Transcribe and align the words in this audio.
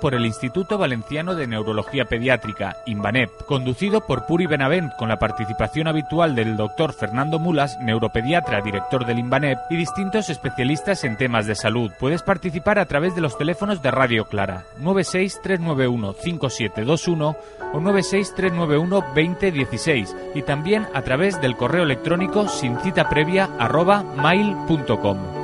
Por 0.00 0.14
el 0.14 0.26
Instituto 0.26 0.78
Valenciano 0.78 1.34
de 1.34 1.46
Neurología 1.46 2.06
Pediátrica, 2.06 2.76
INVANEP, 2.86 3.30
conducido 3.46 4.06
por 4.06 4.26
Puri 4.26 4.46
Benavent 4.46 4.94
con 4.96 5.08
la 5.08 5.18
participación 5.18 5.86
habitual 5.86 6.34
del 6.34 6.56
doctor 6.56 6.92
Fernando 6.92 7.38
Mulas, 7.38 7.78
neuropediatra, 7.80 8.62
director 8.62 9.06
del 9.06 9.18
INVANEP, 9.18 9.58
y 9.70 9.76
distintos 9.76 10.30
especialistas 10.30 11.04
en 11.04 11.16
temas 11.16 11.46
de 11.46 11.54
salud. 11.54 11.92
Puedes 12.00 12.22
participar 12.22 12.78
a 12.78 12.86
través 12.86 13.14
de 13.14 13.20
los 13.20 13.36
teléfonos 13.38 13.82
de 13.82 13.90
Radio 13.90 14.24
Clara 14.24 14.64
963915721 14.80 17.36
o 17.72 17.80
963912016 17.80 20.14
y 20.34 20.42
también 20.42 20.86
a 20.94 21.02
través 21.02 21.40
del 21.40 21.56
correo 21.56 21.84
electrónico 21.84 22.48
sin 22.48 22.76
cita 22.80 23.08
previa 23.08 23.48
arroba 23.58 24.02
mail.com. 24.02 25.39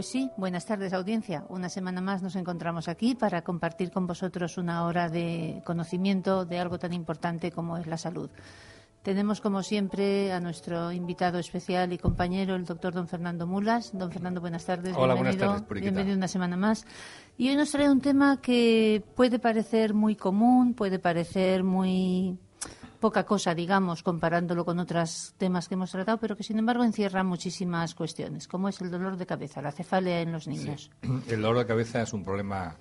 Pues 0.00 0.08
sí, 0.08 0.30
buenas 0.38 0.64
tardes 0.64 0.94
audiencia. 0.94 1.44
Una 1.50 1.68
semana 1.68 2.00
más 2.00 2.22
nos 2.22 2.34
encontramos 2.34 2.88
aquí 2.88 3.14
para 3.14 3.42
compartir 3.42 3.90
con 3.90 4.06
vosotros 4.06 4.56
una 4.56 4.86
hora 4.86 5.10
de 5.10 5.60
conocimiento 5.66 6.46
de 6.46 6.58
algo 6.58 6.78
tan 6.78 6.94
importante 6.94 7.52
como 7.52 7.76
es 7.76 7.86
la 7.86 7.98
salud. 7.98 8.30
Tenemos, 9.02 9.42
como 9.42 9.62
siempre, 9.62 10.32
a 10.32 10.40
nuestro 10.40 10.90
invitado 10.90 11.38
especial 11.38 11.92
y 11.92 11.98
compañero, 11.98 12.54
el 12.54 12.64
doctor 12.64 12.94
don 12.94 13.08
Fernando 13.08 13.46
Mulas. 13.46 13.90
Don 13.92 14.10
Fernando, 14.10 14.40
buenas 14.40 14.64
tardes. 14.64 14.94
Hola, 14.96 15.12
bienvenido, 15.12 15.48
buenas 15.48 15.66
tardes. 15.66 15.82
Bienvenido 15.82 16.16
una 16.16 16.28
semana 16.28 16.56
más. 16.56 16.86
Y 17.36 17.50
hoy 17.50 17.56
nos 17.56 17.70
trae 17.70 17.90
un 17.90 18.00
tema 18.00 18.40
que 18.40 19.04
puede 19.14 19.38
parecer 19.38 19.92
muy 19.92 20.16
común, 20.16 20.72
puede 20.72 20.98
parecer 20.98 21.62
muy 21.62 22.38
poca 23.00 23.24
cosa, 23.24 23.54
digamos, 23.54 24.02
comparándolo 24.02 24.64
con 24.64 24.78
otros 24.78 25.34
temas 25.38 25.66
que 25.66 25.74
hemos 25.74 25.90
tratado, 25.90 26.18
pero 26.18 26.36
que 26.36 26.42
sin 26.42 26.58
embargo 26.58 26.84
encierra 26.84 27.24
muchísimas 27.24 27.94
cuestiones, 27.94 28.46
como 28.46 28.68
es 28.68 28.80
el 28.80 28.90
dolor 28.90 29.16
de 29.16 29.26
cabeza, 29.26 29.62
la 29.62 29.72
cefalea 29.72 30.20
en 30.20 30.32
los 30.32 30.46
niños. 30.46 30.90
El 31.28 31.42
dolor 31.42 31.58
de 31.58 31.66
cabeza 31.66 32.02
es 32.02 32.12
un 32.12 32.22
problema, 32.22 32.76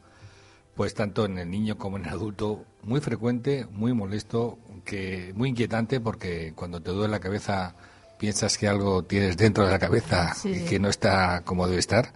pues 0.75 0.93
tanto 0.93 1.25
en 1.25 1.39
el 1.39 1.49
niño 1.49 1.77
como 1.77 1.97
en 1.97 2.05
el 2.05 2.09
adulto, 2.09 2.65
muy 2.83 2.99
frecuente, 2.99 3.65
muy 3.71 3.93
molesto, 3.93 4.59
que 4.85 5.33
muy 5.35 5.49
inquietante, 5.49 5.99
porque 5.99 6.53
cuando 6.55 6.81
te 6.81 6.91
duele 6.91 7.11
la 7.11 7.19
cabeza 7.19 7.75
piensas 8.17 8.57
que 8.57 8.67
algo 8.67 9.03
tienes 9.03 9.37
dentro 9.37 9.65
de 9.65 9.71
la 9.71 9.79
cabeza 9.79 10.35
y 10.43 10.65
que 10.65 10.79
no 10.79 10.89
está 10.89 11.41
como 11.45 11.67
debe 11.67 11.79
estar. 11.79 12.13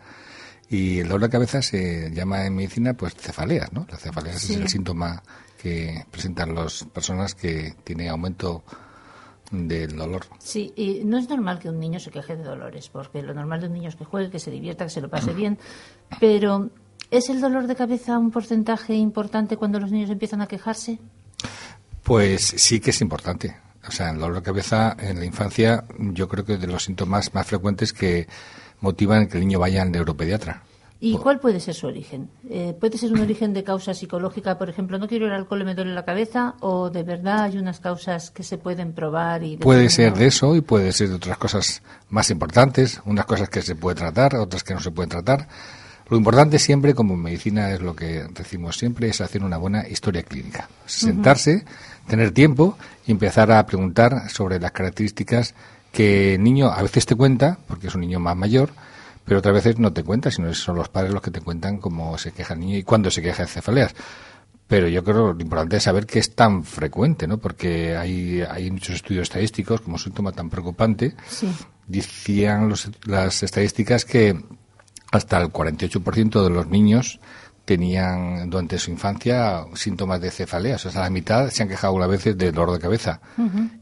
Y 0.73 1.01
el 1.01 1.07
dolor 1.07 1.21
de 1.21 1.29
cabeza 1.29 1.61
se 1.61 2.09
llama 2.09 2.47
en 2.47 2.55
medicina 2.55 2.95
pues 2.95 3.13
cefaleas, 3.13 3.71
¿no? 3.73 3.85
La 3.91 3.97
cefalea 3.97 4.33
es 4.33 4.49
el 4.49 4.67
síntoma 4.67 5.21
que 5.61 6.03
presentan 6.09 6.55
las 6.55 6.83
personas 6.85 7.35
que 7.35 7.75
tienen 7.83 8.09
aumento 8.09 8.63
del 9.51 9.95
dolor. 9.95 10.25
Sí, 10.39 10.73
y 10.75 11.03
no 11.05 11.19
es 11.19 11.29
normal 11.29 11.59
que 11.59 11.69
un 11.69 11.79
niño 11.79 11.99
se 11.99 12.09
queje 12.09 12.35
de 12.35 12.43
dolores, 12.43 12.89
porque 12.89 13.21
lo 13.21 13.35
normal 13.35 13.61
de 13.61 13.67
un 13.67 13.73
niño 13.73 13.89
es 13.89 13.95
que 13.95 14.03
juegue, 14.03 14.31
que 14.31 14.39
se 14.39 14.49
divierta, 14.49 14.85
que 14.85 14.89
se 14.89 15.01
lo 15.01 15.11
pase 15.11 15.31
bien, 15.35 15.59
pero 16.19 16.71
¿es 17.11 17.29
el 17.29 17.39
dolor 17.39 17.67
de 17.67 17.75
cabeza 17.75 18.17
un 18.17 18.31
porcentaje 18.31 18.95
importante 18.95 19.57
cuando 19.57 19.79
los 19.79 19.91
niños 19.91 20.09
empiezan 20.09 20.41
a 20.41 20.47
quejarse? 20.47 20.97
Pues 22.01 22.41
sí 22.57 22.79
que 22.79 22.89
es 22.89 22.99
importante. 23.01 23.55
O 23.87 23.91
sea, 23.91 24.09
el 24.09 24.17
dolor 24.17 24.37
de 24.37 24.41
cabeza 24.41 24.97
en 24.99 25.19
la 25.19 25.25
infancia 25.25 25.83
yo 25.99 26.27
creo 26.27 26.43
que 26.43 26.53
es 26.53 26.61
de 26.61 26.67
los 26.67 26.85
síntomas 26.85 27.31
más 27.35 27.45
frecuentes 27.45 27.93
que 27.93 28.27
motivan 28.83 29.27
que 29.27 29.37
el 29.37 29.47
niño 29.47 29.59
vaya 29.59 29.81
al 29.81 29.91
neuropediatra. 29.91 30.61
¿Y 30.99 31.17
cuál 31.17 31.39
puede 31.39 31.59
ser 31.59 31.73
su 31.73 31.87
origen? 31.87 32.29
Eh, 32.49 32.73
¿Puede 32.79 32.97
ser 32.97 33.11
un 33.11 33.19
origen 33.19 33.53
de 33.53 33.63
causa 33.63 33.93
psicológica, 33.93 34.57
por 34.57 34.69
ejemplo, 34.69 34.97
no 34.97 35.07
quiero 35.09 35.25
el 35.25 35.33
alcohol 35.33 35.61
y 35.61 35.65
me 35.65 35.75
duele 35.75 35.93
la 35.93 36.05
cabeza? 36.05 36.55
¿O 36.61 36.89
de 36.89 37.03
verdad 37.03 37.43
hay 37.43 37.57
unas 37.57 37.81
causas 37.81 38.31
que 38.31 38.43
se 38.43 38.57
pueden 38.57 38.93
probar? 38.93 39.43
y 39.43 39.57
Puede 39.57 39.89
ser 39.89 40.13
de 40.13 40.27
eso 40.27 40.55
y 40.55 40.61
puede 40.61 40.93
ser 40.93 41.09
de 41.09 41.15
otras 41.15 41.37
cosas 41.37 41.81
más 42.09 42.29
importantes, 42.29 43.01
unas 43.05 43.25
cosas 43.25 43.49
que 43.49 43.61
se 43.61 43.75
puede 43.75 43.95
tratar, 43.97 44.35
otras 44.35 44.63
que 44.63 44.73
no 44.73 44.79
se 44.79 44.91
pueden 44.91 45.09
tratar. 45.09 45.49
Lo 46.09 46.15
importante 46.15 46.57
siempre, 46.57 46.93
como 46.93 47.15
en 47.15 47.21
medicina 47.21 47.71
es 47.71 47.81
lo 47.81 47.95
que 47.95 48.25
decimos 48.31 48.77
siempre, 48.77 49.09
es 49.09 49.19
hacer 49.19 49.43
una 49.43 49.57
buena 49.57 49.85
historia 49.87 50.23
clínica. 50.23 50.69
Sentarse, 50.85 51.65
tener 52.07 52.31
tiempo 52.31 52.77
y 53.05 53.11
empezar 53.11 53.51
a 53.51 53.65
preguntar 53.65 54.29
sobre 54.29 54.57
las 54.57 54.71
características 54.71 55.53
que 55.93 56.33
el 56.33 56.43
niño 56.43 56.69
a 56.69 56.81
veces 56.81 57.05
te 57.05 57.15
cuenta, 57.15 57.59
porque 57.67 57.87
es 57.87 57.95
un 57.95 58.01
niño 58.01 58.19
más 58.19 58.35
mayor, 58.35 58.71
pero 59.23 59.39
otras 59.39 59.53
veces 59.53 59.77
no 59.77 59.93
te 59.93 60.03
cuenta, 60.03 60.31
sino 60.31 60.51
son 60.55 60.75
los 60.75 60.89
padres 60.89 61.13
los 61.13 61.21
que 61.21 61.29
te 61.29 61.39
cuentan 61.39 61.77
cómo 61.77 62.17
se 62.17 62.31
queja 62.31 62.55
el 62.55 62.61
niño 62.61 62.77
y 62.77 62.83
cuándo 62.83 63.11
se 63.11 63.21
queja 63.21 63.43
de 63.43 63.47
cefaleas. 63.47 63.93
Pero 64.67 64.87
yo 64.87 65.03
creo 65.03 65.27
que 65.27 65.33
lo 65.35 65.41
importante 65.41 65.77
es 65.77 65.83
saber 65.83 66.07
que 66.07 66.17
es 66.17 66.35
tan 66.35 66.63
frecuente, 66.63 67.27
¿no? 67.27 67.37
Porque 67.37 67.95
hay, 67.95 68.41
hay 68.41 68.71
muchos 68.71 68.95
estudios 68.95 69.23
estadísticos, 69.23 69.81
como 69.81 69.99
síntoma 69.99 70.31
tan 70.31 70.49
preocupante, 70.49 71.15
decían 71.85 72.73
las 73.05 73.43
estadísticas 73.43 74.03
que 74.03 74.41
hasta 75.11 75.39
el 75.39 75.49
48% 75.49 76.43
de 76.43 76.49
los 76.49 76.67
niños 76.67 77.19
tenían 77.65 78.49
durante 78.49 78.77
su 78.77 78.91
infancia 78.91 79.63
síntomas 79.75 80.19
de 80.19 80.31
cefalea. 80.31 80.75
O 80.75 80.79
sea, 80.79 81.01
la 81.01 81.09
mitad 81.09 81.49
se 81.49 81.63
han 81.63 81.69
quejado 81.69 82.01
a 82.03 82.07
veces 82.07 82.37
de 82.37 82.51
dolor 82.51 82.73
de 82.73 82.79
cabeza. 82.79 83.21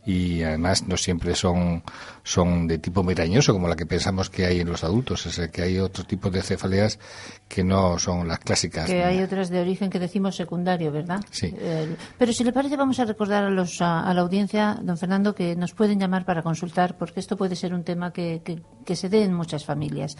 Y 0.06 0.44
además 0.44 0.88
no 0.88 0.98
siempre 0.98 1.34
son, 1.36 1.84
son 2.24 2.68
de 2.68 2.78
tipo 2.78 3.04
migrañoso, 3.04 3.54
como 3.54 3.68
la 3.68 3.76
que 3.76 3.88
pensamos 3.88 4.30
que 4.30 4.46
hay 4.46 4.60
en 4.60 4.70
los 4.70 4.84
adultos. 4.84 5.26
O 5.26 5.32
sea, 5.32 5.50
que 5.50 5.64
hay 5.64 5.80
otros 5.80 6.06
tipos 6.06 6.32
de 6.32 6.44
cefaleas 6.44 7.00
que 7.48 7.64
no 7.64 7.98
son 7.98 8.28
las 8.28 8.40
clásicas. 8.40 8.86
Que 8.86 9.04
hay 9.04 9.22
otras 9.24 9.50
de 9.50 9.60
origen 9.60 9.90
que 9.90 10.00
decimos 10.00 10.36
secundario, 10.36 10.92
¿verdad? 10.92 11.26
Sí. 11.32 11.52
Eh, 11.58 11.96
pero 12.20 12.34
si 12.34 12.44
le 12.44 12.54
parece, 12.54 12.78
vamos 12.78 13.00
a 13.00 13.06
recordar 13.06 13.46
a, 13.46 13.50
los, 13.50 13.82
a, 13.82 14.02
a, 14.02 14.14
la 14.14 14.22
audiencia, 14.22 14.78
don 14.82 14.98
Fernando, 14.98 15.34
que 15.34 15.56
nos 15.56 15.74
pueden 15.74 16.00
llamar 16.00 16.24
para 16.24 16.44
consultar, 16.44 16.98
porque 16.98 17.20
esto 17.20 17.36
puede 17.36 17.56
ser 17.56 17.74
un 17.74 17.84
tema 17.84 18.14
que, 18.14 18.42
que, 18.46 18.62
que 18.86 18.96
se 18.96 19.10
dé 19.10 19.24
en 19.24 19.34
muchas 19.34 19.66
familias. 19.66 20.16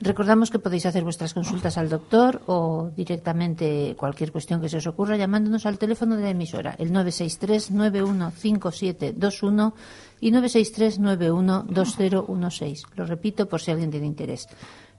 Recordamos 0.00 0.50
que 0.50 0.60
podéis 0.60 0.86
hacer 0.86 1.02
vuestras 1.02 1.34
consultas 1.34 1.76
al 1.76 1.88
doctor 1.88 2.40
o 2.46 2.92
directamente 2.94 3.96
cualquier 3.98 4.30
cuestión 4.30 4.60
que 4.60 4.68
se 4.68 4.76
os 4.76 4.86
ocurra 4.86 5.16
llamándonos 5.16 5.66
al 5.66 5.76
teléfono 5.76 6.14
de 6.14 6.22
la 6.22 6.30
emisora, 6.30 6.76
el 6.78 6.92
963-915721 6.92 9.72
y 10.20 10.30
963-912016. 10.30 12.82
Lo 12.94 13.06
repito 13.06 13.48
por 13.48 13.60
si 13.60 13.72
alguien 13.72 13.90
tiene 13.90 14.06
interés. 14.06 14.46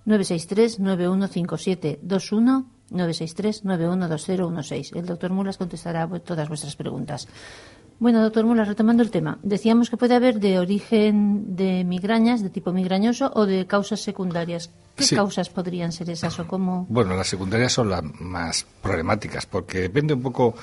963-915721, 0.06 2.66
963-912016. 2.92 4.98
El 4.98 5.06
doctor 5.06 5.32
Mulas 5.32 5.58
contestará 5.58 6.10
todas 6.20 6.50
vuestras 6.50 6.76
preguntas. 6.76 7.26
Bueno, 8.00 8.22
doctor 8.24 8.46
Mulas, 8.46 8.68
retomando 8.70 9.04
el 9.04 9.12
tema, 9.12 9.40
decíamos 9.44 9.90
que 9.90 9.98
puede 9.98 10.16
haber 10.16 10.40
de 10.40 10.58
origen 10.58 11.56
de 11.58 11.84
migrañas, 11.84 12.42
de 12.42 12.50
tipo 12.50 12.72
migrañoso, 12.72 13.30
o 13.36 13.46
de 13.46 13.68
causas 13.68 14.00
secundarias. 14.00 14.70
¿Qué 14.96 15.04
Sí. 15.04 15.16
causas 15.16 15.50
podrían 15.50 15.92
ser 15.92 16.10
esas 16.10 16.40
o 16.40 16.48
cómo? 16.48 16.86
Bueno, 16.90 17.16
las 17.16 17.28
secundarias 17.28 17.74
son 17.74 17.90
las 17.90 18.02
más 18.20 18.66
problemáticas 18.82 19.46
porque 19.46 19.80
depende 19.80 20.14
un 20.14 20.22
poco 20.22 20.56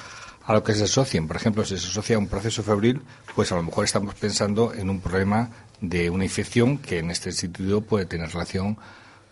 a 0.46 0.52
lo 0.54 0.62
que 0.62 0.72
se 0.74 0.84
asocien. 0.84 1.26
Por 1.26 1.36
ejemplo, 1.36 1.62
si 1.64 1.76
se 1.78 1.86
asocia 1.88 2.16
a 2.16 2.18
un 2.18 2.28
proceso 2.28 2.62
febril, 2.62 3.02
pues 3.34 3.52
a 3.52 3.56
lo 3.56 3.62
mejor 3.62 3.84
estamos 3.84 4.14
pensando 4.14 4.72
en 4.72 4.88
un 4.88 5.00
problema 5.00 5.50
de 5.82 6.08
una 6.08 6.24
infección 6.24 6.78
que 6.78 7.00
en 7.00 7.10
este 7.10 7.32
sentido 7.32 7.82
puede 7.82 8.06
tener 8.06 8.30
relación 8.30 8.78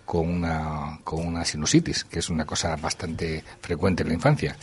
con 0.05 0.29
una, 0.29 1.01
con 1.03 1.27
una 1.27 1.45
sinusitis, 1.45 2.05
que 2.05 2.19
es 2.19 2.29
una 2.29 2.45
cosa 2.45 2.77
bastante 2.77 3.43
frecuente 3.61 4.03
en 4.03 4.09
la 4.11 4.15
infancia. 4.15 4.57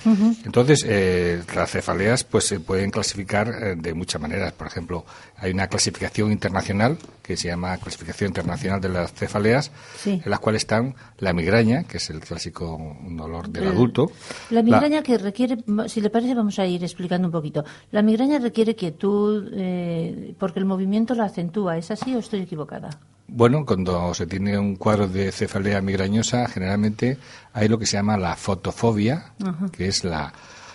Entonces, 0.45 0.85
eh, 0.87 1.41
las 1.55 1.71
cefaleas 1.71 2.23
pues 2.23 2.45
se 2.45 2.59
pueden 2.59 2.91
clasificar 2.91 3.47
eh, 3.49 3.75
de 3.77 3.93
muchas 3.93 4.21
maneras. 4.21 4.53
Por 4.53 4.67
ejemplo, 4.67 5.03
hay 5.37 5.51
una 5.51 5.67
clasificación 5.67 6.31
internacional 6.31 6.97
que 7.23 7.37
se 7.37 7.47
llama 7.47 7.77
Clasificación 7.77 8.29
Internacional 8.29 8.81
de 8.81 8.89
las 8.89 9.13
Cefaleas, 9.13 9.71
Sí. 9.97 10.21
en 10.23 10.29
las 10.29 10.39
cuales 10.39 10.61
están 10.63 10.95
la 11.17 11.33
migraña, 11.33 11.83
que 11.83 11.97
es 11.97 12.09
el 12.09 12.19
clásico 12.19 12.97
dolor 13.09 13.49
del 13.49 13.63
El- 13.63 13.69
adulto. 13.69 14.11
La 14.51 14.61
migraña 14.63 15.01
que 15.01 15.17
requiere, 15.17 15.57
si 15.87 16.01
le 16.01 16.09
parece, 16.09 16.35
vamos 16.35 16.59
a 16.59 16.65
ir 16.65 16.83
explicando 16.83 17.27
un 17.27 17.31
poquito. 17.31 17.63
La 17.91 18.01
migraña 18.01 18.37
requiere 18.39 18.75
quietud 18.75 19.49
eh, 19.53 20.35
porque 20.37 20.59
el 20.59 20.65
movimiento 20.65 21.15
la 21.15 21.25
acentúa. 21.25 21.77
¿Es 21.77 21.89
así 21.91 22.13
o 22.15 22.19
estoy 22.19 22.41
equivocada? 22.41 22.89
Bueno, 23.33 23.65
cuando 23.65 24.13
se 24.13 24.27
tiene 24.27 24.59
un 24.59 24.75
cuadro 24.75 25.07
de 25.07 25.31
cefalea 25.31 25.81
migrañosa, 25.81 26.49
generalmente 26.49 27.17
hay 27.53 27.69
lo 27.69 27.79
que 27.79 27.85
se 27.85 27.95
llama 27.95 28.17
la 28.17 28.35
fotofobia, 28.35 29.31
que 29.71 29.87
es 29.87 30.03
la 30.03 30.33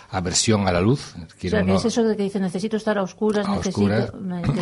aversión 0.09 0.67
a 0.67 0.71
la 0.71 0.81
luz. 0.81 1.15
es 1.39 1.85
eso 1.85 2.03
de 2.03 2.15
que 2.15 2.23
dice 2.23 2.39
necesito 2.39 2.77
estar 2.77 2.97
a 2.97 3.03
oscuras, 3.03 3.47
necesito... 3.47 4.13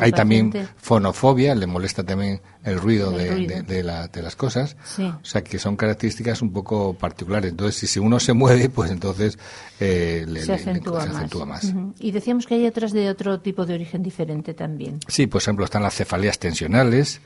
Hay 0.01 0.11
también 0.11 0.51
fonofobia, 0.77 1.53
le 1.53 1.67
molesta 1.67 2.03
también 2.03 2.41
el 2.63 2.79
ruido, 2.79 3.11
de, 3.11 3.83
las 3.83 4.35
cosas. 4.35 4.75
O 4.99 5.25
sea 5.25 5.43
que 5.43 5.59
son 5.59 5.75
características 5.75 6.41
un 6.41 6.51
poco 6.51 6.93
particulares. 6.95 7.51
Entonces, 7.51 7.89
si 7.89 7.99
uno 7.99 8.19
se 8.19 8.33
mueve, 8.33 8.69
pues 8.69 8.91
entonces 8.91 9.37
eh, 9.79 10.25
se, 10.43 10.53
acentúa, 10.53 11.45
más. 11.45 11.73
Y 11.99 12.11
decíamos 12.11 12.47
que 12.47 12.55
hay 12.55 12.65
otras 12.65 12.91
de 12.91 13.09
otro 13.09 13.39
tipo 13.39 13.65
de 13.65 13.75
origen 13.75 14.01
diferente 14.01 14.53
también. 14.53 14.99
Sí, 15.07 15.27
por 15.27 15.41
ejemplo, 15.41 15.63
están 15.63 15.83
las 15.83 15.93
cefaleas 15.93 16.39
tensionales, 16.39 17.21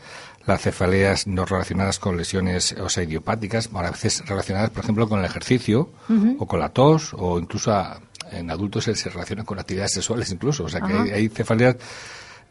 las 0.45 0.61
cefaleas 0.61 1.27
no 1.27 1.45
relacionadas 1.45 1.99
con 1.99 2.17
lesiones 2.17 2.73
o 2.73 2.89
sea, 2.89 3.03
idiopáticas, 3.03 3.69
a 3.73 3.91
veces 3.91 4.23
relacionadas, 4.25 4.69
por 4.69 4.83
ejemplo, 4.83 5.07
con 5.07 5.19
el 5.19 5.25
ejercicio 5.25 5.89
o 6.37 6.45
con 6.47 6.59
la 6.59 6.69
tos 6.69 7.13
o 7.13 7.39
incluso 7.39 7.71
en 8.31 8.51
adultos 8.51 8.85
se, 8.85 9.09
relacionan 9.09 9.45
con 9.45 9.59
actividades 9.59 9.93
sexuales 9.93 10.31
incluso. 10.31 10.65
O 10.65 10.69
sea, 10.69 10.81
que 10.81 11.13
hay, 11.13 11.29
cefaleas 11.29 11.77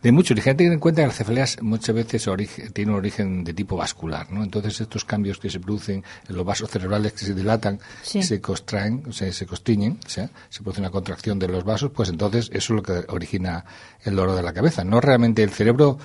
de 0.02 0.12
mucho 0.12 0.32
origen. 0.32 0.50
Hay 0.50 0.54
que 0.54 0.58
tener 0.58 0.72
en 0.74 0.78
cuenta 0.80 1.02
que 1.02 1.08
las 1.08 1.16
cefaleas 1.16 1.62
muchas 1.62 1.94
veces 1.94 2.28
tienen 2.72 2.94
un 2.94 2.98
origen 2.98 3.42
de 3.44 3.52
tipo 3.52 3.76
vascular, 3.76 4.30
¿no? 4.30 4.44
Entonces 4.44 4.80
estos 4.80 5.04
cambios 5.04 5.38
que 5.38 5.50
se 5.50 5.58
producen 5.58 6.04
en 6.28 6.36
los 6.36 6.44
vasos 6.44 6.70
cerebrales 6.70 7.12
que 7.12 7.24
se 7.24 7.34
dilatan, 7.34 7.80
se 8.02 8.40
contraen, 8.40 9.12
se 9.12 9.46
constriñen, 9.46 9.98
o 10.06 10.08
sea, 10.08 10.30
se 10.48 10.62
produce 10.62 10.80
una 10.80 10.90
contracción 10.90 11.38
de 11.38 11.48
los 11.48 11.64
vasos, 11.64 11.90
pues 11.90 12.10
entonces 12.10 12.48
eso 12.52 12.74
es 12.74 12.76
lo 12.76 12.82
que 12.82 13.04
origina 13.08 13.64
el 14.04 14.14
dolor 14.14 14.36
de 14.36 14.42
la 14.42 14.52
cabeza. 14.52 14.84
No 14.84 15.00
realmente 15.00 15.42
el 15.42 15.50
cerebro 15.50 15.98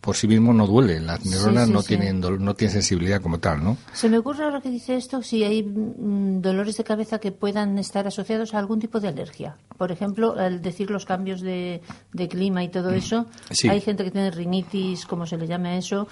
por 0.00 0.16
sí 0.16 0.28
mismo 0.28 0.52
no 0.52 0.66
duele, 0.66 1.00
las 1.00 1.24
neuronas 1.24 1.68
no 1.68 1.82
tienen 1.82 2.20
no 2.20 2.54
tienen 2.54 2.72
sensibilidad 2.72 3.20
como 3.20 3.38
tal, 3.38 3.62
¿no? 3.62 3.76
Se 3.92 4.08
me 4.08 4.18
ocurre 4.18 4.44
ahora 4.44 4.60
que 4.60 4.70
dice 4.70 4.96
esto 4.96 5.22
si 5.22 5.42
hay 5.44 5.62
mm, 5.62 6.40
dolores 6.40 6.76
de 6.76 6.84
cabeza 6.84 7.18
que 7.18 7.32
puedan 7.32 7.78
estar 7.78 8.06
asociados 8.06 8.54
a 8.54 8.58
algún 8.58 8.78
tipo 8.78 9.00
de 9.00 9.08
alergia. 9.08 9.56
Por 9.76 9.90
ejemplo, 9.90 10.34
al 10.38 10.62
decir 10.62 10.90
los 10.90 11.04
cambios 11.04 11.40
de, 11.40 11.82
de 12.12 12.28
clima 12.28 12.62
y 12.62 12.68
todo 12.68 12.92
mm. 12.92 12.94
eso, 12.94 13.26
hay 13.68 13.80
gente 13.80 14.04
que 14.04 14.10
tiene 14.10 14.30
rinitis, 14.30 15.04
como 15.04 15.26
se 15.26 15.36
le 15.36 15.46
llame 15.46 15.70
a 15.70 15.76
eso, 15.78 16.06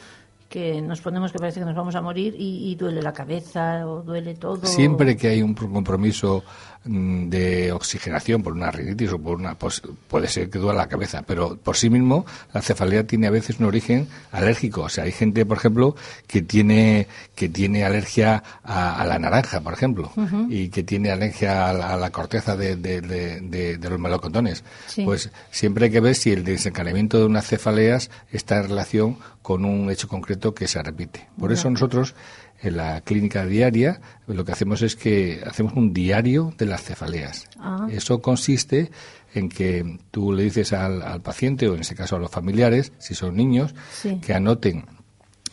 que 0.49 0.81
nos 0.81 1.01
ponemos 1.01 1.33
que 1.33 1.39
parece 1.39 1.61
que 1.61 1.67
nos 1.67 1.75
vamos 1.75 1.95
a 1.97 2.01
morir 2.01 2.35
y, 2.39 2.75
duele 2.77 3.03
la 3.03 3.13
cabeza 3.13 3.87
o 3.87 4.03
duele 4.03 4.35
todo. 4.35 4.67
Siempre 4.67 5.17
que 5.17 5.29
hay 5.29 5.43
un 5.43 5.55
compromiso 5.55 6.45
de 6.87 7.73
oxigenación 7.73 8.43
por 8.43 8.53
una 8.53 8.71
rinitis 8.71 9.13
o 9.13 9.19
por 9.19 9.37
una 9.37 9.55
pues 9.55 9.83
puede 10.09 10.29
ser 10.29 10.51
que 10.51 10.59
duele 10.59 10.79
la 10.79 10.89
cabeza, 10.89 11.23
pero 11.27 11.57
por 11.57 11.77
sí 11.77 11.91
mismo 11.91 12.27
la 12.53 12.63
cefalea 12.63 13.07
tiene 13.07 13.27
a 13.27 13.31
veces 13.31 13.59
un 13.59 13.67
origen 13.67 14.09
alérgico, 14.33 14.83
o 14.83 14.89
sea, 14.89 15.05
hay 15.05 15.13
gente, 15.13 15.45
por 15.45 15.59
ejemplo, 15.59 15.97
que 16.27 16.43
tiene 16.43 17.07
que 17.35 17.49
tiene 17.49 17.85
alergia 17.85 18.43
a, 18.65 19.05
la 19.05 19.19
naranja, 19.19 19.61
por 19.61 19.75
ejemplo, 19.75 20.11
y 20.49 20.69
que 20.71 20.83
tiene 20.83 21.11
alergia 21.11 21.69
a 21.69 21.97
la, 21.97 22.11
corteza 22.11 22.57
de, 22.57 22.77
de, 22.77 23.79
los 23.91 24.01
melocotones. 24.01 24.65
Pues 25.05 25.31
siempre 25.51 25.87
hay 25.87 25.91
que 25.91 26.01
ver 26.01 26.15
si 26.15 26.33
el 26.33 26.45
desencadenamiento 26.45 27.19
de 27.19 27.27
unas 27.27 27.47
cefaleas 27.47 28.11
está 28.33 28.57
en 28.57 28.69
relación 28.69 29.19
con 29.43 29.65
un 29.65 29.91
hecho 29.91 30.09
concreto 30.09 30.55
que 30.55 30.67
se 30.67 30.83
repite. 30.83 31.29
Por 31.39 31.53
eso 31.53 31.71
nosotros 31.71 32.15
en 32.69 32.77
la 32.77 33.01
clínica 33.01 33.45
diaria 33.47 34.01
lo 34.27 34.45
que 34.45 34.53
hacemos 34.53 34.83
es 34.83 34.97
que 34.97 35.43
hacemos 35.47 35.75
un 35.75 35.93
diario 35.93 36.53
de 36.59 36.67
las 36.67 36.83
cefaleas. 36.83 37.47
Ah. 37.59 37.87
Eso 37.91 38.21
consiste 38.21 38.91
en 39.35 39.49
que 39.49 39.99
tú 40.11 40.33
le 40.33 40.45
dices 40.45 40.73
al, 40.73 41.21
paciente 41.21 41.69
o 41.69 41.75
en 41.75 41.81
ese 41.81 41.95
caso 41.95 42.17
a 42.17 42.19
los 42.19 42.31
familiares, 42.31 42.93
si 42.99 43.15
son 43.15 43.37
niños, 43.37 43.75
que 44.23 44.35
anoten 44.35 44.85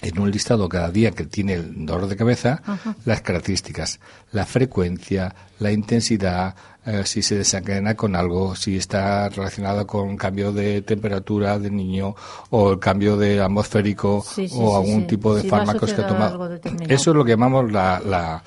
en 0.03 0.19
un 0.19 0.29
listado 0.29 0.69
cada 0.69 0.91
día 0.91 1.11
que 1.11 1.25
tiene 1.25 1.53
el 1.53 1.85
dolor 1.85 2.07
de 2.07 2.15
cabeza 2.15 2.61
las 3.05 3.21
características, 3.21 3.99
la 4.31 4.45
frecuencia, 4.45 5.33
la 5.59 5.71
intensidad, 5.71 6.55
eh, 6.85 7.03
si 7.05 7.21
se 7.21 7.35
desencadena 7.35 7.95
con 7.95 8.15
algo, 8.15 8.55
si 8.55 8.75
está 8.75 9.29
relacionado 9.29 9.87
con 9.87 10.17
cambio 10.17 10.51
de 10.51 10.81
temperatura 10.81 11.57
del 11.57 11.75
niño 11.75 12.15
o 12.49 12.73
el 12.73 12.79
cambio 12.79 13.15
de 13.15 13.41
atmosférico 13.41 14.23
o 14.51 14.77
algún 14.77 15.07
tipo 15.07 15.33
de 15.33 15.43
fármacos 15.43 15.93
que 15.93 16.01
ha 16.01 16.07
tomado. 16.07 16.59
Eso 16.87 17.11
es 17.11 17.15
lo 17.15 17.23
que 17.23 17.31
llamamos 17.31 17.71
la 17.71 18.01
la 18.05 18.43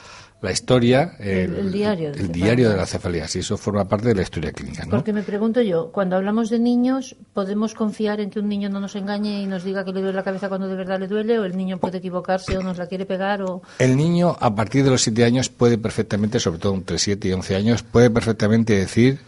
historia, 0.51 1.17
el, 1.19 1.73
diario, 1.73 2.13
el 2.13 2.31
diario 2.31 2.71
de 2.71 2.77
la 2.77 2.87
cefalea, 2.87 3.27
si 3.27 3.41
eso 3.41 3.57
forma 3.57 3.87
parte 3.89 4.09
de 4.09 4.15
la 4.15 4.23
historia 4.23 4.53
clínica. 4.53 4.85
¿no? 4.85 4.91
Porque 4.91 5.13
me 5.13 5.23
pregunto 5.23 5.63
yo, 5.63 5.91
cuando 5.93 6.17
hablamos 6.17 6.51
de 6.51 6.59
niños, 6.59 7.17
¿podemos 7.33 7.75
confiar 7.75 8.21
en 8.21 8.31
que 8.31 8.39
un 8.39 8.49
niño 8.49 8.69
no 8.69 8.81
nos 8.81 8.95
engañe 8.97 9.43
y 9.43 9.47
nos 9.47 9.65
diga 9.65 9.85
que 9.85 9.93
le 9.93 10.01
duele 10.01 10.15
la 10.15 10.23
cabeza 10.23 10.49
cuando 10.49 10.69
de 10.69 10.77
verdad 10.77 11.01
le 11.01 11.09
duele? 11.09 11.39
¿O 11.39 11.45
el 11.45 11.57
niño 11.57 11.79
puede 11.79 11.99
equivocarse 11.99 12.57
o 12.59 12.63
nos 12.63 12.79
la 12.79 12.87
quiere 12.87 13.07
pegar? 13.07 13.43
O... 13.43 13.63
El 13.79 13.97
niño, 13.97 14.37
a 14.39 14.55
partir 14.55 14.85
de 14.85 14.91
los 14.91 15.03
7 15.03 15.25
años, 15.25 15.49
puede 15.49 15.79
perfectamente, 15.79 16.41
sobre 16.41 16.59
todo 16.59 16.75
entre 16.75 16.99
7 16.99 17.29
y 17.29 17.33
11 17.33 17.57
años, 17.57 17.83
puede 17.83 18.11
perfectamente 18.11 18.75
decir 18.75 19.19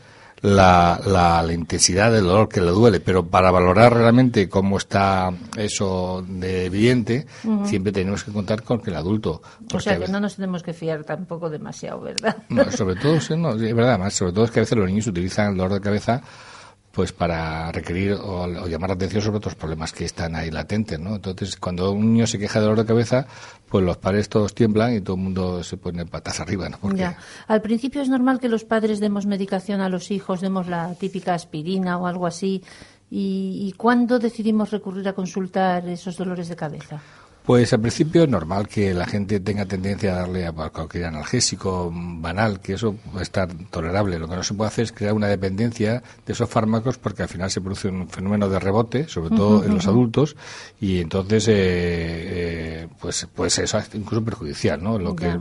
la, 0.43 1.01
la, 1.07 1.53
intensidad 1.53 2.13
del 2.13 2.25
dolor 2.25 2.49
que 2.49 2.61
le 2.61 2.71
duele, 2.71 3.01
pero 3.01 3.27
para 3.27 3.51
valorar 3.51 3.95
realmente 3.95 4.49
cómo 4.49 4.79
está 4.79 5.33
eso 5.57 6.25
de 6.27 6.67
evidente, 6.67 7.27
siempre 7.65 7.93
tenemos 7.93 8.25
que 8.25 8.33
contar 8.33 8.63
con 8.63 8.81
que 8.81 8.91
el 8.91 8.97
adulto. 8.97 9.43
O 9.73 9.81
sea, 9.81 9.99
que 9.99 10.09
no 10.09 10.21
nos 10.21 10.37
tenemos 10.37 10.63
que 10.63 10.73
fiar 10.73 11.05
tampoco 11.05 11.51
demasiado, 11.51 12.01
¿verdad? 12.01 12.37
sobre 12.71 12.97
todo, 12.97 13.19
no, 13.37 13.53
es 13.55 13.75
verdad, 13.75 13.99
más, 13.99 14.15
sobre 14.15 14.33
todo 14.33 14.45
es 14.45 14.51
que 14.51 14.61
a 14.61 14.63
veces 14.63 14.79
los 14.79 14.87
niños 14.87 15.07
utilizan 15.07 15.53
el 15.53 15.57
dolor 15.57 15.75
de 15.75 15.81
cabeza 15.81 16.23
pues 16.99 17.13
para 17.13 17.71
requerir 17.71 18.15
o, 18.15 18.67
llamar 18.67 18.91
la 18.91 18.95
atención 18.97 19.23
sobre 19.23 19.37
otros 19.37 19.55
problemas 19.55 19.93
que 19.93 20.05
están 20.05 20.35
ahí 20.35 20.51
latentes, 20.51 20.99
¿no? 20.99 21.15
Entonces, 21.15 21.55
cuando 21.57 21.93
un 21.93 22.13
niño 22.13 22.27
se 22.27 22.41
queja 22.41 22.59
de 22.59 22.65
dolor 22.65 22.81
de 22.81 22.87
cabeza, 22.87 23.25
pues 23.69 23.85
los 23.85 23.99
padres 23.99 24.29
todos 24.29 24.53
tiemblan 24.53 24.97
y 24.97 25.01
todo 25.01 25.15
el 25.15 25.23
mundo 25.23 25.63
se 25.63 25.77
pone 25.77 26.07
patas 26.07 26.41
arriba, 26.41 26.69
¿no? 26.69 26.97
Ya. 26.97 27.17
Al 27.47 27.63
principio 27.63 28.03
es 28.03 28.09
normal 28.09 28.41
que 28.41 28.49
los 28.49 28.65
padres 28.65 28.99
demos 28.99 29.27
medicación 29.27 29.81
a 29.81 29.89
los 29.89 30.11
hijos, 30.11 30.41
demos 30.41 30.67
la 30.67 30.93
típica 30.95 31.35
aspirina 31.35 31.99
o 31.99 32.09
algo 32.09 32.27
así. 32.27 32.65
¿Y, 33.09 33.69
y 33.69 33.77
cuándo 33.77 34.19
decidimos 34.19 34.73
recurrir 34.73 35.07
a 35.07 35.13
consultar 35.13 35.89
esos 35.89 36.17
dolores 36.17 36.49
de 36.49 36.57
cabeza? 36.57 37.01
Pues 37.49 37.73
al 37.73 37.81
principio 37.81 38.25
es 38.25 38.29
normal 38.29 38.69
que 38.69 38.93
la 38.93 39.07
gente 39.07 39.41
tenga 39.41 39.65
tendencia 39.65 40.13
a 40.13 40.19
darle 40.19 40.47
a 40.47 40.53
cualquier 40.53 41.07
analgésico 41.07 41.91
banal, 41.91 42.61
que 42.61 42.75
eso 42.75 42.93
puede 42.93 43.23
estar 43.23 43.49
tolerable. 43.71 44.19
Lo 44.19 44.29
que 44.29 44.37
no 44.37 44.43
se 44.43 44.53
puede 44.53 44.69
hacer 44.69 44.85
es 44.85 44.93
crear 44.93 45.15
una 45.15 45.29
dependencia 45.29 46.03
de 46.27 46.33
esos 46.35 46.51
fármacos 46.51 46.99
porque 46.99 47.23
al 47.23 47.31
final 47.31 47.51
se 47.51 47.63
produce 47.63 47.89
un 47.89 48.07
fenómeno 48.11 48.51
de 48.51 48.59
rebote, 48.59 49.09
sobre 49.09 49.35
todo 49.35 49.65
en 49.65 49.75
los 49.75 49.87
adultos, 49.87 50.37
y 50.79 51.01
entonces 51.01 51.49
eh, 51.49 51.55
eh, 51.57 52.89
pues, 53.01 53.27
pues 53.35 53.59
eso 53.61 53.79
es 53.79 53.95
incluso 53.95 54.23
perjudicial, 54.23 54.83
¿no? 54.83 54.99
Lo 54.99 55.17
que 55.17 55.35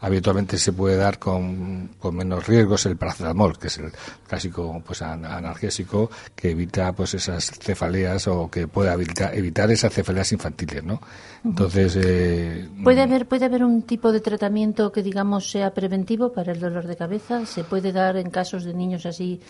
habitualmente 0.00 0.58
se 0.58 0.74
puede 0.74 0.98
dar 0.98 1.18
con, 1.18 1.92
con 1.98 2.14
menos 2.14 2.46
riesgos 2.46 2.84
el 2.84 2.98
paracetamol, 2.98 3.58
que 3.58 3.68
es 3.68 3.78
el 3.78 3.90
clásico 4.28 4.82
pues 4.86 5.00
analgésico 5.00 6.10
que 6.36 6.50
evita 6.50 6.92
pues 6.92 7.14
esas 7.14 7.52
cefaleas 7.58 8.28
o 8.28 8.50
que 8.50 8.68
puede 8.68 8.92
evitar, 8.92 9.34
evitar 9.34 9.70
esas 9.70 9.94
cefaleas 9.94 10.30
infantiles, 10.30 10.84
¿no? 10.84 11.00
Entonces. 11.44 11.98
Eh, 12.02 12.68
¿Puede, 12.82 13.02
haber, 13.02 13.26
¿Puede 13.26 13.44
haber 13.44 13.64
un 13.64 13.82
tipo 13.82 14.12
de 14.12 14.20
tratamiento 14.20 14.90
que, 14.90 15.02
digamos, 15.02 15.50
sea 15.50 15.74
preventivo 15.74 16.32
para 16.32 16.52
el 16.52 16.60
dolor 16.60 16.86
de 16.86 16.96
cabeza? 16.96 17.44
¿Se 17.44 17.64
puede 17.64 17.92
dar 17.92 18.16
en 18.16 18.30
casos 18.30 18.64
de 18.64 18.74
niños 18.74 19.04
así 19.06 19.40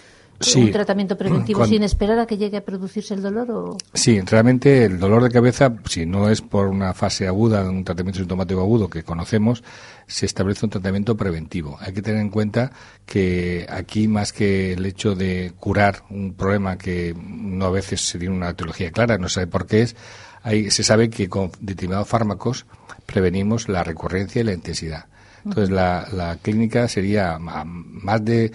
un 0.56 0.72
tratamiento 0.72 1.16
preventivo 1.16 1.64
sin 1.64 1.84
esperar 1.84 2.18
a 2.18 2.26
que 2.26 2.36
llegue 2.36 2.56
a 2.56 2.64
producirse 2.64 3.14
el 3.14 3.22
dolor? 3.22 3.50
O... 3.50 3.76
Sí, 3.92 4.20
realmente 4.20 4.84
el 4.84 4.98
dolor 4.98 5.22
de 5.22 5.30
cabeza, 5.30 5.72
si 5.88 6.06
no 6.06 6.28
es 6.28 6.42
por 6.42 6.66
una 6.66 6.92
fase 6.92 7.26
aguda, 7.26 7.68
un 7.68 7.84
tratamiento 7.84 8.18
sintomático 8.18 8.60
agudo 8.60 8.90
que 8.90 9.04
conocemos, 9.04 9.62
se 10.06 10.26
establece 10.26 10.66
un 10.66 10.70
tratamiento 10.70 11.16
preventivo. 11.16 11.76
Hay 11.80 11.92
que 11.92 12.02
tener 12.02 12.20
en 12.20 12.30
cuenta 12.30 12.72
que 13.06 13.66
aquí, 13.70 14.08
más 14.08 14.32
que 14.32 14.72
el 14.72 14.84
hecho 14.84 15.14
de 15.14 15.52
curar 15.58 16.02
un 16.10 16.34
problema 16.34 16.76
que 16.76 17.14
no 17.16 17.66
a 17.66 17.70
veces 17.70 18.00
se 18.00 18.18
tiene 18.18 18.34
una 18.34 18.54
teología 18.54 18.90
clara, 18.90 19.18
no 19.18 19.28
sabe 19.28 19.46
por 19.46 19.66
qué 19.66 19.82
es, 19.82 19.96
se 20.44 20.82
sabe 20.82 21.10
que 21.10 21.28
con 21.28 21.50
determinados 21.60 22.08
fármacos 22.08 22.66
prevenimos 23.06 23.68
la 23.68 23.82
recurrencia 23.82 24.40
y 24.40 24.44
la 24.44 24.52
intensidad. 24.52 25.06
Entonces, 25.44 25.70
la, 25.70 26.08
la 26.12 26.36
clínica 26.36 26.88
sería 26.88 27.38
más 27.38 28.24
de 28.24 28.52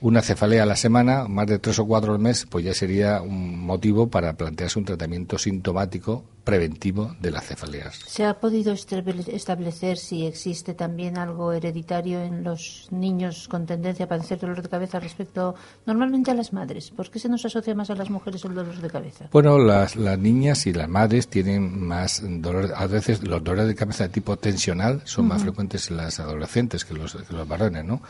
una 0.00 0.20
cefalea 0.20 0.64
a 0.64 0.66
la 0.66 0.74
semana, 0.74 1.28
más 1.28 1.46
de 1.46 1.60
tres 1.60 1.78
o 1.78 1.86
cuatro 1.86 2.12
al 2.12 2.18
mes, 2.18 2.46
pues 2.50 2.64
ya 2.64 2.74
sería 2.74 3.22
un 3.22 3.60
motivo 3.60 4.08
para 4.08 4.32
plantearse 4.32 4.78
un 4.78 4.84
tratamiento 4.84 5.38
sintomático 5.38 6.24
preventivo 6.44 7.14
de 7.20 7.30
las 7.30 7.46
cefaleas. 7.46 7.96
¿Se 8.06 8.24
ha 8.24 8.40
podido 8.40 8.72
establecer 8.72 9.96
si 9.96 10.26
existe 10.26 10.74
también 10.74 11.18
algo 11.18 11.52
hereditario 11.52 12.20
en 12.20 12.42
los 12.42 12.88
niños 12.90 13.48
con 13.48 13.66
tendencia 13.66 14.06
a 14.06 14.08
padecer 14.08 14.38
dolor 14.38 14.62
de 14.62 14.68
cabeza 14.68 14.98
respecto 14.98 15.54
normalmente 15.86 16.30
a 16.30 16.34
las 16.34 16.52
madres? 16.52 16.90
¿Por 16.90 17.10
qué 17.10 17.18
se 17.18 17.28
nos 17.28 17.44
asocia 17.44 17.74
más 17.74 17.90
a 17.90 17.94
las 17.94 18.10
mujeres 18.10 18.44
el 18.44 18.54
dolor 18.54 18.76
de 18.76 18.90
cabeza? 18.90 19.28
Bueno, 19.30 19.58
las, 19.58 19.96
las 19.96 20.18
niñas 20.18 20.66
y 20.66 20.72
las 20.72 20.88
madres 20.88 21.28
tienen 21.28 21.80
más 21.80 22.22
dolor. 22.24 22.72
A 22.76 22.86
veces 22.86 23.22
los 23.22 23.42
dolores 23.42 23.68
de 23.68 23.74
cabeza 23.74 24.04
de 24.04 24.10
tipo 24.10 24.36
tensional 24.36 25.02
son 25.04 25.28
más 25.28 25.42
frecuentes 25.42 25.90
en 25.90 25.98
las 25.98 26.18
adolescentes 26.18 26.84
que 26.84 26.94
los, 26.94 27.14
que 27.14 27.32
los 27.32 27.46
varones, 27.46 27.84
¿no? 27.84 28.02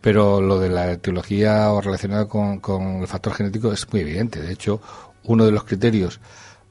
Pero 0.00 0.40
lo 0.40 0.58
de 0.58 0.68
la 0.70 0.92
etiología 0.92 1.72
o 1.72 1.80
relacionada 1.80 2.26
con, 2.26 2.58
con 2.58 2.96
el 2.96 3.06
factor 3.06 3.34
genético 3.34 3.72
es 3.72 3.90
muy 3.92 4.00
evidente. 4.00 4.40
De 4.40 4.52
hecho, 4.52 4.80
uno 5.24 5.44
de 5.44 5.52
los 5.52 5.64
criterios 5.64 6.20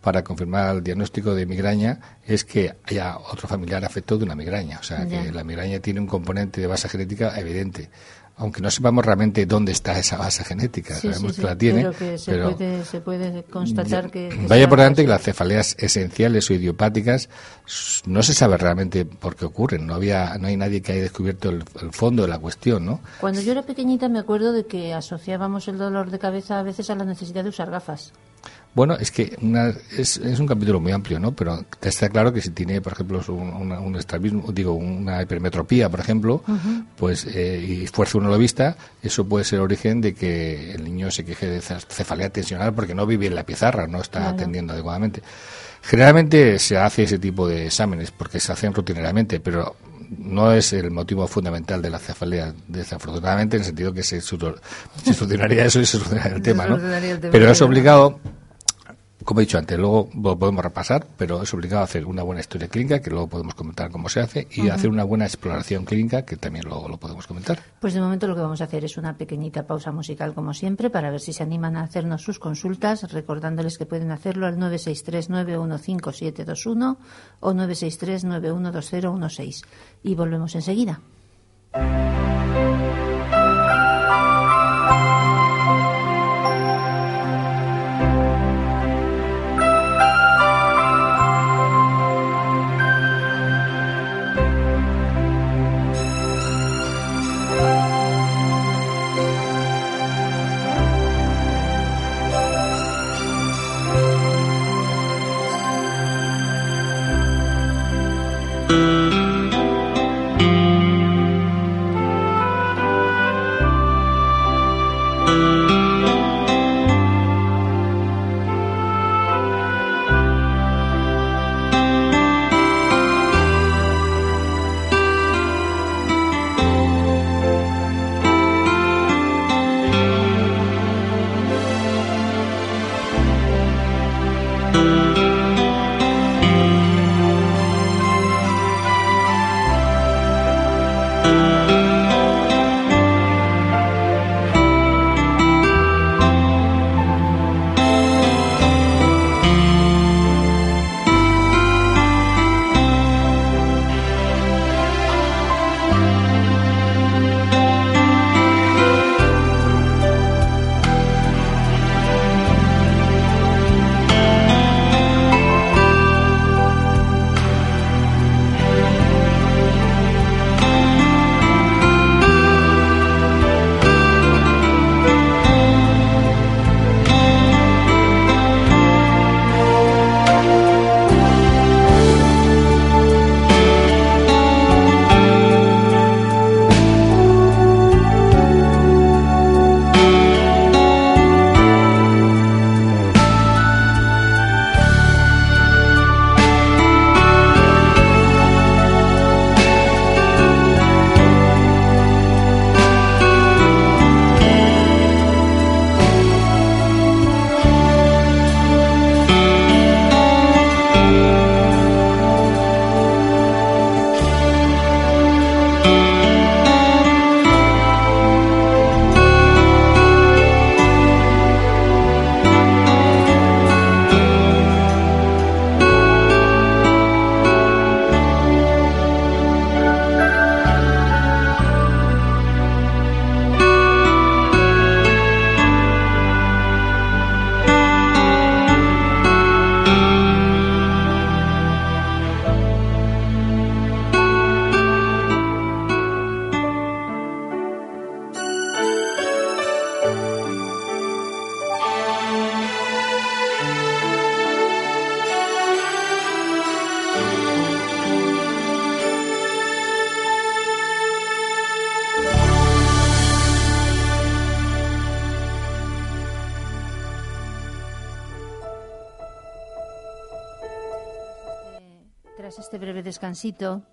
para 0.05 0.23
confirmar 0.23 0.75
el 0.75 0.83
diagnóstico 0.83 1.33
de 1.33 1.47
migraña 1.47 1.99
es 2.23 2.45
que 2.45 2.75
haya 2.83 3.17
otro 3.17 3.47
familiar 3.47 3.83
afectado 3.83 4.19
de 4.19 4.25
una 4.25 4.35
migraña. 4.35 4.77
O 4.79 4.83
sea, 4.83 5.07
que 5.07 5.31
la 5.31 5.43
migraña 5.43 5.79
tiene 5.79 5.99
un 5.99 6.05
componente 6.05 6.61
de 6.61 6.67
base 6.67 6.87
genética 6.87 7.33
evidente 7.39 7.89
aunque 8.37 8.61
no 8.61 8.69
sepamos 8.69 9.05
realmente 9.05 9.45
dónde 9.45 9.71
está 9.71 9.97
esa 9.97 10.17
base 10.17 10.43
genética, 10.43 10.95
sabemos 10.95 11.37
que 11.37 11.41
la 11.41 11.57
tiene, 11.57 11.83
pero 11.83 11.93
que 11.93 12.17
se, 12.17 12.37
puede, 12.37 12.83
se 12.83 12.99
puede 12.99 13.43
constatar 13.43 14.11
que, 14.11 14.29
vaya 14.49 14.67
por 14.67 14.79
delante 14.79 15.03
que 15.03 15.07
las 15.07 15.21
cefaleas 15.21 15.77
esenciales 15.79 16.49
o 16.49 16.53
idiopáticas 16.53 17.29
no 18.05 18.23
se 18.23 18.33
sabe 18.33 18.57
realmente 18.57 19.05
por 19.05 19.37
qué 19.37 19.45
ocurren, 19.45 19.87
no 19.87 19.95
había, 19.95 20.37
no 20.37 20.47
hay 20.47 20.57
nadie 20.57 20.81
que 20.81 20.91
haya 20.91 21.03
descubierto 21.03 21.49
el, 21.49 21.63
fondo 21.91 22.23
de 22.23 22.27
la 22.27 22.39
cuestión, 22.39 22.85
¿no? 22.85 22.99
Cuando 23.21 23.39
yo 23.39 23.53
era 23.53 23.61
pequeñita 23.61 24.09
me 24.09 24.19
acuerdo 24.19 24.51
de 24.51 24.65
que 24.65 24.93
asociábamos 24.93 25.69
el 25.69 25.77
dolor 25.77 26.11
de 26.11 26.19
cabeza 26.19 26.59
a 26.59 26.63
veces 26.63 26.89
a 26.89 26.95
la 26.95 27.05
necesidad 27.05 27.43
de 27.43 27.49
usar 27.49 27.71
gafas. 27.71 28.11
Bueno, 28.75 28.97
es 28.99 29.09
que 29.09 29.37
es, 29.97 30.17
es, 30.17 30.39
un 30.39 30.47
capítulo 30.47 30.81
muy 30.81 30.91
amplio, 30.91 31.17
¿no? 31.17 31.33
Pero 31.33 31.63
está 31.81 32.09
claro 32.09 32.33
que 32.33 32.41
si 32.41 32.49
tiene, 32.49 32.81
por 32.81 32.91
ejemplo, 32.91 33.23
un, 33.29 33.71
un 33.71 33.95
estrabismo, 33.95 34.51
digo, 34.51 34.73
una 34.73 35.21
hipermetropía, 35.21 35.87
por 35.87 36.01
ejemplo, 36.01 36.43
pues 36.97 37.25
eh, 37.25 37.57
y 37.57 37.87
fuerza 37.87 38.17
uno 38.17 38.27
lo 38.27 38.37
vista, 38.37 38.75
eso 39.01 39.25
puede 39.25 39.45
ser 39.45 39.61
origen 39.61 40.01
de 40.01 40.13
que 40.13 40.73
el 40.73 40.83
niño 40.83 41.09
se 41.09 41.23
queje 41.23 41.47
de 41.47 41.61
cefalea 41.61 42.29
tensional 42.29 42.73
porque 42.73 42.93
no 42.93 43.05
vive 43.05 43.27
en 43.27 43.35
la 43.35 43.45
pizarra, 43.45 43.87
no 43.87 44.01
está 44.01 44.27
atendiendo 44.27 44.73
adecuadamente. 44.73 45.21
Generalmente 45.81 46.59
se 46.59 46.77
hace 46.77 47.03
ese 47.03 47.17
tipo 47.17 47.47
de 47.47 47.67
exámenes 47.67 48.11
porque 48.11 48.41
se 48.41 48.51
hacen 48.51 48.73
rutinariamente, 48.73 49.39
pero 49.39 49.77
no 50.17 50.51
es 50.51 50.73
el 50.73 50.91
motivo 50.91 51.25
fundamental 51.27 51.81
de 51.81 51.91
la 51.91 51.99
cefalea, 51.99 52.53
desafortunadamente, 52.67 53.55
en 53.55 53.61
el 53.61 53.65
sentido 53.67 53.93
que 53.93 54.03
se, 54.03 54.19
solucionaría 54.19 55.63
eso 55.63 55.79
y 55.79 55.85
se 55.85 55.93
solucionaría 55.93 56.35
el 56.35 56.41
tema, 56.41 56.65
¿no? 56.65 56.77
Pero 57.31 57.49
es 57.49 57.61
obligado 57.61 58.19
como 59.25 59.41
he 59.41 59.43
dicho 59.43 59.57
antes, 59.57 59.77
luego 59.77 60.07
lo 60.15 60.37
podemos 60.37 60.63
repasar, 60.63 61.05
pero 61.17 61.41
es 61.41 61.53
obligado 61.53 61.81
a 61.81 61.85
hacer 61.85 62.05
una 62.05 62.21
buena 62.21 62.41
historia 62.41 62.67
clínica, 62.67 63.01
que 63.01 63.09
luego 63.09 63.25
podemos 63.27 63.55
comentar 63.55 63.89
cómo 63.91 64.07
se 64.07 64.19
hace, 64.19 64.47
y 64.51 64.69
hacer 64.69 64.91
una 64.91 65.03
buena 65.03 65.25
exploración 65.25 65.83
clínica, 65.83 66.23
que 66.23 66.37
también 66.37 66.65
luego 66.65 66.87
lo 66.87 66.97
podemos 66.97 67.25
comentar. 67.25 67.57
Pues 67.81 67.95
de 67.95 68.01
momento 68.01 68.27
lo 68.27 68.35
que 68.35 68.41
vamos 68.41 68.61
a 68.61 68.65
hacer 68.65 68.85
es 68.85 68.97
una 68.97 69.17
pequeñita 69.17 69.65
pausa 69.65 69.91
musical, 69.91 70.35
como 70.35 70.53
siempre, 70.53 70.91
para 70.91 71.09
ver 71.09 71.21
si 71.21 71.33
se 71.33 71.41
animan 71.41 71.75
a 71.75 71.81
hacernos 71.81 72.21
sus 72.21 72.37
consultas, 72.37 73.11
recordándoles 73.11 73.79
que 73.79 73.87
pueden 73.87 74.11
hacerlo 74.11 74.45
al 74.45 74.57
963-915-721 74.57 76.97
o 77.39 77.51
963-912016. 77.51 79.65
Y 80.03 80.13
volvemos 80.13 80.53
enseguida. 80.53 81.01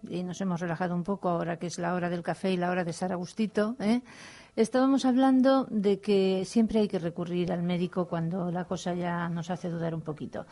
Y 0.08 0.22
nos 0.22 0.40
hemos 0.40 0.60
relajado 0.60 0.94
un 0.94 1.02
poco 1.02 1.28
ahora 1.28 1.58
que 1.58 1.66
es 1.66 1.78
la 1.78 1.94
hora 1.94 2.08
del 2.08 2.22
café 2.22 2.52
y 2.52 2.56
la 2.56 2.70
hora 2.70 2.84
de 2.84 2.90
estar 2.92 3.12
a 3.12 3.16
gustito, 3.16 3.76
¿eh? 3.80 4.00
estábamos 4.56 5.04
hablando 5.04 5.66
de 5.70 6.00
que 6.00 6.44
siempre 6.46 6.80
hay 6.80 6.88
que 6.88 6.98
recurrir 6.98 7.52
al 7.52 7.62
médico 7.62 8.06
cuando 8.08 8.50
la 8.50 8.64
cosa 8.64 8.94
ya 8.94 9.28
nos 9.28 9.50
hace 9.50 9.68
dudar 9.68 9.94
un 9.94 10.00
poquito. 10.00 10.46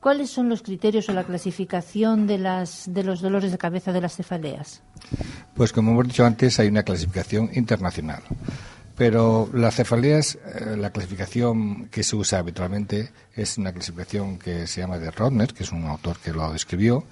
¿Cuáles 0.00 0.30
son 0.30 0.48
los 0.48 0.62
criterios 0.62 1.08
o 1.10 1.12
la 1.12 1.24
clasificación 1.24 2.26
de, 2.26 2.38
las, 2.38 2.92
de 2.92 3.04
los 3.04 3.20
dolores 3.20 3.52
de 3.52 3.58
cabeza 3.58 3.92
de 3.92 4.00
las 4.00 4.16
cefaleas? 4.16 4.82
Pues 5.54 5.72
como 5.72 5.92
hemos 5.92 6.08
dicho 6.08 6.24
antes, 6.24 6.58
hay 6.58 6.68
una 6.68 6.82
clasificación 6.82 7.50
internacional. 7.52 8.22
Pero 9.00 9.48
las 9.54 9.76
cefaleas, 9.76 10.34
eh, 10.34 10.76
la 10.76 10.90
clasificación 10.90 11.88
que 11.90 12.02
se 12.02 12.16
usa 12.16 12.40
habitualmente 12.40 13.08
es 13.34 13.56
una 13.56 13.72
clasificación 13.72 14.38
que 14.38 14.66
se 14.66 14.82
llama 14.82 14.98
de 14.98 15.10
Rodner, 15.10 15.54
que 15.54 15.62
es 15.62 15.72
un 15.72 15.86
autor 15.86 16.18
que 16.18 16.32
lo 16.32 16.52
describió, 16.52 17.04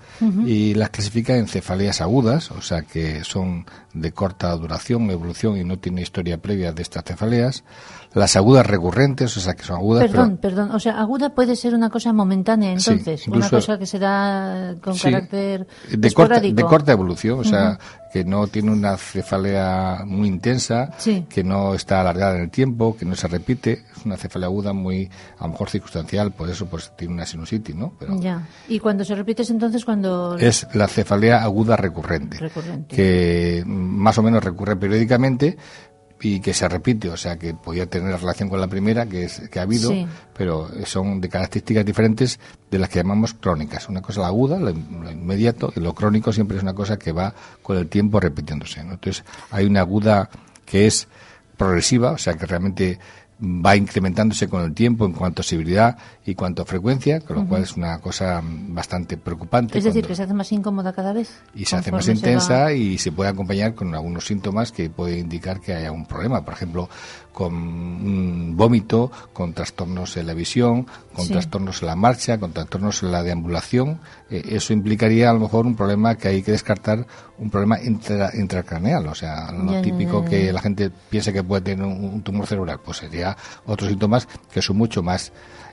y 0.44 0.74
las 0.74 0.90
clasifica 0.90 1.36
en 1.36 1.48
cefaleas 1.48 2.02
agudas, 2.02 2.50
o 2.50 2.60
sea 2.60 2.82
que 2.82 3.24
son 3.24 3.64
de 3.94 4.12
corta 4.12 4.54
duración, 4.54 5.10
evolución 5.10 5.56
y 5.56 5.64
no 5.64 5.78
tiene 5.78 6.02
historia 6.02 6.36
previa 6.36 6.72
de 6.72 6.82
estas 6.82 7.04
cefaleas. 7.04 7.64
Las 8.14 8.36
agudas 8.36 8.66
recurrentes, 8.66 9.36
o 9.36 9.40
sea 9.40 9.54
que 9.54 9.62
son 9.62 9.76
agudas. 9.76 10.10
Perdón, 10.10 10.38
perdón. 10.38 10.70
O 10.72 10.80
sea, 10.80 10.98
aguda 10.98 11.30
puede 11.30 11.56
ser 11.56 11.74
una 11.74 11.88
cosa 11.88 12.12
momentánea, 12.12 12.72
entonces. 12.72 13.26
una 13.28 13.48
cosa 13.48 13.78
que 13.78 13.86
se 13.86 13.98
da 13.98 14.74
con 14.82 14.96
carácter 14.96 15.66
de 15.90 16.12
corta, 16.12 16.40
de 16.40 16.62
corta 16.64 16.92
evolución, 16.92 17.40
o 17.40 17.44
sea, 17.44 17.78
que 18.12 18.24
no 18.24 18.46
tiene 18.46 18.70
una 18.70 18.96
cefalea 18.96 20.02
muy 20.06 20.28
intensa, 20.28 20.90
que 21.28 21.44
no 21.44 21.74
está 21.74 22.00
alargada 22.00 22.36
en 22.36 22.42
el 22.42 22.50
tiempo, 22.50 22.96
que 22.96 23.04
no 23.04 23.14
se 23.14 23.28
repite. 23.28 23.84
Es 23.96 24.04
una 24.04 24.16
cefalea 24.16 24.46
aguda 24.46 24.72
muy, 24.72 25.10
a 25.38 25.44
lo 25.44 25.52
mejor 25.52 25.70
circunstancial, 25.70 26.32
por 26.32 26.48
eso 26.48 26.66
pues 26.66 26.92
tiene 26.96 27.14
una 27.14 27.26
sinusitis, 27.26 27.74
¿no? 27.74 27.92
Pero 27.98 28.20
ya. 28.20 28.46
¿Y 28.68 28.78
cuando 28.78 29.04
se 29.04 29.14
repite 29.14 29.42
es 29.42 29.50
entonces 29.50 29.84
cuando...? 29.84 30.36
Es 30.38 30.66
la 30.74 30.88
cefalea 30.88 31.42
aguda 31.42 31.76
recurrente. 31.76 32.38
Recurrente. 32.38 32.94
Que 32.94 33.62
más 33.66 34.16
o 34.18 34.22
menos 34.22 34.42
recurre 34.42 34.76
periódicamente, 34.76 35.56
y 36.20 36.40
que 36.40 36.52
se 36.52 36.68
repite, 36.68 37.08
o 37.08 37.16
sea, 37.16 37.38
que 37.38 37.54
podía 37.54 37.86
tener 37.86 38.18
relación 38.18 38.48
con 38.48 38.60
la 38.60 38.66
primera 38.66 39.06
que, 39.06 39.24
es, 39.24 39.48
que 39.50 39.58
ha 39.58 39.62
habido, 39.62 39.92
pero 40.36 40.68
son 40.84 41.20
de 41.20 41.28
características 41.28 41.84
diferentes 41.84 42.40
de 42.70 42.78
las 42.78 42.88
que 42.88 42.98
llamamos 42.98 43.34
crónicas. 43.34 43.88
Una 43.88 44.02
cosa 44.02 44.22
la 44.22 44.26
aguda, 44.28 44.58
lo, 44.58 44.70
inmediato, 44.70 45.72
y 45.76 45.80
lo 45.80 45.94
crónico 45.94 46.32
siempre 46.32 46.56
es 46.56 46.62
una 46.62 46.74
cosa 46.74 46.98
que 46.98 47.12
va 47.12 47.34
con 47.62 47.76
el 47.76 47.88
tiempo 47.88 48.18
repitiéndose. 48.18 48.80
Entonces, 48.80 49.24
hay 49.50 49.66
una 49.66 49.80
aguda 49.80 50.28
que 50.64 50.86
es 50.86 51.08
progresiva, 51.56 52.12
o 52.12 52.18
sea, 52.18 52.34
que 52.34 52.46
realmente 52.46 52.98
va 53.40 53.76
incrementándose 53.76 54.48
con 54.48 54.62
el 54.64 54.74
tiempo 54.74 55.06
en 55.06 55.12
cuanto 55.12 55.42
a 55.42 55.44
severidad 55.44 55.96
y 56.24 56.34
cuanto 56.34 56.62
a 56.62 56.64
frecuencia, 56.64 57.20
con 57.20 57.36
lo 57.36 57.46
cual 57.46 57.62
es 57.62 57.76
una 57.76 57.98
cosa 58.00 58.42
bastante 58.42 59.16
preocupante. 59.16 59.78
Es 59.78 59.84
decir, 59.84 60.06
que 60.06 60.14
se 60.14 60.24
hace 60.24 60.34
más 60.34 60.50
incómoda 60.50 60.92
cada 60.92 61.12
vez. 61.12 61.40
Y 61.54 61.64
se 61.64 61.76
hace 61.76 61.92
más 61.92 62.08
intensa 62.08 62.72
y 62.72 62.98
se 62.98 63.12
puede 63.12 63.30
acompañar 63.30 63.74
con 63.74 63.94
algunos 63.94 64.26
síntomas 64.26 64.72
que 64.72 64.90
pueden 64.90 65.20
indicar 65.20 65.60
que 65.60 65.72
haya 65.72 65.92
un 65.92 66.04
problema. 66.04 66.44
Por 66.44 66.54
ejemplo, 66.54 66.88
con 67.38 67.54
un 67.54 68.56
vómito, 68.56 69.12
con 69.32 69.52
trastornos 69.52 70.16
en 70.16 70.26
la 70.26 70.34
visión, 70.34 70.88
con 71.14 71.28
trastornos 71.28 71.82
en 71.82 71.86
la 71.86 71.94
marcha, 71.94 72.36
con 72.36 72.50
trastornos 72.50 73.04
en 73.04 73.12
la 73.12 73.22
deambulación. 73.22 74.00
Eh, 74.28 74.42
eso 74.48 74.72
implicaría 74.72 75.30
a 75.30 75.34
lo 75.34 75.38
mejor 75.38 75.64
un 75.64 75.76
problema 75.76 76.16
que 76.16 76.26
hay 76.26 76.42
que 76.42 76.50
descartar, 76.50 77.06
un 77.38 77.48
problema 77.48 77.78
intracraneal, 77.80 79.06
o 79.06 79.14
sea, 79.14 79.52
lo 79.52 79.80
típico 79.80 80.24
que 80.24 80.52
la 80.52 80.60
gente 80.60 80.90
piensa 80.90 81.32
que 81.32 81.44
puede 81.44 81.62
tener 81.62 81.86
un, 81.86 82.22
tumor 82.22 82.48
cerebral, 82.48 82.80
pues 82.84 82.96
sería 82.96 83.36
otros 83.66 83.88
síntomas 83.88 84.26
que 84.52 84.60
son 84.60 84.76
mucho 84.76 85.04
más 85.04 85.30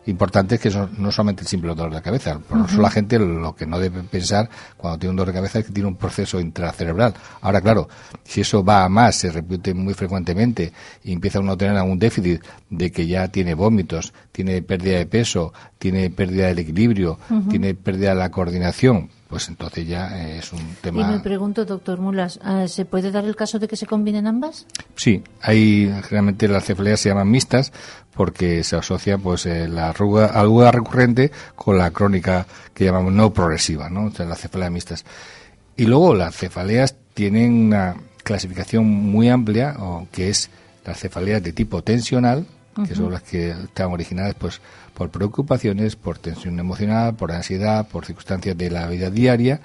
importante 0.07 0.55
es 0.55 0.61
que 0.61 0.71
son, 0.71 0.91
no 0.97 1.11
solamente 1.11 1.41
el 1.41 1.47
simple 1.47 1.73
dolor 1.73 1.93
de 1.93 2.01
cabeza. 2.01 2.39
Por 2.39 2.65
eso 2.67 2.81
la 2.81 2.89
gente 2.89 3.17
lo 3.19 3.55
que 3.55 3.65
no 3.65 3.79
debe 3.79 4.03
pensar 4.03 4.49
cuando 4.77 4.99
tiene 4.99 5.11
un 5.11 5.15
dolor 5.17 5.33
de 5.33 5.39
cabeza 5.39 5.59
es 5.59 5.65
que 5.65 5.71
tiene 5.71 5.89
un 5.89 5.95
proceso 5.95 6.39
intracerebral. 6.39 7.13
Ahora, 7.41 7.61
claro, 7.61 7.87
si 8.23 8.41
eso 8.41 8.63
va 8.63 8.83
a 8.83 8.89
más, 8.89 9.15
se 9.15 9.31
repite 9.31 9.73
muy 9.73 9.93
frecuentemente 9.93 10.71
y 11.03 11.13
empieza 11.13 11.39
uno 11.39 11.53
a 11.53 11.57
tener 11.57 11.75
algún 11.75 11.99
déficit 11.99 12.41
de 12.69 12.91
que 12.91 13.07
ya 13.07 13.27
tiene 13.27 13.53
vómitos, 13.53 14.13
tiene 14.31 14.61
pérdida 14.61 14.97
de 14.97 15.05
peso, 15.05 15.53
tiene 15.77 16.09
pérdida 16.09 16.47
del 16.47 16.59
equilibrio, 16.59 17.19
tiene 17.49 17.73
pérdida 17.73 18.09
de 18.09 18.15
la 18.15 18.31
coordinación, 18.31 19.09
pues 19.35 19.49
entonces 19.49 19.85
ya 19.85 20.17
eh, 20.17 20.37
es 20.37 20.53
un 20.53 20.77
tema. 20.79 21.01
Y 21.01 21.03
me 21.11 21.19
pregunto, 21.19 21.65
doctor 21.65 21.99
Mulas, 21.99 22.39
eh, 22.47 22.69
¿se 22.69 22.85
puede 22.85 23.11
dar 23.11 23.25
el 23.25 23.35
caso 23.35 23.59
de 23.59 23.67
que 23.67 23.75
se 23.75 23.85
combinen 23.85 24.27
ambas? 24.27 24.65
Sí, 24.95 25.21
hay 25.41 25.93
generalmente 26.03 26.47
las 26.47 26.63
cefaleas 26.63 27.01
se 27.01 27.09
llaman 27.09 27.29
mixtas 27.29 27.73
porque 28.13 28.63
se 28.63 28.77
asocia 28.77 29.17
pues 29.17 29.45
eh, 29.45 29.67
la 29.67 29.89
aguda 29.89 30.71
recurrente 30.71 31.33
con 31.53 31.77
la 31.77 31.91
crónica 31.91 32.47
que 32.73 32.85
llamamos 32.85 33.11
no 33.11 33.33
progresiva, 33.33 33.89
¿no? 33.89 34.05
O 34.05 34.11
sea, 34.11 34.25
las 34.25 34.39
cefaleas 34.39 34.71
mixtas. 34.71 35.05
Y 35.75 35.85
luego 35.85 36.15
las 36.15 36.33
cefaleas 36.33 36.95
tienen 37.13 37.51
una 37.65 37.97
clasificación 38.23 38.85
muy 38.85 39.27
amplia, 39.27 39.75
que 40.13 40.29
es 40.29 40.49
las 40.85 40.97
cefaleas 40.97 41.43
de 41.43 41.51
tipo 41.51 41.83
tensional, 41.83 42.45
que 42.83 42.95
son 42.95 43.11
las 43.11 43.23
que 43.23 43.51
están 43.51 43.91
originadas 43.91 44.35
pues 44.35 44.59
por 44.93 45.09
preocupaciones, 45.09 45.95
por 45.95 46.17
tensión 46.17 46.59
emocional, 46.59 47.15
por 47.15 47.31
ansiedad, 47.31 47.87
por 47.87 48.05
circunstancias 48.05 48.57
de 48.57 48.69
la 48.69 48.87
vida 48.87 49.09
diaria. 49.09 49.61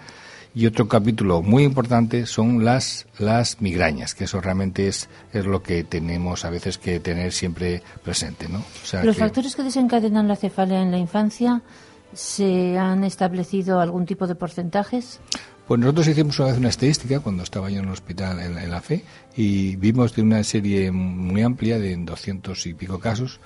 Y 0.52 0.66
otro 0.66 0.88
capítulo 0.88 1.42
muy 1.42 1.62
importante 1.62 2.26
son 2.26 2.64
las, 2.64 3.06
las 3.18 3.60
migrañas, 3.60 4.14
que 4.14 4.24
eso 4.24 4.40
realmente 4.40 4.88
es, 4.88 5.08
es 5.32 5.46
lo 5.46 5.62
que 5.62 5.84
tenemos 5.84 6.44
a 6.44 6.50
veces 6.50 6.76
que 6.76 6.98
tener 6.98 7.32
siempre 7.32 7.82
presente. 8.02 8.48
¿no? 8.48 8.64
Los 9.04 9.16
factores 9.16 9.54
que 9.54 9.62
desencadenan 9.62 10.26
la 10.26 10.34
cefalea 10.34 10.82
en 10.82 10.90
la 10.90 10.98
infancia, 10.98 11.62
¿se 12.12 12.76
han 12.78 13.04
establecido 13.04 13.78
algún 13.78 14.06
tipo 14.06 14.26
de 14.26 14.34
porcentajes? 14.34 15.20
Pues 15.70 15.78
nosotros 15.78 16.08
hicimos 16.08 16.36
una 16.40 16.48
vez 16.48 16.58
una 16.58 16.68
estadística 16.68 17.20
cuando 17.20 17.44
estaba 17.44 17.70
yo 17.70 17.78
en 17.78 17.84
el 17.84 17.92
hospital 17.92 18.40
en, 18.40 18.68
la 18.68 18.80
FE 18.80 19.04
y 19.36 19.76
vimos 19.76 20.12
de 20.16 20.22
una 20.22 20.42
serie 20.42 20.90
muy 20.90 21.42
amplia 21.42 21.78
de 21.78 21.96
200 21.96 22.66
y 22.66 22.74
pico 22.74 22.98
casos 22.98 23.38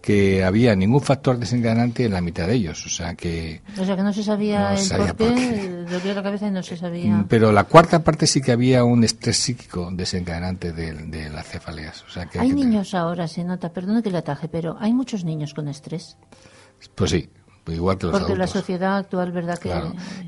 que 0.00 0.44
había 0.44 0.76
ningún 0.76 1.00
factor 1.00 1.36
desencadenante 1.36 2.04
en 2.04 2.12
la 2.12 2.20
mitad 2.20 2.46
de 2.46 2.54
ellos, 2.54 2.86
o 2.86 2.88
sea 2.88 3.16
que... 3.16 3.60
O 3.76 3.84
sea 3.84 3.96
que 3.96 4.04
no 4.04 4.12
se 4.12 4.22
sabía 4.22 4.72
el 4.72 4.88
por 4.88 5.16
qué, 5.16 6.14
la 6.14 6.22
cabeza 6.22 6.46
y 6.46 6.52
no 6.52 6.62
se 6.62 6.76
sabía... 6.76 7.12
Mm, 7.12 7.26
pero 7.26 7.50
la 7.50 7.64
cuarta 7.64 8.04
parte 8.04 8.28
sí 8.28 8.40
que 8.40 8.52
había 8.52 8.84
un 8.84 9.02
estrés 9.02 9.36
psíquico 9.38 9.90
desencadenante 9.92 10.72
de, 10.72 11.28
las 11.28 11.44
cefaleas. 11.44 12.04
O 12.04 12.08
sea 12.08 12.26
que 12.26 12.38
hay, 12.38 12.52
niños 12.52 12.94
ahora, 12.94 13.26
se 13.26 13.42
nota, 13.42 13.72
perdone 13.72 14.00
que 14.00 14.12
le 14.12 14.18
ataje, 14.18 14.46
pero 14.46 14.76
hay 14.78 14.92
muchos 14.92 15.24
niños 15.24 15.54
con 15.54 15.66
estrés. 15.66 16.18
Pues 16.94 17.10
sí, 17.10 17.28
igual 17.66 17.98
que 17.98 18.06
los 18.06 18.18
Porque 18.18 18.36
la 18.36 18.46
sociedad 18.46 18.96
actual, 18.98 19.32
¿verdad? 19.32 19.58
que 19.58 19.72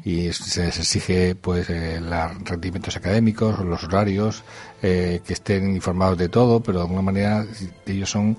Y 0.04 0.32
se 0.32 0.68
exige 0.68 1.34
pues 1.34 1.68
eh, 1.70 2.00
los 2.00 2.48
rendimientos 2.48 2.96
académicos, 2.96 3.58
los 3.60 3.84
horarios, 3.84 4.42
eh, 4.82 5.20
que 5.24 5.32
estén 5.32 5.74
informados 5.74 6.18
de 6.18 6.28
todo, 6.28 6.60
pero 6.60 6.78
de 6.78 6.84
alguna 6.84 7.02
manera 7.02 7.44
ellos 7.86 8.10
son 8.10 8.36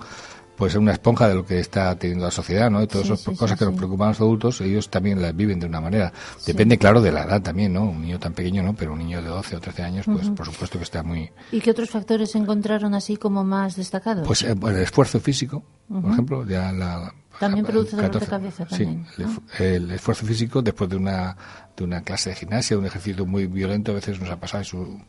pues 0.58 0.74
una 0.76 0.92
esponja 0.92 1.30
de 1.30 1.36
lo 1.36 1.46
que 1.46 1.60
está 1.60 1.96
teniendo 1.96 2.26
la 2.26 2.32
sociedad, 2.32 2.72
¿no? 2.72 2.82
Y 2.82 2.88
todas 2.88 3.10
esas 3.10 3.38
cosas 3.38 3.58
que 3.58 3.64
nos 3.64 3.76
preocupan 3.76 4.08
a 4.08 4.12
los 4.12 4.22
adultos, 4.22 4.60
ellos 4.62 4.90
también 4.90 5.22
las 5.22 5.36
viven 5.36 5.60
de 5.60 5.68
una 5.68 5.80
manera. 5.80 6.12
Depende, 6.46 6.80
claro, 6.80 7.00
de 7.00 7.12
la 7.12 7.24
edad 7.24 7.42
también, 7.42 7.74
¿no? 7.74 7.84
Un 7.84 8.02
niño 8.02 8.20
tan 8.20 8.34
pequeño, 8.34 8.64
¿no? 8.64 8.74
Pero 8.74 8.94
un 8.94 9.00
niño 9.00 9.22
de 9.22 9.30
12 9.30 9.56
o 9.56 9.60
13 9.62 9.84
años, 9.84 10.06
pues 10.08 10.30
por 10.32 10.48
supuesto 10.48 10.80
que 10.80 10.84
está 10.84 11.04
muy... 11.04 11.30
¿Y 11.52 11.62
qué 11.62 11.72
otros 11.72 11.92
factores 11.92 12.34
encontraron 12.36 12.96
así 12.96 13.18
como 13.18 13.44
más 13.44 13.76
destacados? 13.76 14.26
Pues 14.26 14.42
eh, 14.42 14.56
el 14.60 14.78
esfuerzo 14.78 15.20
físico, 15.20 15.64
por 15.88 16.12
ejemplo, 16.12 16.46
ya 16.46 16.72
la... 16.72 17.14
También 17.40 17.66
produce 17.66 17.96
dolor 17.96 18.20
de 18.20 18.26
cabeza 18.26 18.66
también. 18.66 19.06
Sí, 19.16 19.26
el, 19.60 19.92
esfuerzo 19.92 20.26
físico 20.26 20.62
después 20.62 20.90
de 20.90 20.96
una 20.96 21.36
de 21.76 21.84
una 21.84 22.02
clase 22.02 22.32
de 22.32 22.36
gimnasia, 22.36 22.78
un 22.78 22.86
ejercicio 22.86 23.26
muy 23.26 23.46
violento, 23.46 23.92
a 23.92 23.96
veces 23.96 24.20
nos 24.20 24.32
ha 24.32 24.38
pasado 24.38 24.64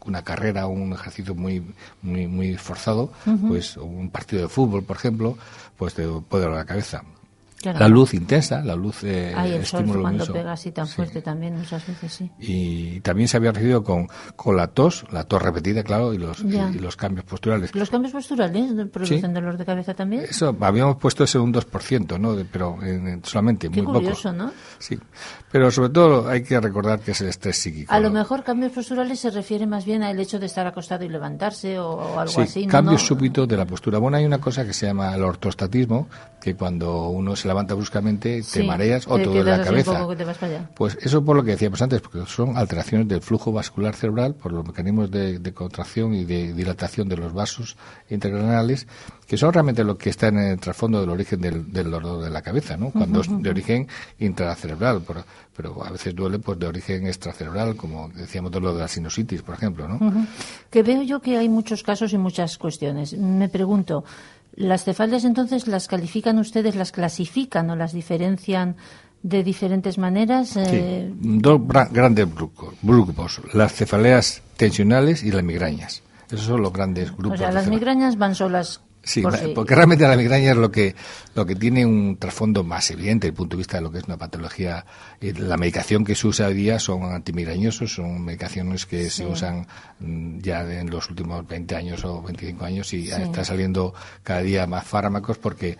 una 0.04 0.22
carrera 0.22 0.66
un 0.66 0.92
ejercicio 0.92 1.34
muy 1.34 1.64
muy 2.02 2.26
muy 2.26 2.56
forzado, 2.56 3.10
pues 3.48 3.76
un 3.76 4.10
partido 4.10 4.42
de 4.42 4.48
fútbol, 4.48 4.84
por 4.84 4.96
ejemplo, 4.96 5.38
pues 5.76 5.94
te 5.94 6.06
puede 6.06 6.44
doler 6.44 6.58
la 6.58 6.64
cabeza. 6.66 7.02
La 7.64 7.88
luz 7.88 8.14
intensa, 8.14 8.62
la 8.62 8.76
luz 8.76 9.02
eh, 9.02 9.34
el 9.36 9.66
sol 9.66 9.84
cuando 10.00 10.26
pega 10.26 10.52
así 10.52 10.70
tan 10.70 10.86
fuerte 10.86 11.22
también 11.22 11.56
muchas 11.56 11.86
veces, 11.86 12.12
sí. 12.12 12.30
Y 12.38 13.00
también 13.00 13.28
se 13.28 13.36
había 13.36 13.50
recibido 13.50 13.82
con, 13.82 14.06
con 14.36 14.56
la 14.56 14.68
tos, 14.68 15.04
la 15.10 15.24
tos 15.24 15.42
repetida, 15.42 15.82
claro, 15.82 16.14
y 16.14 16.18
los, 16.18 16.40
y, 16.40 16.78
los 16.78 16.96
cambios 16.96 17.24
posturales. 17.24 17.74
¿Los 17.74 17.90
cambios 17.90 18.12
posturales 18.12 18.72
producen 18.92 19.34
dolor 19.34 19.56
de 19.56 19.64
cabeza 19.64 19.94
también? 19.94 20.22
Eso, 20.22 20.56
habíamos 20.60 20.96
puesto 20.96 21.24
ese 21.24 21.38
un 21.38 21.52
2%, 21.52 22.18
¿no? 22.18 22.36
pero 22.50 22.78
solamente, 23.24 23.68
muy 23.68 23.82
curioso, 23.82 24.32
¿no? 24.32 24.52
Sí. 24.78 24.98
Pero 25.50 25.70
sobre 25.70 25.88
todo 25.90 26.28
hay 26.28 26.42
que 26.42 26.60
recordar 26.60 27.00
que 27.00 27.12
es 27.12 27.20
el 27.22 27.28
estrés 27.28 27.56
psíquico. 27.56 27.92
A 27.92 28.00
lo 28.00 28.10
mejor 28.10 28.44
cambios 28.44 28.72
posturales 28.72 29.18
se 29.18 29.30
refiere 29.30 29.66
más 29.66 29.84
bien 29.84 30.02
al 30.02 30.20
hecho 30.20 30.38
de 30.38 30.46
estar 30.46 30.66
acostado 30.66 31.04
y 31.04 31.08
levantarse 31.08 31.78
o, 31.78 32.20
algo 32.20 32.40
así. 32.40 32.66
cambios 32.66 33.02
súbitos 33.02 33.48
de 33.48 33.56
la 33.56 33.64
postura. 33.64 33.98
Bueno, 33.98 34.18
hay 34.18 34.26
una 34.26 34.38
cosa 34.38 34.64
que 34.64 34.72
se 34.72 34.86
llama 34.86 35.14
el 35.14 35.22
ortostatismo, 35.22 36.08
que 36.40 36.54
cuando 36.54 37.08
uno 37.08 37.34
se 37.34 37.47
levanta 37.48 37.74
bruscamente 37.74 38.42
te 38.42 38.62
mareas 38.62 39.06
o 39.08 39.16
te 39.16 39.24
duele 39.24 39.50
la 39.50 39.64
cabeza. 39.64 40.06
Pues 40.74 40.96
eso 41.00 41.24
por 41.24 41.36
lo 41.36 41.42
que 41.42 41.52
decíamos 41.52 41.82
antes, 41.82 42.00
porque 42.00 42.24
son 42.26 42.56
alteraciones 42.56 43.08
del 43.08 43.20
flujo 43.20 43.50
vascular 43.50 43.94
cerebral 43.94 44.34
por 44.34 44.52
los 44.52 44.64
mecanismos 44.64 45.10
de, 45.10 45.52
contracción 45.52 46.14
y 46.14 46.24
de 46.24 46.52
dilatación 46.52 47.08
de 47.08 47.16
los 47.16 47.32
vasos 47.32 47.76
intracraneales, 48.10 48.86
que 49.26 49.36
son 49.36 49.52
realmente 49.52 49.82
lo 49.82 49.98
que 49.98 50.10
está 50.10 50.28
en 50.28 50.38
el 50.38 50.60
trasfondo 50.60 51.00
del 51.00 51.10
origen 51.10 51.40
del, 51.40 51.90
dolor 51.90 52.22
de 52.22 52.30
la 52.30 52.42
cabeza, 52.42 52.76
¿no? 52.76 52.90
Cuando 52.90 53.20
es 53.22 53.28
de 53.28 53.50
origen 53.50 53.88
intracerebral, 54.18 55.02
pero 55.56 55.84
a 55.84 55.90
veces 55.90 56.14
duele 56.14 56.38
pues 56.38 56.58
de 56.58 56.66
origen 56.66 57.06
extracerebral, 57.06 57.74
como 57.76 58.08
decíamos 58.10 58.54
lo 58.54 58.72
de 58.72 58.80
la 58.80 58.88
sinusitis, 58.88 59.42
por 59.42 59.54
ejemplo, 59.54 59.88
¿no? 59.88 59.98
Que 60.70 60.82
veo 60.82 61.02
yo 61.02 61.20
que 61.20 61.36
hay 61.36 61.48
muchos 61.48 61.82
casos 61.82 62.12
y 62.12 62.18
muchas 62.18 62.58
cuestiones. 62.58 63.12
Me 63.14 63.48
pregunto, 63.48 64.04
¿Las 64.58 64.82
cefaleas 64.82 65.24
entonces 65.24 65.68
las 65.68 65.86
califican 65.86 66.38
ustedes, 66.38 66.74
las 66.74 66.90
clasifican 66.90 67.70
o 67.70 67.76
las 67.76 67.92
diferencian 67.92 68.74
de 69.22 69.44
diferentes 69.44 69.98
maneras? 69.98 70.48
Sí. 70.48 70.60
Eh, 70.64 71.12
Dos 71.14 71.60
grandes 71.92 72.26
grupos, 72.82 73.40
las 73.54 73.72
cefaleas 73.72 74.42
tensionales 74.56 75.22
y 75.22 75.30
las 75.30 75.44
migrañas. 75.44 76.02
Esos 76.26 76.46
son 76.46 76.62
los 76.62 76.72
grandes 76.72 77.16
grupos. 77.16 77.38
O 77.38 77.38
sea, 77.38 77.52
las 77.52 77.68
migrañas 77.68 78.18
van 78.18 78.34
solas. 78.34 78.82
Sí, 79.08 79.22
por 79.22 79.54
porque 79.54 79.74
realmente 79.74 80.06
la 80.06 80.16
migraña 80.16 80.50
es 80.50 80.56
lo 80.56 80.70
que 80.70 80.94
lo 81.34 81.46
que 81.46 81.56
tiene 81.56 81.86
un 81.86 82.18
trasfondo 82.18 82.62
más 82.62 82.90
evidente 82.90 83.26
desde 83.26 83.32
el 83.32 83.34
punto 83.36 83.56
de 83.56 83.60
vista 83.62 83.78
de 83.78 83.82
lo 83.82 83.90
que 83.90 83.98
es 83.98 84.04
una 84.04 84.18
patología. 84.18 84.84
Eh, 85.20 85.32
La 85.38 85.56
medicación 85.56 86.04
que 86.04 86.14
se 86.14 86.26
usa 86.26 86.48
hoy 86.48 86.54
día 86.54 86.78
son 86.78 87.04
antimigrañosos, 87.04 87.94
son 87.94 88.22
medicaciones 88.22 88.84
que 88.84 89.08
se 89.08 89.24
usan 89.24 89.66
mm, 90.00 90.40
ya 90.40 90.60
en 90.80 90.90
los 90.90 91.08
últimos 91.08 91.46
20 91.46 91.74
años 91.74 92.04
o 92.04 92.20
25 92.22 92.64
años 92.64 92.92
y 92.92 93.06
Sí. 93.06 93.12
está 93.22 93.44
saliendo 93.44 93.94
cada 94.22 94.42
día 94.42 94.66
más 94.66 94.84
fármacos 94.86 95.38
porque 95.38 95.78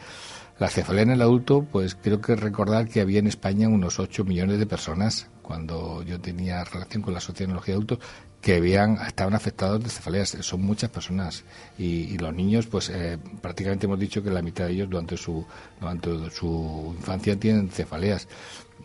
la 0.59 0.69
cefalea 0.69 1.03
en 1.03 1.11
el 1.11 1.23
adulto, 1.23 1.67
pues 1.71 1.95
creo 1.95 2.21
que 2.21 2.35
recordar 2.35 2.88
que 2.88 3.01
había 3.01 3.19
en 3.21 3.27
España 3.29 3.69
unos 3.69 4.01
8 4.01 4.25
millones 4.25 4.59
de 4.59 4.67
personas 4.67 5.29
cuando 5.43 6.03
yo 6.03 6.21
tenía 6.21 6.64
relación 6.64 7.03
con 7.03 7.14
la 7.14 7.21
sociología 7.21 7.73
de 7.75 7.77
adultos 7.77 7.99
que 8.40 8.57
habían, 8.57 8.98
estaban 9.07 9.35
afectados 9.35 9.83
de 9.83 9.90
cefaleas. 9.90 10.37
Son 10.40 10.62
muchas 10.62 10.90
personas. 10.90 11.44
Y, 11.77 11.85
y 11.85 12.18
los 12.18 12.35
niños, 12.35 12.66
pues 12.66 12.88
eh, 12.90 13.18
prácticamente 13.40 13.87
hemos 13.87 13.98
dicho 13.98 14.22
que 14.22 14.31
la 14.31 14.42
mitad 14.42 14.66
de 14.66 14.72
ellos 14.72 14.90
durante 14.90 15.16
su, 15.16 15.44
durante 15.81 16.31
su 16.31 16.94
infancia 16.96 17.38
tienen 17.38 17.70
cefaleas. 17.70 18.29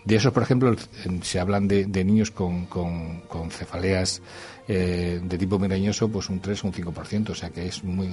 De 0.05 0.15
esos, 0.15 0.33
por 0.33 0.43
ejemplo, 0.43 0.75
se 1.21 1.39
hablan 1.39 1.67
de, 1.67 1.85
de 1.85 2.03
niños 2.03 2.31
con, 2.31 2.65
con 2.65 3.51
cefaleas 3.51 4.21
eh, 4.67 5.19
de 5.21 5.37
tipo 5.37 5.59
migrañoso, 5.59 6.07
pues 6.07 6.29
un 6.29 6.39
3 6.39 6.63
o 6.63 6.67
un 6.67 6.73
5%, 6.73 7.29
o 7.29 7.35
sea 7.35 7.49
que 7.49 7.67
es 7.67 7.83
muy 7.83 8.07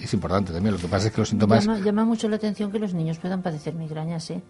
es 0.00 0.14
importante 0.14 0.52
también. 0.52 0.74
Lo 0.74 0.80
que 0.80 0.86
pasa 0.86 1.08
es 1.08 1.12
que 1.12 1.20
los 1.20 1.28
síntomas... 1.28 1.64
Llama, 1.64 1.80
llama 1.80 2.04
mucho 2.04 2.28
la 2.28 2.36
atención 2.36 2.70
que 2.70 2.78
los 2.78 2.94
niños 2.94 3.18
puedan 3.18 3.42
padecer 3.42 3.74
migrañas, 3.74 4.30
¿eh? 4.30 4.40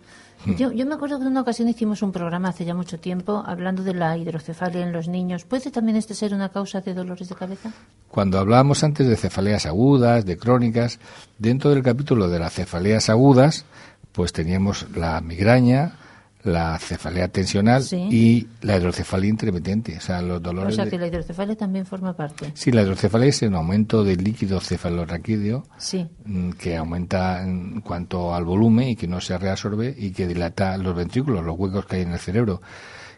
Hmm. 0.45 0.55
Yo, 0.57 0.71
yo 0.73 0.85
me 0.85 0.95
acuerdo 0.95 1.19
que 1.19 1.25
en 1.25 1.31
una 1.31 1.41
ocasión 1.41 1.69
hicimos 1.69 2.03
un 2.03 2.13
programa 2.13 2.51
hace 2.51 2.67
ya 2.67 2.75
mucho 2.75 2.99
tiempo 2.99 3.43
hablando 3.47 3.83
de 3.83 3.95
la 3.95 4.17
hidrocefalia 4.19 4.83
en 4.83 4.93
los 4.93 5.09
niños. 5.09 5.45
¿Puede 5.45 5.71
también 5.71 5.97
este 5.97 6.15
ser 6.15 6.35
una 6.35 6.51
causa 6.51 6.83
de 6.83 6.93
dolores 6.93 7.29
de 7.29 7.35
cabeza? 7.35 7.73
Cuando 8.11 8.39
hablábamos 8.39 8.85
antes 8.85 9.07
de 9.07 9.17
cefaleas 9.17 9.65
agudas, 9.65 10.27
de 10.27 10.37
crónicas, 10.37 10.99
dentro 11.39 11.71
del 11.71 11.83
capítulo 11.83 12.29
de 12.29 12.39
las 12.39 12.53
cefaleas 12.53 13.09
agudas, 13.09 13.65
pues 14.13 14.33
teníamos 14.33 14.87
la 14.95 15.21
migraña, 15.21 15.97
la 16.47 16.79
cefalea 16.79 17.29
tensional 17.29 17.83
Sí. 17.83 17.97
y 18.11 18.47
la 18.63 18.77
hidrocefalia 18.77 19.29
intermitente, 19.29 19.97
o 19.97 20.01
sea, 20.01 20.23
los 20.23 20.39
O 20.39 20.41
dolores 20.41 20.75
sea, 20.77 20.85
de- 20.85 20.91
que 20.93 20.99
la 20.99 21.09
hidrocefalia 21.09 21.57
también 21.57 21.85
forma 21.87 22.15
parte. 22.17 22.53
Sí, 22.55 22.71
la 22.73 22.83
hidrocefalia 22.83 23.29
es 23.29 23.43
un 23.43 23.55
aumento 23.55 24.05
del 24.05 24.23
líquido 24.25 24.61
cefalorraquídeo 24.61 25.65
Sí. 25.79 26.07
mm, 26.25 26.51
que 26.53 26.77
aumenta 26.77 27.43
en 27.43 27.81
cuanto 27.81 28.35
al 28.35 28.45
volumen 28.45 28.89
y 28.89 28.97
que 28.97 29.07
no 29.09 29.21
se 29.21 29.37
reabsorbe 29.37 29.95
y 29.97 30.11
que 30.13 30.27
dilata 30.27 30.77
los 30.79 30.95
ventrículos, 30.97 31.45
los 31.45 31.59
huecos 31.59 31.85
que 31.87 31.97
hay 31.97 32.03
en 32.03 32.13
el 32.13 32.19
cerebro. 32.19 32.63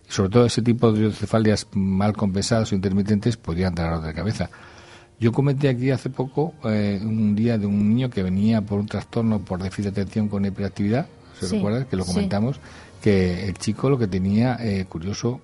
Y 0.09 0.13
sobre 0.13 0.31
todo 0.31 0.47
ese 0.47 0.63
tipo 0.63 0.91
de 0.91 1.01
hidrocefalias 1.01 1.67
mal 1.75 2.15
compensadas 2.15 2.73
o 2.73 2.75
intermitentes 2.75 3.37
podrían 3.37 3.75
dar 3.75 3.91
dolor 3.91 4.07
de 4.07 4.15
cabeza. 4.15 4.51
Yo 5.21 5.33
comenté 5.33 5.69
aquí 5.69 5.91
hace 5.91 6.11
poco 6.11 6.55
eh, 6.65 6.99
un 7.03 7.35
día 7.35 7.59
de 7.59 7.67
un 7.67 7.89
niño 7.91 8.09
que 8.09 8.23
venía 8.23 8.61
por 8.63 8.79
un 8.79 8.87
trastorno 8.87 9.41
por 9.41 9.61
déficit 9.63 9.93
de 9.93 10.03
atención 10.03 10.29
con 10.29 10.45
hiperactividad, 10.45 11.07
¿se 11.41 11.47
Sí, 11.49 11.57
recuerda? 11.57 11.85
Que 11.87 11.97
lo 11.97 12.05
sí. 12.05 12.13
Que 13.03 13.47
el 13.49 13.57
chico 13.59 13.89
lo 13.91 13.99
que 13.99 14.07
tenía, 14.09 14.57
eh, 14.61 14.87
curioso, 14.89 15.41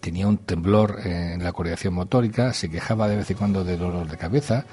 tenía 0.00 0.26
un 0.26 0.38
temblor 0.38 1.00
eh, 1.04 1.32
en 1.34 1.42
la 1.44 1.52
coordinación 1.52 1.94
motórica, 1.94 2.52
se 2.52 2.70
quejaba 2.70 3.08
de 3.08 3.16
vez 3.16 3.30
en 3.30 3.36
cuando 3.36 3.64
de 3.64 3.76
dolor 3.76 4.08
de 4.08 4.16
cabeza, 4.16 4.64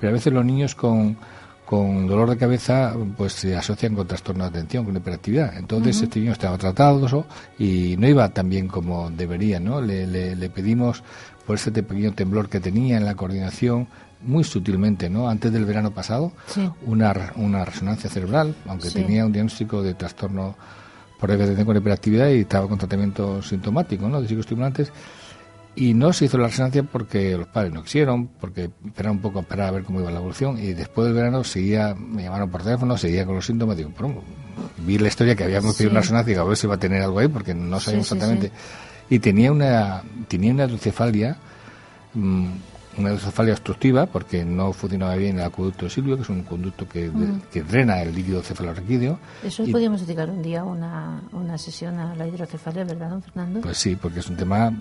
pero 0.00 0.10
a 0.10 0.14
veces 0.14 0.32
los 0.32 0.44
niños 0.44 0.74
con, 0.74 1.16
con 1.66 2.06
dolor 2.06 2.30
de 2.30 2.36
cabeza 2.38 2.94
pues 3.16 3.34
se 3.34 3.56
asocian 3.56 3.94
con 3.94 4.06
trastorno 4.06 4.44
de 4.44 4.50
atención, 4.50 4.84
con 4.84 4.96
hiperactividad. 4.96 5.56
Entonces 5.56 6.00
este 6.02 6.20
niño 6.20 6.32
estaba 6.32 6.56
tratado 6.58 7.26
y 7.58 7.96
no 7.98 8.08
iba 8.08 8.28
tan 8.30 8.48
bien 8.48 8.66
como 8.68 9.10
debería, 9.10 9.60
¿no? 9.60 9.80
Le, 9.80 10.06
le, 10.06 10.34
le 10.36 10.50
pedimos 10.50 11.02
por 11.46 11.56
ese 11.56 11.70
pequeño 11.72 12.12
temblor 12.12 12.48
que 12.48 12.60
tenía 12.60 12.96
en 12.96 13.04
la 13.04 13.14
coordinación, 13.14 13.88
muy 14.22 14.44
sutilmente, 14.44 15.10
¿no? 15.10 15.28
Antes 15.28 15.52
del 15.52 15.64
verano 15.64 15.90
pasado, 15.90 16.32
Sí. 16.46 16.68
una, 16.86 17.32
una 17.36 17.64
resonancia 17.64 18.08
cerebral, 18.08 18.54
aunque 18.66 18.88
Sí. 18.88 18.94
tenía 19.02 19.26
un 19.26 19.32
diagnóstico 19.32 19.82
de 19.82 19.94
trastorno 19.94 20.54
por 21.22 21.30
déficit 21.30 21.46
de 21.46 21.52
atención 21.52 21.66
con 21.66 21.76
hiperactividad 21.76 22.28
y 22.30 22.40
estaba 22.40 22.66
con 22.66 22.78
tratamiento 22.78 23.40
sintomático, 23.42 24.08
¿no? 24.08 24.20
De 24.20 24.26
psicoestimulantes. 24.26 24.90
Y 25.76 25.94
no 25.94 26.12
se 26.12 26.24
hizo 26.24 26.36
la 26.36 26.48
resonancia 26.48 26.82
porque 26.82 27.36
los 27.38 27.46
padres 27.46 27.72
no 27.72 27.84
quisieron, 27.84 28.26
porque 28.26 28.70
esperaron 28.84 29.18
un 29.18 29.22
poco 29.22 29.38
a 29.38 29.42
esperar 29.42 29.68
a 29.68 29.70
ver 29.70 29.84
cómo 29.84 30.00
iba 30.00 30.10
la 30.10 30.18
evolución. 30.18 30.58
Y 30.58 30.72
después 30.72 31.06
del 31.06 31.14
verano 31.14 31.44
seguía, 31.44 31.94
me 31.94 32.24
llamaron 32.24 32.50
por 32.50 32.64
teléfono, 32.64 32.98
seguía 32.98 33.24
con 33.24 33.36
los 33.36 33.46
síntomas. 33.46 33.76
Digo, 33.76 33.92
pero 33.96 34.12
vi 34.78 34.98
la 34.98 35.06
historia 35.06 35.36
que 35.36 35.44
habíamos 35.44 35.76
pedido 35.76 35.90
Sí. 35.90 35.92
una 35.94 36.00
resonancia, 36.00 36.40
a 36.40 36.44
ver 36.44 36.56
si 36.56 36.66
va 36.66 36.74
a 36.74 36.78
tener 36.78 37.00
algo 37.00 37.20
ahí, 37.20 37.28
porque 37.28 37.54
no 37.54 37.78
sabíamos 37.78 38.08
sí, 38.08 38.14
exactamente. 38.14 38.50
Y 39.08 39.20
tenía 39.20 39.52
una, 39.52 40.02
tenía 40.26 40.52
una 40.52 40.64
hidrocefalia, 40.64 41.36
mm, 42.14 42.46
una 42.98 43.08
hidrocefalia 43.10 43.54
obstructiva, 43.54 44.06
porque 44.06 44.44
no 44.44 44.72
funcionaba 44.72 45.16
bien 45.16 45.38
el 45.38 45.44
acueducto 45.44 45.88
silvio, 45.88 46.16
que 46.16 46.22
es 46.22 46.28
un 46.28 46.42
conducto 46.42 46.86
que, 46.88 47.08
de- 47.10 47.40
que 47.50 47.62
drena 47.62 48.02
el 48.02 48.14
líquido 48.14 48.42
cefalorraquídeo. 48.42 49.18
Eso 49.42 49.64
Y- 49.64 49.72
podríamos 49.72 50.02
dedicar 50.06 50.28
un 50.28 50.42
día 50.42 50.62
una, 50.64 51.22
una 51.32 51.56
sesión 51.56 51.98
a 51.98 52.14
la 52.14 52.26
hidrocefalia, 52.28 52.84
¿verdad, 52.84 53.10
don 53.10 53.22
Fernando? 53.22 53.60
Pues 53.62 53.78
sí, 53.78 53.96
porque 53.96 54.20
es 54.20 54.28
un 54.28 54.36
tema, 54.36 54.72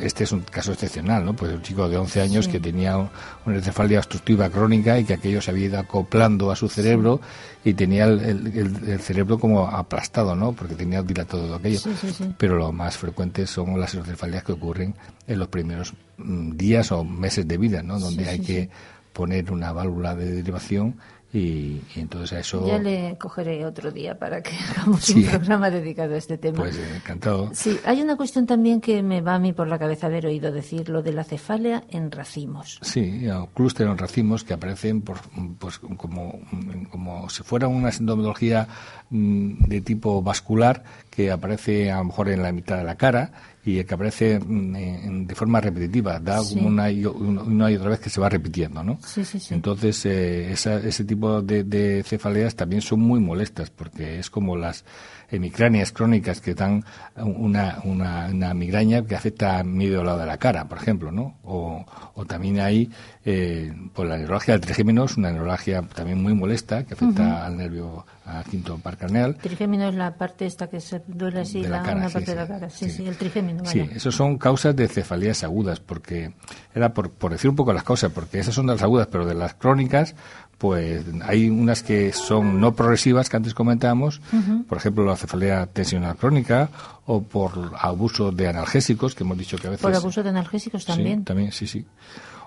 este 0.00 0.24
es 0.24 0.32
un 0.32 0.40
caso 0.40 0.72
excepcional, 0.72 1.24
¿no? 1.24 1.34
Pues 1.34 1.52
un 1.52 1.62
chico 1.62 1.88
de 1.88 1.96
11 1.98 2.20
años 2.22 2.46
Sí. 2.46 2.52
que 2.52 2.60
tenía 2.60 2.96
un- 2.96 3.10
una 3.44 3.56
encefalia 3.56 3.98
obstructiva 3.98 4.48
crónica 4.48 4.98
y 4.98 5.04
que 5.04 5.14
aquello 5.14 5.42
se 5.42 5.50
había 5.50 5.66
ido 5.66 5.78
acoplando 5.78 6.50
a 6.50 6.56
su 6.56 6.68
cerebro 6.68 7.20
y 7.64 7.74
tenía 7.74 8.04
el, 8.06 8.20
el- 8.20 8.88
el- 8.88 9.00
cerebro 9.00 9.38
como 9.38 9.66
aplastado, 9.68 10.34
¿no? 10.34 10.52
Porque 10.52 10.74
tenía 10.74 11.02
dilatado 11.02 11.44
todo 11.44 11.54
aquello. 11.56 11.78
Sí. 11.80 12.34
Pero 12.38 12.56
lo 12.56 12.72
más 12.72 12.96
frecuente 12.96 13.46
son 13.46 13.78
las 13.78 13.94
encefalias 13.94 14.42
que 14.42 14.52
ocurren 14.52 14.94
en 15.28 15.38
los 15.38 15.48
primeros 15.48 15.92
mm, 16.16 16.56
días 16.56 16.90
o 16.90 17.04
meses 17.04 17.46
de 17.46 17.56
vida, 17.58 17.82
¿no? 17.82 18.00
Donde 18.00 18.24
Sí, 18.24 18.28
hay 18.30 18.38
sí, 18.38 18.44
que 18.44 18.62
sí. 18.64 18.70
poner 19.12 19.52
una 19.52 19.72
válvula 19.72 20.14
de 20.16 20.30
derivación 20.32 20.96
y, 21.30 21.82
y 21.94 22.00
entonces 22.00 22.32
a 22.32 22.40
eso, 22.40 22.66
Ya 22.66 22.78
le 22.78 23.18
cogeré 23.20 23.66
otro 23.66 23.90
día 23.92 24.18
para 24.18 24.42
que 24.42 24.52
hagamos 24.70 25.04
Sí. 25.04 25.12
un 25.24 25.24
programa 25.28 25.68
dedicado 25.70 26.14
a 26.14 26.16
este 26.16 26.38
tema. 26.38 26.56
pues 26.60 26.76
eh, 26.78 26.96
encantado. 26.96 27.50
Sí, 27.52 27.78
hay 27.84 28.00
una 28.00 28.16
cuestión 28.16 28.46
también 28.46 28.80
que 28.80 29.02
me 29.02 29.20
va 29.20 29.34
a 29.34 29.38
mí 29.38 29.52
por 29.52 29.68
la 29.68 29.78
cabeza 29.78 30.06
haber 30.06 30.24
oído 30.24 30.50
decir, 30.52 30.88
lo 30.88 31.02
de 31.02 31.12
la 31.12 31.24
cefalia 31.24 31.84
en 31.90 32.10
racimos. 32.10 32.78
Sí, 32.80 33.28
o 33.28 33.46
clúster 33.48 33.86
en 33.88 33.98
racimos 33.98 34.42
que 34.42 34.54
aparecen 34.54 35.02
por, 35.02 35.18
pues, 35.58 35.78
como, 35.78 36.40
como 36.88 37.28
si 37.28 37.42
fuera 37.42 37.68
una 37.68 37.92
sintomatología 37.92 38.66
mm, 39.10 39.64
de 39.66 39.80
tipo 39.82 40.22
vascular 40.22 40.82
que 41.10 41.30
aparece 41.30 41.90
a 41.92 41.98
lo 41.98 42.04
mejor 42.04 42.30
en 42.30 42.42
la 42.42 42.52
mitad 42.52 42.78
de 42.78 42.84
la 42.84 42.94
cara 42.96 43.32
y 43.68 43.84
que 43.84 43.94
aparece 43.94 44.38
mm, 44.38 44.76
en- 44.76 45.26
de 45.26 45.34
forma 45.34 45.60
repetitiva, 45.60 46.18
da 46.20 46.40
Sí. 46.42 46.58
una 46.60 46.90
y, 46.90 47.04
una- 47.04 47.70
y 47.70 47.76
otra 47.76 47.90
vez 47.90 48.00
que 48.00 48.10
se 48.10 48.20
va 48.20 48.28
repitiendo, 48.28 48.82
¿no? 48.82 48.98
Sí, 49.04 49.24
sí, 49.24 49.38
sí. 49.40 49.54
Entonces, 49.54 50.04
eh, 50.06 50.52
esa- 50.52 50.76
ese 50.80 51.04
tipo 51.04 51.42
de, 51.42 51.64
de 51.64 52.02
cefaleas 52.04 52.54
también 52.54 52.80
son 52.82 53.00
muy 53.00 53.20
molestas 53.20 53.70
porque 53.70 54.18
es 54.18 54.30
como 54.30 54.56
las 54.56 54.84
hemicráneas 55.30 55.92
crónicas 55.92 56.40
que 56.40 56.54
dan 56.54 56.82
una, 57.16 57.80
una, 57.84 58.28
una 58.32 58.54
migraña 58.54 59.04
que 59.04 59.14
afecta 59.14 59.58
a 59.58 59.64
medio 59.64 60.02
lado 60.02 60.20
de 60.20 60.26
la 60.26 60.38
cara, 60.38 60.66
por 60.66 60.78
ejemplo, 60.78 61.12
¿no? 61.12 61.36
O, 61.44 61.84
o 62.14 62.24
también 62.24 62.60
hay, 62.60 62.90
eh, 63.26 63.70
pues 63.92 64.08
la 64.08 64.16
neuralgia 64.16 64.54
del 64.54 64.62
trigémino 64.62 65.04
es 65.04 65.16
una 65.18 65.30
neuralgia 65.30 65.82
también 65.82 66.22
muy 66.22 66.32
molesta 66.32 66.84
que 66.84 66.94
afecta 66.94 67.44
al 67.44 67.58
nervio, 67.58 68.06
al 68.24 68.42
quinto 68.44 68.78
par 68.78 68.96
craneal. 68.96 69.36
Trigémino 69.36 69.88
es 69.88 69.94
la 69.94 70.14
parte 70.14 70.46
esta 70.46 70.68
que 70.68 70.80
se 70.80 71.02
duele 71.06 71.40
así, 71.40 71.60
De 71.62 71.68
la 71.68 71.78
la, 71.78 71.82
cara, 71.82 71.96
una 71.98 72.08
sí, 72.08 72.14
parte 72.14 72.30
de 72.30 72.36
la 72.36 72.46
cara. 72.48 72.70
Sí. 72.70 72.88
sí, 72.90 73.06
el 73.06 73.16
trigémino. 73.16 73.57
Sí, 73.64 73.88
esos 73.94 74.14
son 74.14 74.38
causas 74.38 74.74
de 74.76 74.88
cefalías 74.88 75.42
agudas, 75.44 75.80
porque 75.80 76.32
era 76.74 76.92
por, 76.94 77.10
por 77.10 77.32
decir 77.32 77.50
un 77.50 77.56
poco 77.56 77.72
las 77.72 77.82
causas, 77.84 78.12
porque 78.12 78.38
esas 78.38 78.54
son 78.54 78.66
de 78.66 78.74
las 78.74 78.82
agudas, 78.82 79.08
pero 79.10 79.26
de 79.26 79.34
las 79.34 79.54
crónicas, 79.54 80.14
pues 80.58 81.04
hay 81.22 81.48
unas 81.48 81.82
que 81.82 82.12
son 82.12 82.60
no 82.60 82.74
progresivas, 82.74 83.28
que 83.28 83.36
antes 83.36 83.54
comentábamos, 83.54 84.20
por 84.68 84.78
ejemplo, 84.78 85.04
la 85.04 85.16
cefalea 85.16 85.66
tensional 85.66 86.16
crónica, 86.16 86.68
o 87.06 87.22
por 87.22 87.72
abuso 87.78 88.32
de 88.32 88.48
analgésicos, 88.48 89.14
que 89.14 89.22
hemos 89.24 89.38
dicho 89.38 89.56
que 89.56 89.68
a 89.68 89.70
veces... 89.70 89.82
Por 89.82 89.94
abuso 89.94 90.22
de 90.22 90.28
analgésicos 90.30 90.84
también. 90.84 91.20
Sí, 91.20 91.24
también, 91.24 91.52
sí, 91.52 91.66
sí. 91.66 91.84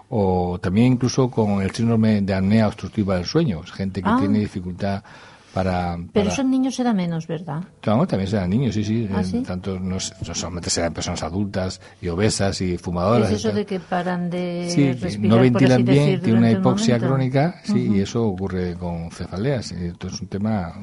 O 0.09 0.59
también 0.61 0.93
incluso 0.93 1.29
con 1.31 1.61
el 1.61 1.71
síndrome 1.71 2.21
de 2.21 2.33
apnea 2.33 2.67
obstructiva 2.67 3.15
del 3.15 3.25
sueño, 3.25 3.61
gente 3.63 4.01
que 4.03 4.09
Ah. 4.09 4.17
tiene 4.19 4.39
dificultad 4.39 5.03
para... 5.53 5.97
Pero 6.13 6.29
para- 6.29 6.41
en 6.41 6.49
niños 6.51 6.75
se 6.75 6.83
da 6.83 6.93
menos, 6.93 7.27
¿verdad? 7.27 7.63
no, 7.85 8.07
también 8.07 8.29
serán 8.29 8.49
niños, 8.49 8.73
sí, 8.75 8.83
sí. 8.83 9.09
¿Ah, 9.13 9.23
sí? 9.23 9.41
Tanto 9.41 9.79
no, 9.79 9.95
no 9.97 10.35
solamente 10.35 10.69
serán 10.69 10.93
personas 10.93 11.21
adultas 11.23 11.81
y 12.01 12.07
obesas 12.07 12.61
y 12.61 12.77
fumadoras. 12.77 13.29
es 13.31 13.37
eso 13.39 13.49
y 13.49 13.53
de 13.53 13.65
que 13.65 13.79
paran 13.79 14.29
de 14.29 14.67
Sí, 14.69 14.93
respirar, 14.93 15.35
no 15.35 15.41
ventilan 15.41 15.83
bien, 15.85 16.05
decir, 16.05 16.21
tiene 16.21 16.39
una 16.39 16.51
hipoxia 16.51 16.99
crónica, 16.99 17.61
sí, 17.63 17.91
y 17.95 17.99
eso 17.99 18.23
ocurre 18.25 18.75
con 18.75 19.11
cefaleas. 19.11 19.71
Esto 19.71 20.07
es 20.07 20.21
un 20.21 20.27
tema 20.27 20.73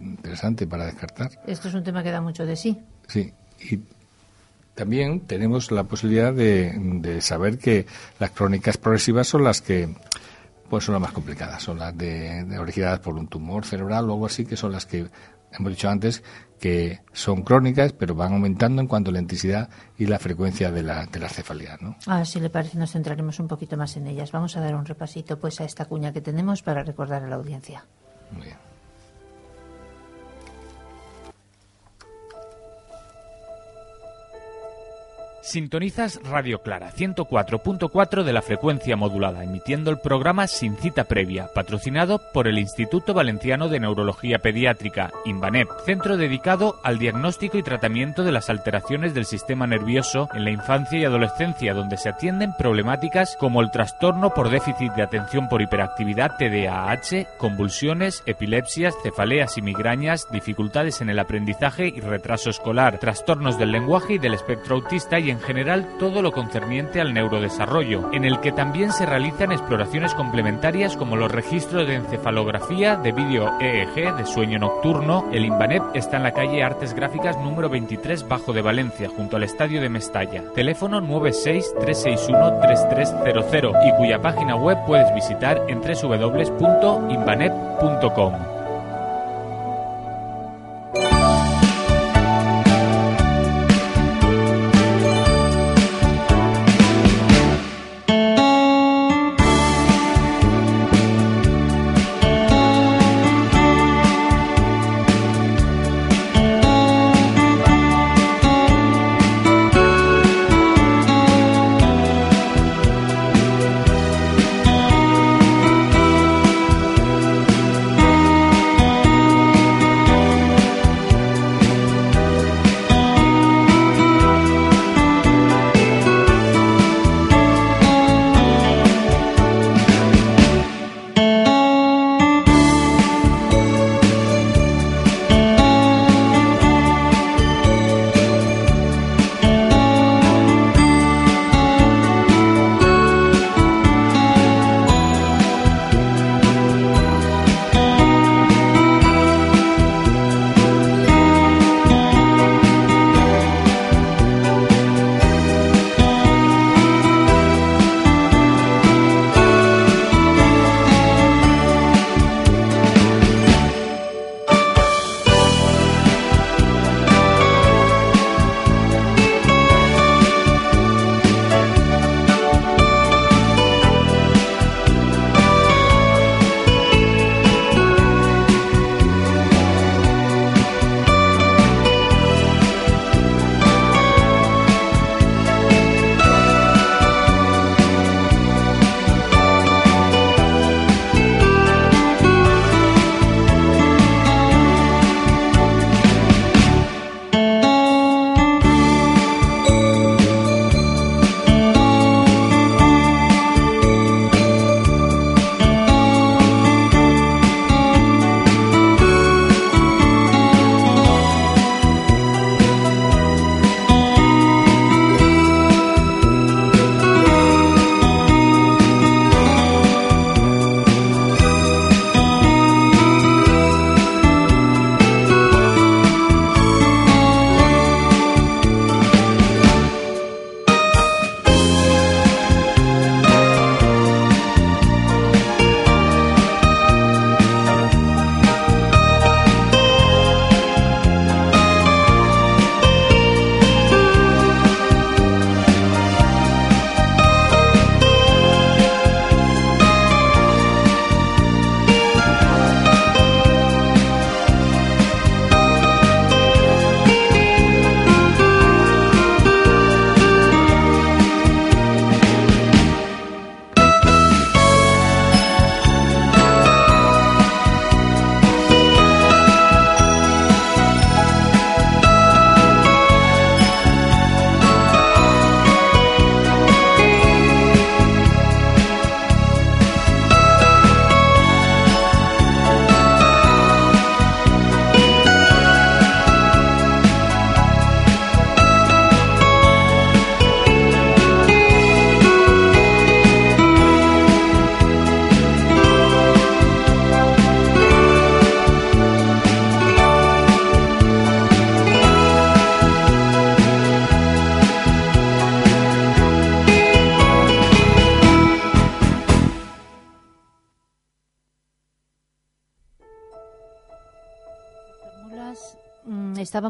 interesante 0.00 0.66
para 0.66 0.86
descartar. 0.86 1.30
Esto 1.46 1.68
es 1.68 1.74
un 1.74 1.82
tema 1.84 2.02
que 2.02 2.10
da 2.10 2.20
mucho 2.20 2.44
de 2.44 2.56
sí. 2.56 2.78
Sí, 3.06 3.32
y 3.70 3.80
también 4.74 5.20
tenemos 5.20 5.72
la 5.72 5.84
posibilidad 5.84 6.32
de, 6.32 6.72
de 6.78 7.20
saber 7.20 7.58
que 7.58 7.86
las 8.20 8.30
crónicas 8.30 8.76
progresivas 8.76 9.26
son 9.26 9.42
las 9.42 9.60
que 9.60 9.88
pues 10.68 10.84
son 10.84 10.94
las 10.94 11.02
más 11.02 11.12
complicadas, 11.12 11.62
son 11.62 11.78
las 11.78 11.96
de, 11.96 12.44
de 12.44 12.58
originadas 12.58 13.00
por 13.00 13.14
un 13.14 13.28
tumor 13.28 13.64
cerebral 13.64 14.08
o 14.08 14.14
algo 14.14 14.26
así, 14.26 14.44
que 14.44 14.56
son 14.56 14.72
las 14.72 14.86
que 14.86 15.08
hemos 15.52 15.70
dicho 15.70 15.88
antes 15.88 16.22
que 16.58 17.00
son 17.12 17.42
crónicas, 17.42 17.92
pero 17.92 18.14
van 18.14 18.32
aumentando 18.32 18.82
en 18.82 18.88
cuanto 18.88 19.10
a 19.10 19.12
la 19.12 19.20
intensidad 19.20 19.68
y 19.96 20.06
la 20.06 20.18
frecuencia 20.18 20.70
de 20.70 20.82
la, 20.82 21.06
de 21.06 21.20
la 21.20 21.28
cefalea. 21.28 21.78
¿no? 21.80 21.96
Ah, 22.06 22.24
si 22.24 22.40
le 22.40 22.50
parece, 22.50 22.78
nos 22.78 22.92
centraremos 22.92 23.38
un 23.38 23.48
poquito 23.48 23.76
más 23.76 23.96
en 23.96 24.06
ellas. 24.06 24.32
Vamos 24.32 24.56
a 24.56 24.60
dar 24.60 24.74
un 24.74 24.84
repasito 24.84 25.38
pues 25.38 25.60
a 25.60 25.64
esta 25.64 25.84
cuña 25.84 26.12
que 26.12 26.20
tenemos 26.20 26.62
para 26.62 26.82
recordar 26.82 27.22
a 27.22 27.28
la 27.28 27.36
audiencia. 27.36 27.84
Muy 28.32 28.46
bien. 28.46 28.67
Sintonizas 35.40 36.20
Radio 36.24 36.62
Clara 36.62 36.90
104.4 36.90 38.24
de 38.24 38.32
la 38.32 38.42
frecuencia 38.42 38.96
modulada, 38.96 39.44
emitiendo 39.44 39.90
el 39.90 39.98
programa 39.98 40.46
Sin 40.46 40.76
cita 40.76 41.04
previa, 41.04 41.48
patrocinado 41.54 42.20
por 42.32 42.48
el 42.48 42.58
Instituto 42.58 43.14
Valenciano 43.14 43.68
de 43.68 43.80
Neurología 43.80 44.40
Pediátrica, 44.40 45.12
INVANEP, 45.24 45.68
centro 45.86 46.16
dedicado 46.16 46.80
al 46.82 46.98
diagnóstico 46.98 47.56
y 47.56 47.62
tratamiento 47.62 48.24
de 48.24 48.32
las 48.32 48.50
alteraciones 48.50 49.14
del 49.14 49.24
sistema 49.26 49.66
nervioso 49.66 50.28
en 50.34 50.44
la 50.44 50.50
infancia 50.50 50.98
y 50.98 51.04
adolescencia, 51.04 51.72
donde 51.72 51.96
se 51.96 52.08
atienden 52.08 52.52
problemáticas 52.58 53.36
como 53.38 53.60
el 53.60 53.70
trastorno 53.70 54.34
por 54.34 54.50
déficit 54.50 54.92
de 54.94 55.02
atención 55.02 55.48
por 55.48 55.62
hiperactividad 55.62 56.36
TDAH, 56.36 57.38
convulsiones, 57.38 58.22
epilepsias, 58.26 58.94
cefaleas 59.02 59.56
y 59.56 59.62
migrañas, 59.62 60.26
dificultades 60.30 61.00
en 61.00 61.10
el 61.10 61.18
aprendizaje 61.18 61.88
y 61.88 62.00
retraso 62.00 62.50
escolar, 62.50 62.98
trastornos 62.98 63.58
del 63.58 63.72
lenguaje 63.72 64.14
y 64.14 64.18
del 64.18 64.34
espectro 64.34 64.76
autista 64.76 65.18
y 65.18 65.27
en 65.30 65.40
general 65.40 65.86
todo 65.98 66.22
lo 66.22 66.32
concerniente 66.32 67.00
al 67.00 67.14
neurodesarrollo, 67.14 68.10
en 68.12 68.24
el 68.24 68.40
que 68.40 68.52
también 68.52 68.92
se 68.92 69.06
realizan 69.06 69.52
exploraciones 69.52 70.14
complementarias 70.14 70.96
como 70.96 71.16
los 71.16 71.30
registros 71.30 71.86
de 71.86 71.94
encefalografía, 71.94 72.96
de 72.96 73.12
vídeo 73.12 73.52
EEG, 73.60 74.16
de 74.16 74.26
sueño 74.26 74.58
nocturno. 74.58 75.28
El 75.32 75.44
Inbanep 75.44 75.82
está 75.94 76.16
en 76.18 76.24
la 76.24 76.32
calle 76.32 76.62
Artes 76.62 76.94
Gráficas 76.94 77.36
número 77.38 77.68
23 77.68 78.26
Bajo 78.28 78.52
de 78.52 78.62
Valencia, 78.62 79.08
junto 79.08 79.36
al 79.36 79.44
Estadio 79.44 79.80
de 79.80 79.88
Mestalla. 79.88 80.42
Teléfono 80.54 81.00
96-361-3300 81.00 83.86
y 83.86 83.92
cuya 83.96 84.20
página 84.20 84.56
web 84.56 84.78
puedes 84.86 85.12
visitar 85.14 85.62
en 85.68 85.80
www.inbanep.com. 85.80 88.57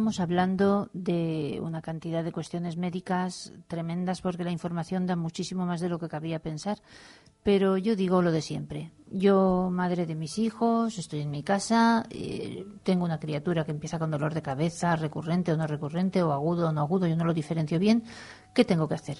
estábamos 0.08 0.20
hablando 0.20 0.88
de 0.94 1.60
una 1.62 1.82
cantidad 1.82 2.24
de 2.24 2.32
cuestiones 2.32 2.78
médicas 2.78 3.52
tremendas 3.66 4.22
porque 4.22 4.42
la 4.42 4.50
información 4.50 5.06
da 5.06 5.16
muchísimo 5.16 5.66
más 5.66 5.82
de 5.82 5.90
lo 5.90 5.98
que 5.98 6.08
cabía 6.08 6.38
pensar. 6.38 6.78
Pero 7.42 7.76
yo 7.76 7.94
digo 7.94 8.22
lo 8.22 8.32
de 8.32 8.40
siempre. 8.40 8.90
Yo, 9.10 9.68
madre 9.70 10.06
de 10.06 10.14
mis 10.14 10.38
hijos, 10.38 10.96
estoy 10.96 11.20
en 11.20 11.30
mi 11.30 11.42
casa, 11.42 12.06
eh, 12.08 12.64
tengo 12.84 13.04
una 13.04 13.20
criatura 13.20 13.64
que 13.64 13.70
empieza 13.70 13.98
con 13.98 14.10
dolor 14.10 14.32
de 14.32 14.40
cabeza, 14.40 14.96
recurrente 14.96 15.52
o 15.52 15.58
no 15.58 15.66
recurrente, 15.66 16.22
o 16.22 16.32
agudo 16.32 16.68
o 16.68 16.72
no 16.72 16.80
agudo, 16.80 17.06
yo 17.06 17.16
no 17.16 17.24
lo 17.24 17.34
diferencio 17.34 17.78
bien. 17.78 18.02
¿Qué 18.54 18.64
tengo 18.64 18.88
que 18.88 18.94
hacer? 18.94 19.18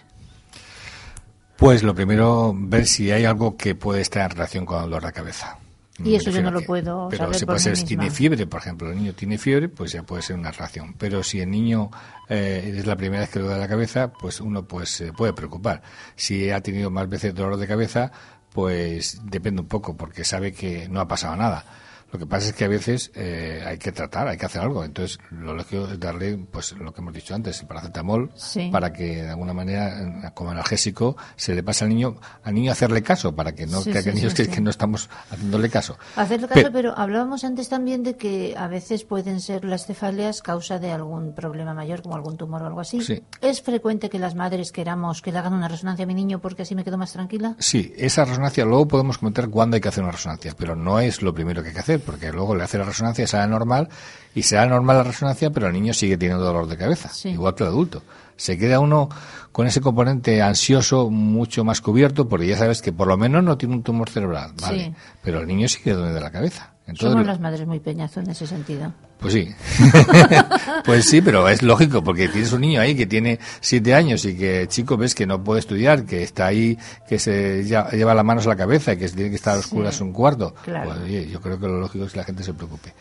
Pues 1.56 1.82
lo 1.82 1.94
primero, 1.94 2.54
ver 2.56 2.86
si 2.86 3.10
hay 3.10 3.26
algo 3.26 3.58
que 3.58 3.74
puede 3.74 4.00
estar 4.00 4.22
en 4.22 4.30
relación 4.30 4.64
con 4.64 4.78
el 4.78 4.84
dolor 4.84 5.04
de 5.04 5.12
cabeza. 5.12 5.58
Y 6.04 6.14
eso 6.14 6.30
yo 6.30 6.42
no 6.42 6.50
lo 6.50 6.60
puedo 6.62 7.08
Pero 7.10 7.24
saber 7.24 7.36
si 7.36 7.44
por 7.44 7.56
puede 7.56 7.76
ser, 7.76 7.86
tiene 7.86 8.10
fiebre, 8.10 8.46
por 8.46 8.60
ejemplo, 8.60 8.90
el 8.90 8.96
niño 8.96 9.14
tiene 9.14 9.36
fiebre, 9.36 9.68
pues 9.68 9.92
ya 9.92 10.02
puede 10.02 10.22
ser 10.22 10.36
una 10.36 10.52
reacción. 10.52 10.94
Pero 10.94 11.22
si 11.22 11.40
el 11.40 11.50
niño 11.50 11.90
eh, 12.28 12.74
es 12.78 12.86
la 12.86 12.96
primera 12.96 13.22
vez 13.22 13.30
que 13.30 13.40
le 13.40 13.46
duele 13.46 13.60
la 13.60 13.68
cabeza, 13.68 14.12
pues 14.12 14.40
uno 14.40 14.64
pues 14.64 14.90
se 14.90 15.12
puede 15.12 15.32
preocupar. 15.32 15.82
Si 16.14 16.50
ha 16.50 16.60
tenido 16.60 16.90
más 16.90 17.08
veces 17.08 17.34
dolor 17.34 17.56
de 17.56 17.66
cabeza, 17.66 18.12
pues 18.52 19.20
depende 19.24 19.62
un 19.62 19.68
poco, 19.68 19.96
porque 19.96 20.24
sabe 20.24 20.52
que 20.52 20.88
no 20.88 21.00
ha 21.00 21.08
pasado 21.08 21.36
nada. 21.36 21.64
Lo 22.10 22.18
que 22.18 22.26
pasa 22.26 22.48
es 22.48 22.54
que 22.54 22.64
a 22.64 22.68
veces 22.68 23.10
eh, 23.14 23.62
hay 23.66 23.76
que 23.78 23.92
tratar, 23.92 24.28
hay 24.28 24.38
que 24.38 24.46
hacer 24.46 24.62
algo. 24.62 24.82
Entonces, 24.82 25.18
lo 25.30 25.54
lógico 25.54 25.86
es 25.88 26.00
darle, 26.00 26.38
pues 26.50 26.72
lo 26.72 26.92
que 26.92 27.00
hemos 27.02 27.12
dicho 27.12 27.34
antes, 27.34 27.60
el 27.60 27.66
paracetamol, 27.66 28.30
Sí. 28.34 28.70
para 28.72 28.92
que 28.92 29.22
de 29.22 29.28
alguna 29.30 29.52
manera, 29.52 30.32
como 30.34 30.50
analgésico, 30.50 31.16
se 31.36 31.54
le 31.54 31.62
pase 31.62 31.84
al 31.84 31.90
niño, 31.90 32.16
al 32.44 32.54
niño 32.54 32.72
hacerle 32.72 33.02
caso, 33.02 33.34
para 33.36 33.52
que 33.54 33.66
no 33.66 33.82
Sí, 33.82 33.90
crea 33.90 34.02
sí, 34.02 34.08
que 34.08 34.14
niños 34.14 34.34
que, 34.34 34.48
que 34.48 34.60
no 34.60 34.70
estamos 34.70 35.10
haciéndole 35.30 35.68
caso. 35.68 35.98
Hacerle 36.16 36.48
caso, 36.48 36.62
Pe- 36.62 36.70
pero 36.70 36.96
hablábamos 36.96 37.44
antes 37.44 37.68
también 37.68 38.02
de 38.02 38.16
que 38.16 38.54
a 38.56 38.68
veces 38.68 39.04
pueden 39.04 39.40
ser 39.40 39.64
las 39.66 39.84
cefaleas 39.86 40.40
causa 40.40 40.78
de 40.78 40.90
algún 40.92 41.34
problema 41.34 41.74
mayor, 41.74 42.00
como 42.02 42.14
algún 42.14 42.36
tumor 42.38 42.62
o 42.62 42.66
algo 42.66 42.80
así. 42.80 43.02
Sí. 43.02 43.22
¿Es 43.42 43.60
frecuente 43.60 44.08
que 44.08 44.18
las 44.18 44.34
madres 44.34 44.72
queramos 44.72 45.20
que 45.20 45.30
le 45.30 45.38
hagan 45.38 45.52
una 45.52 45.68
resonancia 45.68 46.04
a 46.04 46.06
mi 46.08 46.14
niño 46.14 46.38
porque 46.40 46.62
así 46.62 46.74
me 46.74 46.84
quedo 46.84 46.96
más 46.96 47.12
tranquila? 47.12 47.54
Sí, 47.58 47.92
esa 47.98 48.24
resonancia 48.24 48.64
luego 48.64 48.88
podemos 48.88 49.18
comentar 49.18 49.48
cuándo 49.50 49.74
hay 49.74 49.80
que 49.82 49.88
hacer 49.88 50.02
una 50.02 50.12
resonancia, 50.12 50.54
pero 50.56 50.74
no 50.74 51.00
es 51.00 51.20
lo 51.22 51.34
primero 51.34 51.62
que 51.62 51.68
hay 51.68 51.74
que 51.74 51.80
hacer, 51.80 51.97
porque 51.98 52.32
luego 52.32 52.54
le 52.54 52.64
hace 52.64 52.78
la 52.78 52.84
resonancia, 52.84 53.26
sale 53.26 53.48
normal, 53.50 53.88
y 54.34 54.42
será 54.42 54.66
normal 54.66 54.98
la 54.98 55.02
resonancia, 55.04 55.50
pero 55.50 55.66
el 55.66 55.72
niño 55.72 55.92
sigue 55.94 56.16
teniendo 56.16 56.44
dolor 56.44 56.66
de 56.68 56.76
cabeza, 56.76 57.08
Sí. 57.12 57.30
igual 57.30 57.54
que 57.54 57.64
el 57.64 57.70
adulto. 57.70 58.02
Se 58.36 58.56
queda 58.56 58.78
uno 58.78 59.08
con 59.50 59.66
ese 59.66 59.80
componente 59.80 60.40
ansioso 60.42 61.10
mucho 61.10 61.64
más 61.64 61.80
cubierto, 61.80 62.28
porque 62.28 62.46
ya 62.46 62.56
sabes 62.56 62.80
que 62.82 62.92
por 62.92 63.08
lo 63.08 63.16
menos 63.16 63.42
no 63.42 63.58
tiene 63.58 63.74
un 63.74 63.82
tumor 63.82 64.08
cerebral, 64.10 64.52
¿vale? 64.60 64.84
Sí. 64.84 64.94
Pero 65.22 65.40
el 65.40 65.46
niño 65.48 65.66
sigue 65.68 65.92
duele 65.94 66.12
de 66.12 66.20
la 66.20 66.30
cabeza. 66.30 66.72
Entonces, 66.88 67.10
Somos 67.12 67.26
las 67.26 67.38
madres 67.38 67.66
muy 67.66 67.80
peñazo 67.80 68.20
en 68.20 68.30
ese 68.30 68.46
sentido. 68.46 68.92
Pues 69.20 69.34
sí. 69.34 69.48
pues 70.84 71.04
sí, 71.04 71.20
pero 71.20 71.48
es 71.48 71.62
lógico, 71.62 72.02
porque 72.02 72.28
tienes 72.28 72.52
un 72.52 72.62
niño 72.62 72.80
ahí 72.80 72.94
que 72.96 73.06
tiene 73.06 73.38
siete 73.60 73.94
años 73.94 74.24
y 74.24 74.36
que 74.36 74.66
chico 74.68 74.96
ves 74.96 75.14
que 75.14 75.26
no 75.26 75.42
puede 75.44 75.60
estudiar, 75.60 76.04
que 76.04 76.22
está 76.22 76.46
ahí, 76.46 76.78
que 77.08 77.18
se 77.18 77.62
lleva 77.64 78.14
las 78.14 78.24
manos 78.24 78.46
a 78.46 78.50
la 78.50 78.56
cabeza 78.56 78.94
y 78.94 78.96
que 78.96 79.08
tiene 79.08 79.30
que 79.30 79.36
estar 79.36 79.56
a 79.56 79.58
oscuras 79.58 79.96
Sí, 79.96 80.02
un 80.02 80.12
cuarto. 80.12 80.54
claro. 80.64 80.90
Pues, 80.90 81.00
oye, 81.02 81.28
yo 81.28 81.40
creo 81.40 81.58
que 81.60 81.66
lo 81.68 81.78
lógico 81.78 82.04
es 82.06 82.12
que 82.12 82.18
la 82.18 82.24
gente 82.24 82.42
se 82.42 82.54
preocupe. 82.54 82.94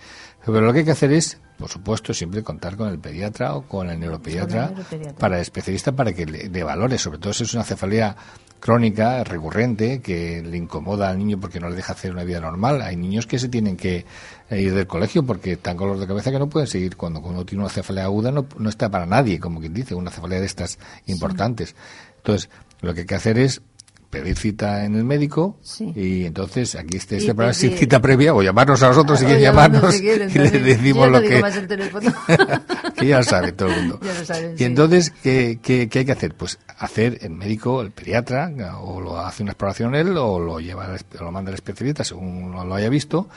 Pero 0.46 0.62
lo 0.62 0.72
que 0.74 0.80
hay 0.80 0.86
que 0.86 0.92
hacer 0.92 1.12
es, 1.12 1.38
por 1.58 1.70
supuesto, 1.70 2.14
siempre 2.14 2.42
contar 2.44 2.78
con 2.78 2.88
el 2.90 3.00
pediatra 3.00 3.56
o 3.56 3.64
con 3.64 3.90
el 3.90 4.00
neuropediatra, 4.00 4.68
Con 4.68 4.70
el 4.70 4.76
neuropediatra. 4.76 5.18
para 5.20 5.36
el 5.38 5.42
especialista 5.42 5.92
para 5.92 6.14
que 6.14 6.26
le, 6.26 6.50
le 6.50 6.64
valore, 6.64 6.98
sobre 6.98 7.20
todo 7.20 7.34
si 7.34 7.44
es 7.44 7.54
una 7.54 7.64
cefalea 7.64 8.16
crónica, 8.60 9.24
recurrente, 9.24 10.02
que 10.02 10.42
le 10.42 10.58
incomoda 10.58 11.10
al 11.10 11.18
niño 11.18 11.40
porque 11.40 11.60
no 11.60 11.70
le 11.70 11.76
deja 11.76 11.94
hacer 11.94 12.12
una 12.12 12.24
vida 12.24 12.40
normal. 12.40 12.82
Hay 12.82 12.96
niños 12.96 13.28
que 13.28 13.40
se 13.40 13.50
tienen 13.50 13.78
que 13.78 14.06
eh, 14.50 14.62
ir 14.62 14.74
del 14.74 14.88
colegio 14.88 15.24
porque 15.24 15.54
están 15.54 15.78
con 15.78 15.88
dolor 15.88 16.02
de 16.02 16.08
cabeza 16.08 16.32
que 16.32 16.40
no 16.40 16.50
pueden 16.50 16.68
seguir. 16.68 16.96
Cuando 16.96 17.20
uno 17.20 17.46
tiene 17.46 17.64
una 17.64 17.72
cefalea 17.72 18.06
aguda 18.06 18.32
no, 18.32 18.46
no 18.58 18.70
está 18.70 18.90
para 18.90 19.06
nadie, 19.06 19.40
como 19.40 19.60
quien 19.60 19.74
dice, 19.74 19.96
una 19.96 20.12
cefalea 20.12 20.40
de 20.40 20.46
estas 20.46 20.80
importantes. 21.06 21.76
Entonces, 22.18 22.50
lo 22.82 22.94
que 22.94 23.02
hay 23.02 23.06
que 23.06 23.16
hacer 23.16 23.38
es 23.38 23.62
pedir 24.10 24.38
cita 24.38 24.86
en 24.86 24.96
el 24.96 25.04
médico 25.04 25.58
Sí. 25.62 25.92
y 25.96 26.26
entonces 26.26 26.76
aquí 26.76 26.98
está 26.98 27.16
Y 27.16 27.18
este 27.20 27.34
programa 27.34 27.54
sin 27.54 27.78
cita 27.78 28.00
previa 28.02 28.34
o 28.34 28.42
llamarnos 28.42 28.82
a 28.84 28.88
nosotros 28.90 29.20
si 29.20 29.26
quieren 29.26 29.44
llamarnos 29.44 29.82
llamarnos 29.82 29.96
si 29.96 30.02
quieren, 30.02 30.30
y 30.30 30.34
le 30.34 30.50
también. 30.52 30.64
decimos 30.78 31.10
lo 31.12 31.22
que 31.22 31.38
el 31.40 31.44
que 32.96 33.08
ya 33.08 33.18
lo 33.18 33.24
sabe 33.24 33.52
todo 33.52 33.70
el 33.70 33.76
mundo. 33.82 34.00
Ya 34.02 34.14
lo 34.14 34.26
saben, 34.26 34.54
y 34.56 34.58
sí. 34.58 34.64
entonces, 34.64 35.14
¿qué, 35.24 35.60
qué, 35.62 35.90
qué 35.90 36.00
hay 36.00 36.06
que 36.06 36.12
hacer? 36.14 36.34
Pues 36.36 36.58
hacer 36.78 37.20
el 37.22 37.32
médico, 37.32 37.82
el 37.82 37.92
pediatra, 37.92 38.52
o 38.82 39.02
lo 39.02 39.20
hace 39.20 39.44
una 39.44 39.52
exploración 39.52 39.94
él, 39.96 40.16
o 40.18 40.40
lo 40.40 40.60
lleva, 40.60 40.96
lo 41.20 41.32
manda 41.32 41.50
al 41.50 41.56
especialista 41.56 42.04
según 42.04 42.52
lo 42.52 42.74
haya 42.76 42.90
visto. 42.90 43.28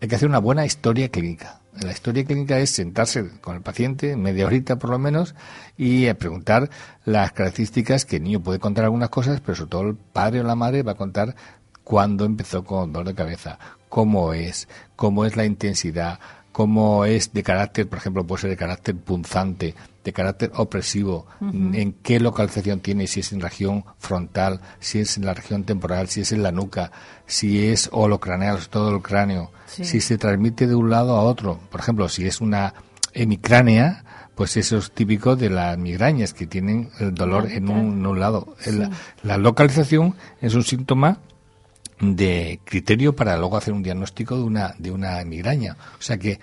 Hay 0.00 0.08
que 0.08 0.16
hacer 0.16 0.28
una 0.28 0.38
buena 0.38 0.64
historia 0.66 1.08
clínica. 1.10 1.60
La 1.80 1.90
historia 1.90 2.24
clínica 2.24 2.58
es 2.58 2.70
sentarse 2.70 3.28
con 3.40 3.56
el 3.56 3.62
paciente, 3.62 4.16
media 4.16 4.46
horita 4.46 4.76
por 4.76 4.90
lo 4.90 4.98
menos, 4.98 5.34
y 5.76 6.06
eh, 6.06 6.14
preguntar 6.14 6.70
las 7.04 7.32
características 7.32 8.04
que 8.04 8.16
el 8.16 8.24
niño 8.24 8.40
puede 8.40 8.60
contar 8.60 8.84
algunas 8.84 9.10
cosas, 9.10 9.40
pero 9.40 9.56
sobre 9.56 9.70
todo 9.70 9.82
el 9.82 9.96
padre 9.96 10.40
o 10.40 10.44
la 10.44 10.54
madre 10.54 10.82
va 10.82 10.92
a 10.92 10.96
contar 10.96 11.34
cuándo 11.82 12.24
empezó 12.24 12.64
con 12.64 12.92
dolor 12.92 13.08
de 13.08 13.14
cabeza, 13.14 13.58
cómo 13.88 14.32
es, 14.32 14.68
cómo 14.94 15.24
es 15.24 15.36
la 15.36 15.44
intensidad, 15.44 16.20
cómo 16.52 17.04
es 17.04 17.32
de 17.32 17.42
carácter, 17.42 17.88
por 17.88 17.98
ejemplo, 17.98 18.24
puede 18.24 18.42
ser 18.42 18.50
de 18.50 18.56
carácter 18.56 18.96
punzante, 18.96 19.74
de 20.04 20.12
carácter 20.12 20.52
opresivo, 20.54 21.26
en 21.40 21.94
qué 22.02 22.20
localización 22.20 22.80
tiene, 22.80 23.06
si 23.06 23.20
es 23.20 23.32
en 23.32 23.40
región 23.40 23.84
frontal, 23.98 24.60
si 24.78 25.00
es 25.00 25.16
en 25.16 25.24
la 25.24 25.32
región 25.34 25.64
temporal, 25.64 26.08
si 26.08 26.20
es 26.20 26.30
en 26.32 26.42
la 26.42 26.52
nuca, 26.52 26.92
si 27.26 27.66
es 27.66 27.88
holocraneal, 27.90 28.68
todo 28.68 28.94
el 28.94 29.02
cráneo, 29.02 29.50
Sí. 29.66 29.84
si 29.84 30.00
se 30.00 30.18
transmite 30.18 30.66
de 30.66 30.74
un 30.74 30.90
lado 30.90 31.16
a 31.16 31.22
otro. 31.22 31.58
Por 31.70 31.80
ejemplo, 31.80 32.08
si 32.08 32.26
es 32.26 32.40
una 32.42 32.74
hemicránea, 33.14 34.04
pues 34.34 34.56
eso 34.56 34.76
es 34.78 34.90
típico 34.92 35.36
de 35.36 35.48
las 35.48 35.78
migrañas 35.78 36.34
que 36.34 36.46
tienen 36.46 36.90
el 37.00 37.14
dolor 37.14 37.50
en 37.50 37.68
un, 37.68 37.98
en 37.98 38.06
un 38.06 38.20
lado. 38.20 38.56
El- 38.66 38.90
la 39.22 39.38
localización 39.38 40.14
es 40.40 40.54
un 40.54 40.64
síntoma 40.64 41.18
de 42.00 42.60
criterio 42.64 43.14
para 43.16 43.36
luego 43.38 43.56
hacer 43.56 43.72
un 43.72 43.82
diagnóstico 43.82 44.36
de 44.36 44.42
una 44.42 44.74
de 44.78 44.90
una 44.90 45.24
migraña. 45.24 45.76
O 45.98 46.02
sea 46.02 46.18
que 46.18 46.40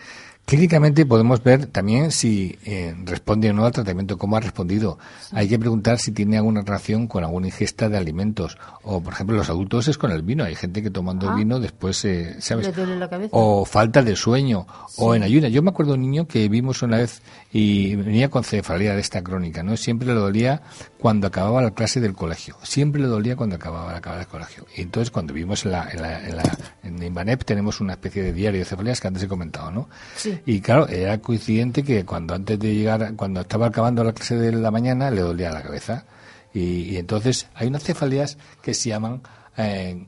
clínicamente 0.51 1.05
podemos 1.05 1.41
ver 1.41 1.67
también 1.67 2.11
si 2.11 2.59
eh, 2.65 2.93
responde 3.05 3.49
o 3.49 3.53
no 3.53 3.63
al 3.63 3.71
tratamiento, 3.71 4.17
cómo 4.17 4.35
ha 4.35 4.41
respondido. 4.41 4.99
Hay 5.31 5.47
que 5.47 5.57
preguntar 5.57 5.97
si 5.97 6.11
tiene 6.11 6.35
alguna 6.35 6.59
relación 6.61 7.07
con 7.07 7.23
alguna 7.23 7.47
ingesta 7.47 7.87
de 7.87 7.97
alimentos. 7.97 8.57
O, 8.83 9.01
por 9.01 9.13
ejemplo, 9.13 9.37
los 9.37 9.49
adultos 9.49 9.87
es 9.87 9.97
con 9.97 10.11
el 10.11 10.23
vino. 10.23 10.43
Hay 10.43 10.55
gente 10.55 10.83
que 10.83 10.89
tomando 10.89 11.29
Ah. 11.29 11.31
el 11.31 11.37
vino 11.37 11.57
después, 11.57 12.03
eh, 12.03 12.35
¿sabes? 12.39 12.67
Le 12.67 12.73
duele 12.73 12.97
la 12.97 13.07
cabeza. 13.07 13.29
O 13.31 13.63
falta 13.63 14.01
de 14.03 14.13
sueño, 14.17 14.67
o 14.97 15.15
en 15.15 15.23
ayuna. 15.23 15.47
Yo 15.47 15.61
me 15.61 15.69
acuerdo 15.69 15.93
de 15.93 15.99
un 15.99 16.01
niño 16.01 16.27
que 16.27 16.49
vimos 16.49 16.81
una 16.81 16.97
vez 16.97 17.21
y 17.53 17.95
venía 17.95 18.29
con 18.29 18.43
cefalea 18.43 18.93
de 18.93 18.99
esta 18.99 19.23
crónica, 19.23 19.63
¿no? 19.63 19.77
Siempre 19.77 20.09
le 20.09 20.15
dolía 20.15 20.63
cuando 21.01 21.25
acababa 21.25 21.63
la 21.63 21.71
clase 21.71 21.99
del 21.99 22.13
colegio. 22.13 22.55
Siempre 22.61 23.01
le 23.01 23.07
dolía 23.07 23.35
cuando 23.35 23.55
acababa 23.55 23.91
la 23.91 24.01
clase 24.01 24.19
del 24.19 24.27
colegio. 24.27 24.67
Y 24.77 24.81
entonces 24.81 25.09
cuando 25.09 25.33
vimos 25.33 25.65
en 25.65 25.71
la, 25.71 25.89
en 25.89 25.99
la, 26.01 26.27
en 26.27 26.35
la 26.37 26.43
en 26.83 27.37
tenemos 27.39 27.81
una 27.81 27.93
especie 27.93 28.21
de 28.21 28.31
diario 28.33 28.59
de 28.59 28.65
cefaleas 28.65 29.01
que 29.01 29.07
antes 29.07 29.23
he 29.23 29.27
comentado, 29.27 29.71
¿no? 29.71 29.89
Sí. 30.15 30.39
Y 30.45 30.61
claro, 30.61 30.87
era 30.87 31.17
coincidente 31.17 31.81
que 31.83 32.05
cuando 32.05 32.35
antes 32.35 32.59
de 32.59 32.75
llegar, 32.75 33.15
cuando 33.15 33.41
estaba 33.41 33.65
acabando 33.65 34.03
la 34.03 34.13
clase 34.13 34.35
de 34.35 34.51
la 34.51 34.69
mañana, 34.69 35.09
le 35.09 35.21
dolía 35.21 35.49
la 35.51 35.63
cabeza. 35.63 36.05
Y, 36.53 36.83
y 36.83 36.97
entonces 36.97 37.47
hay 37.55 37.67
unas 37.67 37.83
cefaleas 37.83 38.37
que 38.61 38.75
se 38.75 38.89
llaman 38.89 39.21
eh, 39.57 40.05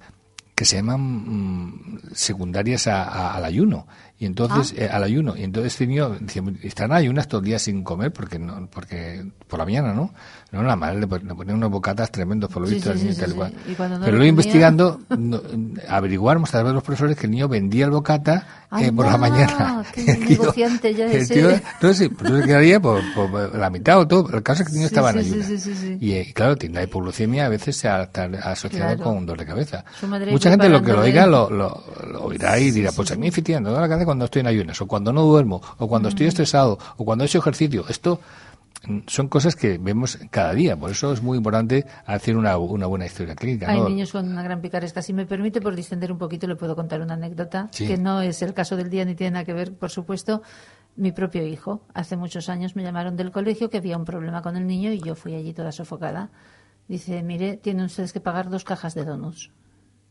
que 0.55 0.65
se 0.65 0.75
llaman 0.75 1.01
mm, 1.01 1.99
secundarias 2.13 2.85
a- 2.85 3.03
a- 3.03 3.33
al 3.35 3.45
ayuno 3.45 3.87
y 4.19 4.27
entonces 4.27 4.73
eh, 4.77 4.87
al 4.87 5.03
ayuno 5.03 5.35
y 5.35 5.43
entonces 5.43 5.73
este 5.73 5.87
niño 5.87 6.11
dice, 6.19 6.43
están 6.61 6.91
ayunas 6.91 7.27
todo 7.27 7.39
el 7.41 7.45
día 7.47 7.57
sin 7.57 7.83
comer 7.83 8.13
porque 8.13 8.37
no 8.37 8.67
porque 8.69 9.25
por 9.47 9.57
la 9.59 9.65
mañana 9.65 9.93
no 9.93 10.13
no 10.61 10.63
la 10.63 10.75
madre 10.75 10.99
le, 10.99 11.07
pon- 11.07 11.27
le 11.27 11.33
ponía 11.35 11.53
unos 11.55 11.71
bocatas 11.71 12.11
tremendos 12.11 12.49
por 12.49 12.61
lo 12.61 12.67
Sí, 12.67 12.75
visto 12.75 12.91
sí, 12.93 12.99
al 12.99 13.03
niño 13.03 13.13
sí, 13.13 13.17
y 13.17 13.19
tal 13.21 13.29
sí, 13.29 13.33
y 13.33 13.37
cual. 13.37 13.51
sí. 13.51 13.57
Y 13.65 13.71
no 13.71 13.75
pero 13.77 13.99
lo 14.11 14.11
luego 14.11 14.25
investigando 14.25 15.01
no, 15.17 15.41
averiguamos 15.89 16.49
a 16.49 16.51
través 16.51 16.69
de 16.69 16.73
los 16.75 16.83
profesores 16.83 17.17
que 17.17 17.25
el 17.25 17.31
niño 17.31 17.47
vendía 17.47 17.85
el 17.85 17.91
bocata 17.91 18.45
eh, 18.79 18.91
por 18.91 19.05
la 19.05 19.17
mañana 19.17 19.83
qué 19.93 20.01
El 20.11 20.25
tío- 20.25 20.53
ya 20.55 20.65
el 20.67 21.27
tío- 21.27 21.49
entonces 21.49 22.09
pues, 22.17 22.31
se 22.31 22.43
quedaría 22.47 22.79
por, 22.79 23.01
por 23.13 23.55
la 23.55 23.69
mitad 23.69 23.99
o 23.99 24.07
todo 24.07 24.29
el 24.35 24.43
caso 24.43 24.63
es 24.63 24.67
que 24.69 24.73
el 24.73 24.77
niño 24.79 24.87
Sí, 24.89 24.93
estaba 24.95 25.11
en 25.11 25.17
sí, 25.19 25.23
sí, 25.23 25.29
ayunas 25.31 25.47
sí, 25.47 25.57
sí, 25.57 25.75
sí. 25.75 25.97
y 25.99 26.11
eh, 26.13 26.31
claro 26.33 26.55
la 26.71 26.83
hipoglucemia 26.83 27.45
a 27.45 27.49
veces 27.49 27.75
se 27.77 27.87
ha 27.87 28.03
está 28.03 28.23
asociado 28.43 28.95
Claro. 28.95 29.03
con 29.03 29.17
un 29.17 29.25
dolor 29.25 29.39
de 29.39 29.45
cabeza 29.45 29.83
mucha 30.31 30.49
gente 30.49 30.69
lo 30.69 30.81
que 30.81 30.91
lo 30.93 31.01
oiga 31.01 31.25
lo, 31.25 31.49
lo, 31.49 31.83
lo 32.11 32.23
oirá 32.23 32.57
y 32.59 32.71
dirá 32.71 32.91
pues 32.91 33.11
a 33.11 33.15
mí 33.15 33.27
efectivamente 33.27 33.69
me 33.71 33.79
la 33.79 33.87
cabeza 33.87 34.05
cuando 34.05 34.25
estoy 34.25 34.41
en 34.41 34.47
ayunas 34.47 34.79
o 34.81 34.87
cuando 34.87 35.13
no 35.13 35.21
duermo 35.23 35.61
o 35.77 35.87
cuando 35.87 36.03
Mm. 36.03 36.09
estoy 36.09 36.27
estresado 36.27 36.77
o 36.97 37.05
cuando 37.05 37.23
he 37.23 37.27
hecho 37.27 37.39
ejercicio 37.39 37.85
esto 37.87 38.19
mm, 38.19 38.52
son 39.07 39.27
cosas 39.29 39.55
que 39.55 39.77
vemos 39.77 40.17
cada 40.29 40.53
día 40.53 40.75
por 40.77 40.91
eso 40.91 41.13
es 41.13 41.21
muy 41.21 41.37
importante 41.37 41.85
hacer 42.05 42.35
una, 42.35 42.57
una 42.57 42.85
buena 42.85 43.05
historia 43.05 43.35
clínica 43.35 43.69
Hay 43.69 43.79
¿no? 43.79 43.87
niños 43.89 44.11
con 44.11 44.27
una 44.29 44.43
gran 44.43 44.61
picaresca. 44.61 45.01
Si 45.01 45.13
me 45.13 45.25
permite, 45.25 45.61
por 45.61 45.75
distender 45.75 46.11
un 46.11 46.17
poquito, 46.17 46.47
le 46.47 46.55
puedo 46.55 46.75
contar 46.75 47.01
una 47.01 47.13
anécdota 47.13 47.69
Sí. 47.71 47.87
que 47.87 47.97
no 47.97 48.21
es 48.21 48.41
el 48.41 48.53
caso 48.53 48.75
del 48.75 48.89
día 48.89 49.05
ni 49.05 49.15
tiene 49.15 49.31
nada 49.31 49.45
que 49.45 49.53
ver, 49.53 49.73
por 49.73 49.89
supuesto. 49.89 50.41
Mi 50.95 51.11
propio 51.11 51.45
hijo, 51.47 51.81
hace 51.93 52.15
muchos 52.17 52.49
años 52.49 52.75
me 52.75 52.83
llamaron 52.83 53.15
del 53.15 53.31
colegio 53.31 53.69
que 53.69 53.77
había 53.77 53.97
un 53.97 54.05
problema 54.05 54.41
con 54.43 54.57
el 54.57 54.67
niño 54.67 54.91
y 54.91 54.99
yo 54.99 55.15
fui 55.15 55.33
allí 55.33 55.53
toda 55.53 55.71
sofocada. 55.71 56.29
Dice, 56.87 57.23
mire, 57.23 57.57
tienen 57.57 57.85
ustedes 57.85 58.13
que 58.13 58.19
pagar 58.19 58.49
dos 58.49 58.63
cajas 58.63 58.93
de 58.93 59.05
donuts. 59.05 59.49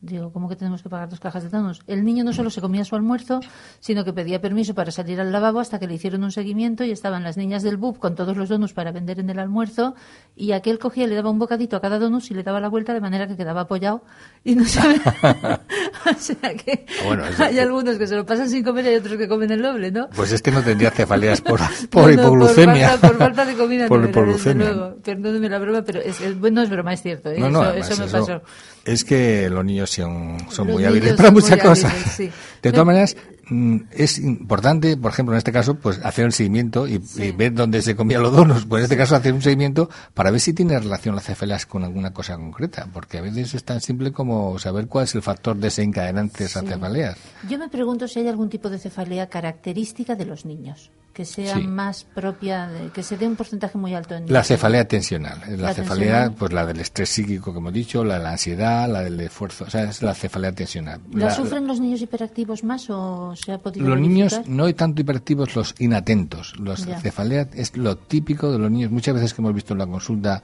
Digo, 0.04 0.32
¿cómo 0.32 0.48
que 0.48 0.56
tenemos 0.56 0.82
que 0.82 0.88
pagar 0.88 1.08
dos 1.08 1.20
cajas 1.20 1.44
de 1.44 1.48
donuts? 1.48 1.78
El 1.86 2.04
niño 2.04 2.24
no 2.24 2.32
solo 2.32 2.50
se 2.50 2.60
comía 2.60 2.84
su 2.84 2.96
almuerzo, 2.96 3.38
sino 3.78 4.04
que 4.04 4.12
pedía 4.12 4.40
permiso 4.40 4.74
para 4.74 4.90
salir 4.90 5.20
al 5.20 5.30
lavabo 5.30 5.60
hasta 5.60 5.78
que 5.78 5.86
le 5.86 5.94
hicieron 5.94 6.24
un 6.24 6.32
seguimiento 6.32 6.82
y 6.82 6.90
estaban 6.90 7.22
las 7.22 7.36
niñas 7.36 7.62
del 7.62 7.76
BUP 7.76 7.98
con 7.98 8.16
todos 8.16 8.36
los 8.36 8.48
donuts 8.48 8.72
para 8.72 8.90
vender 8.90 9.20
en 9.20 9.30
el 9.30 9.38
almuerzo 9.38 9.94
y 10.34 10.52
aquel 10.52 10.80
cogía, 10.80 11.06
le 11.06 11.14
daba 11.14 11.30
un 11.30 11.38
bocadito 11.38 11.76
a 11.76 11.80
cada 11.80 12.00
donut 12.00 12.28
y 12.28 12.34
le 12.34 12.42
daba 12.42 12.58
la 12.58 12.68
vuelta 12.68 12.92
de 12.94 13.00
manera 13.00 13.28
que 13.28 13.36
quedaba 13.36 13.60
apoyado 13.60 14.02
y 14.42 14.56
no 14.56 14.64
sabe. 14.64 14.96
o 16.10 16.18
sea 16.18 16.54
que 16.56 16.84
Bueno, 17.06 17.24
eso- 17.24 17.44
hay 17.44 17.60
algunos 17.60 17.96
que 17.96 18.08
se 18.08 18.16
lo 18.16 18.26
pasan 18.26 18.50
sin 18.50 18.64
comer 18.64 18.86
y 18.86 18.88
hay 18.88 18.96
otros 18.96 19.16
que 19.16 19.28
comen 19.28 19.52
el 19.52 19.62
doble, 19.62 19.92
¿no? 19.92 20.08
Pues 20.16 20.32
este 20.32 20.50
no 20.50 20.62
tendría 20.62 20.90
cefaleas 20.90 21.40
por, 21.40 21.60
por 21.90 22.02
No, 22.10 22.16
no, 22.16 22.22
hipoglucemia. 22.22 22.88
Por 22.90 22.98
falta, 22.98 23.08
por 23.08 23.18
falta 23.18 23.44
de 23.44 23.54
comida. 23.54 23.86
Por 23.86 24.00
no 24.00 24.08
hipoglucemia. 24.08 24.94
Perdóneme 25.04 25.48
la 25.48 25.60
broma, 25.60 25.82
pero 25.82 26.00
es, 26.00 26.20
es- 26.20 26.36
no 26.36 26.60
es 26.60 26.70
broma, 26.70 26.92
es 26.92 27.02
cierto. 27.02 27.30
¿eh? 27.30 27.38
No, 27.38 27.50
no, 27.50 27.70
eso, 27.70 27.92
eso 27.92 28.00
me 28.02 28.06
eso- 28.08 28.18
pasó. 28.18 28.42
Es 28.84 29.04
que 29.04 29.48
los 29.48 29.64
niños 29.64 29.90
son, 29.90 30.38
son 30.50 30.66
Los 30.66 30.74
muy 30.76 30.84
hábiles 30.84 31.14
para 31.14 31.30
muchas 31.30 31.60
cosas. 31.62 31.92
hábiles, 31.92 32.10
sí. 32.16 32.30
De 32.62 32.70
todas 32.72 32.86
maneras, 32.86 33.16
mm, 33.50 33.76
es 33.90 34.18
importante, 34.18 34.96
por 34.96 35.10
ejemplo, 35.10 35.34
en 35.34 35.38
este 35.38 35.50
caso, 35.52 35.74
pues 35.74 35.98
hacer 36.04 36.24
un 36.24 36.32
seguimiento 36.32 36.86
y, 36.86 37.00
Sí. 37.02 37.24
y 37.24 37.32
ver 37.32 37.52
dónde 37.54 37.82
se 37.82 37.96
comían 37.96 38.22
los 38.22 38.32
donos. 38.32 38.64
Pues 38.66 38.80
en 38.80 38.84
este 38.84 38.96
caso, 38.96 39.16
hacer 39.16 39.32
un 39.34 39.42
seguimiento 39.42 39.90
para 40.14 40.30
ver 40.30 40.40
si 40.40 40.52
tiene 40.52 40.78
relación 40.78 41.14
las 41.16 41.24
cefaleas 41.24 41.66
con 41.66 41.82
alguna 41.84 42.12
cosa 42.12 42.36
concreta. 42.36 42.88
Porque 42.92 43.18
a 43.18 43.20
veces 43.20 43.54
es 43.54 43.64
tan 43.64 43.80
simple 43.80 44.12
como 44.12 44.58
saber 44.58 44.86
cuál 44.86 45.04
es 45.04 45.14
el 45.14 45.22
factor 45.22 45.56
desencadenante 45.56 46.38
de 46.38 46.44
esas 46.44 46.62
Sí. 46.62 46.68
cefaleas. 46.68 47.18
Yo 47.48 47.58
me 47.58 47.68
pregunto 47.68 48.06
si 48.06 48.20
hay 48.20 48.28
algún 48.28 48.48
tipo 48.48 48.70
de 48.70 48.78
cefalea 48.78 49.28
característica 49.28 50.14
de 50.14 50.24
los 50.26 50.44
niños, 50.46 50.90
que 51.12 51.24
sea 51.26 51.56
Sí. 51.56 51.62
más 51.66 52.04
propia, 52.04 52.68
de- 52.68 52.88
que 52.90 53.02
se 53.02 53.18
dé 53.18 53.26
un 53.26 53.36
porcentaje 53.36 53.76
muy 53.76 53.94
alto 53.94 54.14
en 54.14 54.32
La 54.32 54.42
cefalea 54.42 54.86
tensional. 54.88 55.40
La, 55.46 55.56
La 55.68 55.74
cefalea, 55.74 56.06
tensional. 56.06 56.34
pues 56.38 56.52
la 56.52 56.64
del 56.66 56.80
estrés 56.80 57.10
psíquico 57.10 57.52
que 57.52 57.58
hemos 57.58 57.72
dicho, 57.72 58.02
la 58.02 58.16
de 58.18 58.24
la 58.24 58.30
ansiedad, 58.32 58.88
la 58.88 59.00
del 59.02 59.20
esfuerzo. 59.20 59.64
O 59.64 59.70
sea, 59.70 59.84
es 59.84 60.00
la 60.02 60.14
cefalea 60.14 60.52
tensional. 60.52 61.00
¿La, 61.12 61.26
La- 61.26 61.34
sufren 61.34 61.66
los 61.66 61.80
niños 61.80 62.00
hiperactivos 62.00 62.51
más 62.64 62.88
o 62.90 63.34
se 63.36 63.52
ha 63.52 63.58
podido 63.58 63.88
Los 63.88 63.98
niños 64.00 64.40
no 64.46 64.64
hay 64.66 64.74
tanto 64.74 65.00
hiperactivos, 65.00 65.54
los 65.56 65.74
inatentos. 65.78 66.58
Los 66.58 66.84
Ya. 66.86 67.00
cefaleas 67.00 67.48
es 67.54 67.76
lo 67.76 67.96
típico 67.96 68.50
de 68.52 68.58
los 68.58 68.70
niños. 68.70 68.90
Muchas 68.90 69.14
veces 69.14 69.32
que 69.34 69.40
hemos 69.42 69.54
visto 69.54 69.72
en 69.74 69.78
la 69.78 69.86
consulta 69.86 70.42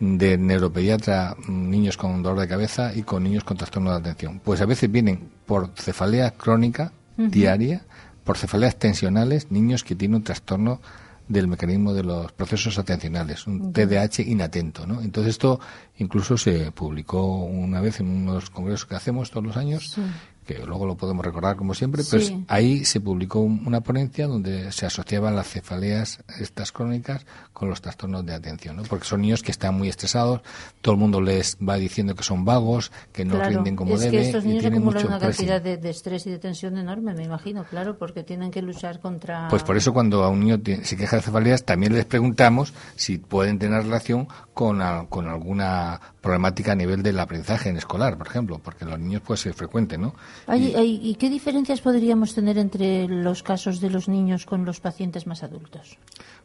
de 0.00 0.36
neuropediatra 0.36 1.36
mm, 1.46 1.70
niños 1.70 1.96
con 1.96 2.22
dolor 2.22 2.40
de 2.40 2.48
cabeza 2.48 2.92
y 2.94 3.02
con 3.02 3.22
niños 3.24 3.44
con 3.44 3.56
trastorno 3.56 3.90
de 3.92 3.96
atención. 3.98 4.40
Pues 4.44 4.60
a 4.60 4.66
veces 4.66 4.90
vienen 4.90 5.30
por 5.46 5.70
cefalea 5.76 6.32
crónica 6.32 6.92
diaria, 7.16 7.82
por 8.24 8.36
cefaleas 8.36 8.76
tensionales, 8.76 9.50
niños 9.50 9.84
que 9.84 9.94
tienen 9.94 10.16
un 10.16 10.24
trastorno 10.24 10.80
del 11.28 11.46
mecanismo 11.48 11.94
de 11.94 12.02
los 12.02 12.32
procesos 12.32 12.76
atencionales, 12.78 13.46
un 13.46 13.72
TDAH 13.72 14.20
inatento, 14.26 14.86
¿no? 14.86 15.00
Entonces 15.00 15.30
esto 15.30 15.58
incluso 15.96 16.36
se 16.36 16.70
publicó 16.72 17.44
una 17.44 17.80
vez 17.80 18.00
en 18.00 18.08
unos 18.08 18.50
congresos 18.50 18.84
que 18.84 18.96
hacemos 18.96 19.30
todos 19.30 19.46
los 19.46 19.56
años, 19.56 19.92
Sí. 19.92 20.02
Que 20.44 20.58
luego 20.64 20.86
lo 20.86 20.96
podemos 20.96 21.24
recordar 21.24 21.56
como 21.56 21.74
siempre, 21.74 22.02
pero 22.10 22.22
Sí. 22.22 22.44
ahí 22.48 22.84
se 22.84 23.00
publicó 23.00 23.40
un- 23.40 23.66
una 23.66 23.80
ponencia 23.80 24.26
donde 24.26 24.70
se 24.72 24.86
asociaban 24.86 25.34
las 25.36 25.48
cefaleas 25.48 26.18
estas 26.38 26.70
crónicas 26.72 27.26
con 27.54 27.70
los 27.70 27.80
trastornos 27.80 28.26
de 28.26 28.34
atención, 28.34 28.76
¿no? 28.76 28.82
Porque 28.82 29.06
son 29.06 29.22
niños 29.22 29.42
que 29.42 29.52
están 29.52 29.74
muy 29.76 29.88
estresados, 29.88 30.42
todo 30.82 30.94
el 30.94 31.00
mundo 31.00 31.20
les 31.22 31.56
va 31.66 31.76
diciendo 31.76 32.14
que 32.14 32.22
son 32.24 32.44
vagos, 32.44 32.92
que 33.12 33.24
no 33.24 33.36
Claro, 33.36 33.48
rinden 33.54 33.76
como 33.76 33.94
es 33.94 34.00
debe 34.02 34.10
que 34.18 34.26
estos 34.26 34.44
y 34.44 34.48
niños 34.48 34.60
tienen 34.62 34.78
acumulan 34.80 35.02
mucho 35.04 35.08
una 35.08 35.18
cantidad 35.20 35.62
de, 35.62 35.76
de 35.78 35.88
estrés 35.90 36.26
y 36.26 36.30
de 36.30 36.38
tensión 36.40 36.76
enorme, 36.76 37.14
me 37.14 37.22
imagino, 37.24 37.64
claro, 37.64 37.96
porque 37.96 38.22
tienen 38.24 38.50
que 38.50 38.60
luchar 38.60 39.00
contra... 39.00 39.46
Pues 39.48 39.62
por 39.62 39.76
eso 39.76 39.92
cuando 39.94 40.24
a 40.24 40.28
un 40.28 40.40
niño 40.40 40.60
tiene- 40.60 40.84
se 40.84 40.96
queja 40.96 41.16
de 41.16 41.22
cefaleas 41.22 41.64
también 41.64 41.94
les 41.94 42.04
preguntamos 42.04 42.74
si 42.96 43.18
pueden 43.18 43.58
tener 43.60 43.84
relación 43.84 44.26
con, 44.52 44.82
a- 44.82 45.06
con 45.08 45.28
alguna 45.28 46.00
problemática 46.20 46.72
a 46.72 46.74
nivel 46.74 47.02
del 47.04 47.20
aprendizaje 47.20 47.68
en 47.68 47.76
escolar, 47.76 48.18
por 48.18 48.26
ejemplo, 48.26 48.58
porque 48.58 48.84
en 48.84 48.90
los 48.90 48.98
niños 48.98 49.22
puede 49.22 49.38
ser 49.38 49.54
frecuente, 49.54 49.96
¿no? 49.96 50.14
Hay- 50.48 50.68
Y- 50.70 50.74
hay- 50.74 51.00
¿Y 51.04 51.14
qué 51.14 51.30
diferencias 51.30 51.80
podríamos 51.80 52.34
tener 52.34 52.58
entre 52.58 53.06
los 53.06 53.42
casos 53.44 53.80
de 53.80 53.90
los 53.90 54.08
niños 54.08 54.44
con 54.44 54.64
los 54.64 54.80
pacientes 54.80 55.26
más 55.28 55.42
adultos? 55.44 55.98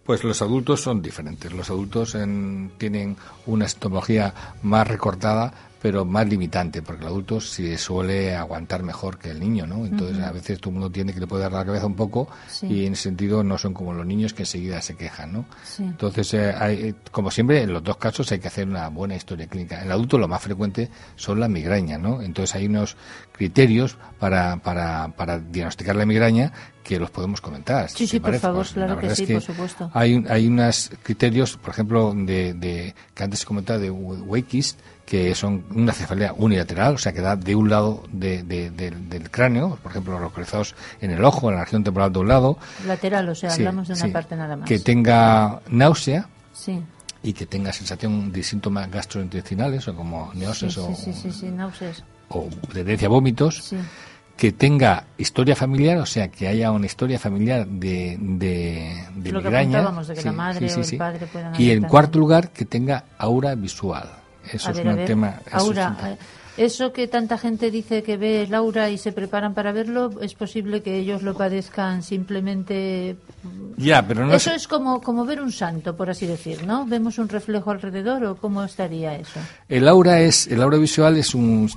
Pues 0.10 0.24
los 0.24 0.42
adultos 0.42 0.82
son 0.82 1.04
diferentes. 1.04 1.54
Los 1.54 1.70
adultos 1.70 2.16
en- 2.16 2.72
tienen 2.80 3.16
una 3.46 3.66
estomatología 3.68 4.34
más 4.64 4.88
recortada, 4.88 5.54
pero 5.82 6.04
más 6.06 6.28
limitante, 6.28 6.82
porque 6.82 7.02
el 7.04 7.08
adulto 7.08 7.40
se 7.40 7.78
suele 7.78 8.36
aguantar 8.36 8.84
mejor 8.84 9.18
que 9.18 9.30
el 9.32 9.40
niño, 9.40 9.66
¿no? 9.66 9.86
Entonces, 9.86 10.20
a 10.24 10.32
veces 10.32 10.60
todo 10.60 10.72
el 10.72 10.74
mundo 10.80 10.92
tiene 10.92 11.14
que 11.14 11.20
le 11.22 11.28
puede 11.28 11.44
dar 11.44 11.54
la 11.54 11.64
cabeza 11.66 11.86
un 11.86 11.96
poco 11.96 12.28
Sí. 12.50 12.68
y 12.68 12.86
en 12.86 12.94
ese 12.94 13.04
sentido 13.04 13.44
no 13.44 13.58
son 13.58 13.74
como 13.74 13.94
los 13.94 14.06
niños 14.06 14.34
que 14.34 14.44
enseguida 14.44 14.82
se 14.82 14.96
quejan, 14.98 15.32
¿no? 15.32 15.46
Sí. 15.64 15.84
Entonces, 15.84 16.34
eh, 16.34 16.54
hay- 16.58 16.76
eh, 16.90 16.96
como 17.12 17.32
siempre, 17.32 17.62
en 17.64 17.72
los 17.74 17.84
dos 17.84 17.98
casos 17.98 18.32
hay 18.32 18.40
que 18.40 18.50
hacer 18.50 18.68
una 18.68 18.90
buena 18.90 19.16
historia 19.16 19.48
clínica. 19.48 19.78
En 19.80 19.86
el 19.86 19.92
adulto 19.94 20.18
lo 20.18 20.28
más 20.28 20.42
frecuente 20.42 20.90
son 21.16 21.40
las 21.40 21.50
migrañas, 21.50 22.00
¿no? 22.00 22.22
Entonces 22.22 22.56
hay 22.56 22.66
unos 22.68 22.98
criterios 23.32 23.98
para, 24.20 24.58
para, 24.58 25.08
para 25.16 25.40
diagnosticar 25.40 25.96
la 25.96 26.06
migraña 26.06 26.52
que 26.84 27.00
los 27.00 27.12
podemos 27.12 27.40
comentar. 27.40 27.90
Sí, 27.90 28.08
sí, 28.08 28.20
por 28.20 28.36
favor, 28.36 28.58
Pues, 28.64 28.72
claro 28.74 28.96
la 28.96 29.02
que 29.02 29.08
es 29.08 29.16
sí, 29.18 29.26
por 29.28 29.42
supuesto. 29.42 29.92
Hay, 29.94 30.26
hay 30.28 30.48
unos 30.48 30.92
criterios, 31.04 31.56
por 31.58 31.70
ejemplo, 31.70 32.14
de, 32.16 32.54
de 32.54 32.96
que 33.14 33.24
antes 33.24 33.42
se 33.42 33.46
comentaba 33.46 33.78
de 33.80 33.92
Wakis, 33.92 34.76
que 35.10 35.34
son 35.34 35.64
una 35.74 35.92
cefalea 35.92 36.34
unilateral, 36.38 36.94
o 36.94 36.98
sea, 37.00 37.12
que 37.12 37.20
da 37.22 37.36
de 37.36 37.56
un 37.56 37.68
lado 37.68 38.04
de- 38.12 38.44
de- 38.44 38.70
del- 38.70 39.10
del 39.10 39.32
cráneo, 39.32 39.80
por 39.82 39.92
ejemplo, 39.92 40.20
localizados 40.20 40.76
en 41.02 41.10
el 41.10 41.26
ojo, 41.26 41.50
en 41.50 41.56
la 41.56 41.64
región 41.66 41.84
temporal 41.84 42.14
de 42.14 42.20
un 42.20 42.28
lado. 42.28 42.58
Lateral, 42.86 43.28
o 43.28 43.34
sea, 43.34 43.50
Sí, 43.50 43.62
hablamos 43.64 43.88
de 43.88 43.96
una 43.96 44.06
sí. 44.06 44.12
parte 44.12 44.36
nada 44.36 44.56
más. 44.56 44.68
Que 44.70 44.78
tenga 44.78 45.62
náusea 45.68 46.28
Sí. 46.54 46.80
y 47.24 47.34
que 47.34 47.48
tenga 47.48 47.74
sensación 47.74 48.32
de 48.32 48.44
síntomas 48.44 48.90
gastrointestinales, 48.92 49.88
o 49.88 49.96
como 49.96 50.32
sí, 50.32 50.38
o, 50.44 50.46
náuseas. 51.58 52.04
o 52.30 52.48
tendencia 52.72 53.08
a 53.08 53.10
vómitos. 53.10 53.64
Sí. 53.64 53.78
que 54.38 54.54
tenga 54.54 55.04
historia 55.18 55.54
familiar, 55.54 55.98
o 55.98 56.06
sea, 56.06 56.30
que 56.30 56.48
haya 56.48 56.72
una 56.72 56.86
historia 56.86 57.20
familiar 57.20 57.68
de, 57.68 58.16
de, 58.22 59.06
de 59.14 59.32
Lo 59.34 59.40
que 59.42 59.48
migraña. 59.50 59.80
apuntábamos, 59.80 60.08
de 60.08 60.14
que 60.16 60.24
la 60.24 60.32
madre 60.32 60.74
o 60.74 60.80
el 60.80 60.98
padre 60.98 61.28
puedan 61.28 61.62
Y 61.62 61.72
en 61.72 61.84
cuarto 61.84 62.20
lugar, 62.20 62.52
que 62.52 62.64
tenga 62.64 63.04
aura 63.18 63.54
visual. 63.56 64.10
Eso 64.52 64.70
a 64.70 64.72
es 64.72 64.78
ver, 64.84 64.88
un 64.88 65.06
tema. 65.06 65.40
eso 65.48 65.72
es 65.72 65.78
un 65.78 65.78
eh, 65.78 66.18
eso 66.58 66.92
que 66.92 67.08
tanta 67.08 67.38
gente 67.38 67.72
dice 67.72 68.04
que 68.04 68.18
ve 68.18 68.42
el 68.44 68.54
aura 68.54 68.90
y 68.90 68.98
se 68.98 69.14
preparan 69.14 69.54
para 69.54 69.72
verlo, 69.72 70.10
es 70.22 70.34
posible 70.34 70.82
que 70.82 70.98
ellos 70.98 71.22
lo 71.24 71.34
padezcan 71.36 72.04
simplemente. 72.04 73.16
Ya, 73.78 74.06
pero 74.06 74.26
no 74.26 74.34
eso 74.34 74.52
es 74.52 74.68
como, 74.68 75.00
como 75.02 75.24
ver 75.24 75.40
un 75.42 75.54
santo, 75.54 75.96
por 75.96 76.10
así 76.10 76.26
decir, 76.28 76.66
¿no? 76.66 76.86
¿Vemos 76.86 77.18
un 77.18 77.30
reflejo 77.30 77.72
alrededor 77.72 78.26
o 78.26 78.36
cómo 78.36 78.62
estaría 78.64 79.16
eso? 79.16 79.40
El 79.70 79.88
aura 79.88 80.20
es 80.20 80.48
el 80.48 80.62
aura 80.62 80.78
visual 80.78 81.16
es 81.16 81.34
un 81.34 81.70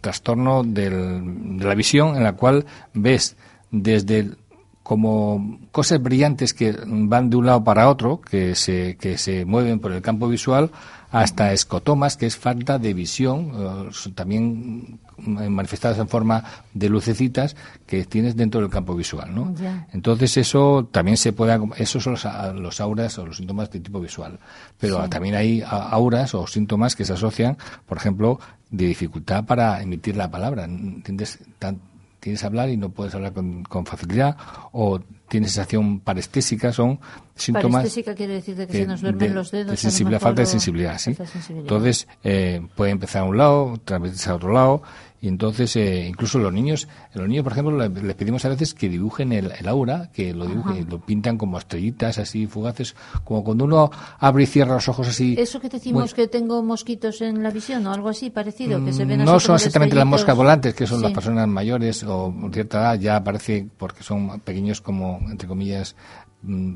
trastorno 0.00 0.62
del- 0.64 1.58
de 1.58 1.64
la 1.64 1.74
visión 1.74 2.16
en 2.16 2.22
la 2.24 2.32
cual 2.32 2.64
ves 2.94 3.36
desde 3.70 4.20
el- 4.20 4.36
como 4.82 5.58
cosas 5.72 6.02
brillantes 6.02 6.52
que 6.54 6.74
van 6.86 7.30
de 7.30 7.36
un 7.36 7.46
lado 7.46 7.64
para 7.64 7.88
otro, 7.88 8.20
que 8.20 8.54
se, 8.54 8.96
que 8.96 9.16
se 9.18 9.44
mueven 9.46 9.80
por 9.80 9.92
el 9.92 10.02
campo 10.02 10.28
visual, 10.28 10.70
hasta 11.14 11.52
escotomas, 11.52 12.16
que 12.16 12.26
es 12.26 12.36
falta 12.36 12.78
de 12.78 12.92
visión, 12.94 13.52
eh, 13.54 13.90
también 14.14 14.98
mm, 15.16 15.46
manifestadas 15.48 15.98
en 15.98 16.08
forma 16.08 16.42
de 16.74 16.88
lucecitas 16.88 17.56
que 17.86 18.04
tienes 18.04 18.36
dentro 18.36 18.60
del 18.60 18.70
campo 18.70 18.94
visual, 18.94 19.34
¿no? 19.34 19.54
Entonces 19.92 20.36
eso 20.36 20.88
también 20.90 21.16
se 21.16 21.32
puede, 21.32 21.58
esos 21.76 22.02
son 22.02 22.14
los, 22.14 22.26
los 22.56 22.80
auras 22.80 23.16
o 23.18 23.26
los 23.26 23.36
síntomas 23.36 23.70
de 23.70 23.80
tipo 23.80 24.00
visual. 24.00 24.38
Pero 24.78 25.02
Sí. 25.04 25.10
también 25.10 25.34
hay 25.36 25.62
auras 25.66 26.34
o 26.34 26.46
síntomas 26.46 26.96
que 26.96 27.04
se 27.04 27.12
asocian, 27.12 27.56
por 27.86 27.96
ejemplo, 27.98 28.40
de 28.70 28.86
dificultad 28.86 29.44
para 29.44 29.80
emitir 29.82 30.16
la 30.16 30.30
palabra. 30.30 30.64
¿Entiendes? 30.64 31.38
Tan- 31.58 31.80
tienes 32.24 32.40
que 32.40 32.46
hablar 32.46 32.68
y 32.70 32.76
no 32.76 32.88
puedes 32.88 33.14
hablar 33.14 33.32
con, 33.32 33.62
con 33.64 33.84
facilidad 33.86 34.36
o 34.72 34.98
tienes 35.28 35.52
sensación 35.52 36.00
parestésica, 36.00 36.72
son 36.72 36.98
síntomas 37.34 37.82
Parestésica 37.82 38.14
quiere 38.14 38.34
decir 38.34 38.56
de 38.56 38.66
que, 38.66 38.72
que 38.72 38.78
se 38.80 38.86
nos 38.86 39.00
duermen 39.02 39.28
de- 39.28 39.34
los 39.34 39.50
dedos. 39.50 39.70
de 39.72 39.76
sensibilidad, 39.76 40.20
falta 40.20 40.42
de 40.42 40.46
sensibilidad, 40.46 40.96
sí. 40.98 41.14
sensibilidad. 41.14 41.60
Entonces, 41.62 42.08
eh, 42.22 42.66
puede 42.76 42.92
empezar 42.92 43.22
a 43.22 43.24
un 43.26 43.36
lado, 43.36 43.76
transmitirse 43.84 44.30
a 44.30 44.34
otro 44.36 44.52
lado, 44.52 44.82
y 45.24 45.28
entonces, 45.28 45.74
eh, 45.76 46.06
incluso 46.06 46.38
los 46.38 46.52
niños, 46.52 46.86
los 47.14 47.26
niños, 47.26 47.44
por 47.44 47.52
ejemplo, 47.52 47.78
le- 47.78 47.88
les 48.02 48.14
pedimos 48.14 48.44
a 48.44 48.50
veces 48.50 48.74
que 48.74 48.90
dibujen 48.90 49.32
el, 49.32 49.50
el 49.58 49.66
aura, 49.68 50.10
que 50.12 50.34
lo 50.34 50.44
dibujen, 50.46 50.86
lo 50.90 51.00
pintan 51.00 51.38
como 51.38 51.56
estrellitas 51.56 52.18
así 52.18 52.46
fugaces, 52.46 52.94
como 53.24 53.42
cuando 53.42 53.64
uno 53.64 53.90
abre 54.18 54.42
y 54.44 54.46
cierra 54.46 54.74
los 54.74 54.86
ojos 54.88 55.08
así. 55.08 55.34
Eso 55.38 55.60
que 55.60 55.70
decimos 55.70 56.02
Bueno, 56.12 56.14
que 56.14 56.28
tengo 56.28 56.62
mosquitos 56.62 57.22
en 57.22 57.42
la 57.42 57.50
visión 57.50 57.86
o 57.86 57.92
algo 57.94 58.10
así 58.10 58.28
parecido, 58.28 58.84
que 58.84 58.92
se 58.92 59.06
ven 59.06 59.22
así 59.22 59.30
no 59.32 59.40
son 59.40 59.54
exactamente 59.56 59.96
las 59.96 60.04
moscas 60.06 60.36
volantes, 60.36 60.74
que 60.74 60.86
son 60.86 61.00
las 61.00 61.12
personas 61.12 61.48
mayores 61.48 62.02
o 62.04 62.34
cierta 62.52 62.80
edad, 62.80 63.00
ya 63.00 63.16
aparece 63.16 63.66
porque 63.78 64.02
son 64.02 64.40
pequeños 64.40 64.82
como, 64.82 65.20
entre 65.30 65.48
comillas, 65.48 65.96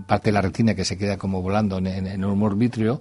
parte 0.06 0.28
de 0.30 0.32
la 0.32 0.40
retina 0.40 0.74
que 0.74 0.84
se 0.84 0.96
queda 0.96 1.16
como 1.18 1.42
volando 1.42 1.78
en, 1.78 1.86
en- 1.86 2.06
en 2.06 2.20
el 2.20 2.24
humor 2.24 2.56
vitrio. 2.56 3.00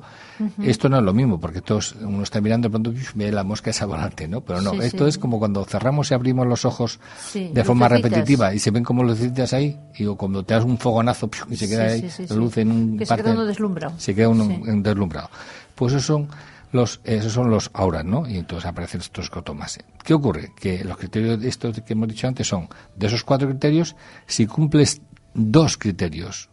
Esto 0.61 0.89
no 0.89 0.97
es 0.97 1.03
lo 1.03 1.13
mismo, 1.13 1.39
porque 1.39 1.61
todos, 1.61 1.95
uno 2.01 2.23
está 2.23 2.41
mirando 2.41 2.67
y 2.67 2.71
pronto 2.71 2.93
ve 3.15 3.31
la 3.31 3.43
mosca 3.43 3.69
esa 3.69 3.85
volante, 3.85 4.27
¿no? 4.27 4.41
Pero 4.41 4.61
no, 4.61 4.71
Sí, 4.71 4.79
esto 4.83 5.05
sí. 5.05 5.09
es 5.09 5.17
como 5.17 5.39
cuando 5.39 5.63
cerramos 5.65 6.11
y 6.11 6.13
abrimos 6.13 6.45
los 6.45 6.65
ojos 6.65 6.99
Sí, 7.19 7.49
de 7.53 7.63
forma 7.63 7.87
lucecitas. 7.89 8.11
repetitiva 8.11 8.53
y 8.53 8.59
se 8.59 8.71
ven 8.71 8.83
como 8.83 9.03
lucecitas 9.03 9.53
ahí, 9.53 9.79
y 9.95 10.05
o 10.05 10.15
cuando 10.15 10.43
te 10.43 10.53
das 10.53 10.63
un 10.65 10.77
fogonazo 10.77 11.29
y 11.49 11.55
se 11.55 11.67
queda 11.67 11.85
ahí 11.85 12.07
la 12.29 12.35
luz 12.35 12.57
en 12.57 12.71
un 12.71 12.97
Que 12.97 13.05
se 13.05 13.09
parte- 13.09 13.23
queda 13.23 13.33
uno 13.33 13.45
deslumbrado. 13.45 13.93
se 13.99 14.13
queda 14.13 14.29
uno 14.29 14.43
en 14.67 14.83
deslumbrado. 14.83 15.29
Pues 15.75 15.93
esos 15.93 16.05
son 16.05 16.27
los, 16.73 16.99
esos 17.05 17.31
son 17.31 17.49
los 17.49 17.71
auras, 17.73 18.03
¿no? 18.03 18.27
Y 18.27 18.37
entonces 18.37 18.67
aparecen 18.67 18.99
estos 19.01 19.25
escotomas. 19.25 19.79
¿Qué 20.03 20.13
ocurre? 20.13 20.51
Que 20.59 20.83
los 20.83 20.97
criterios 20.97 21.39
de 21.39 21.47
estos 21.47 21.79
que 21.81 21.93
hemos 21.93 22.09
dicho 22.09 22.27
antes 22.27 22.45
son, 22.47 22.67
de 22.95 23.07
esos 23.07 23.23
cuatro 23.23 23.47
criterios, 23.47 23.95
si 24.25 24.45
cumples 24.47 25.01
dos 25.33 25.77
criterios 25.77 26.49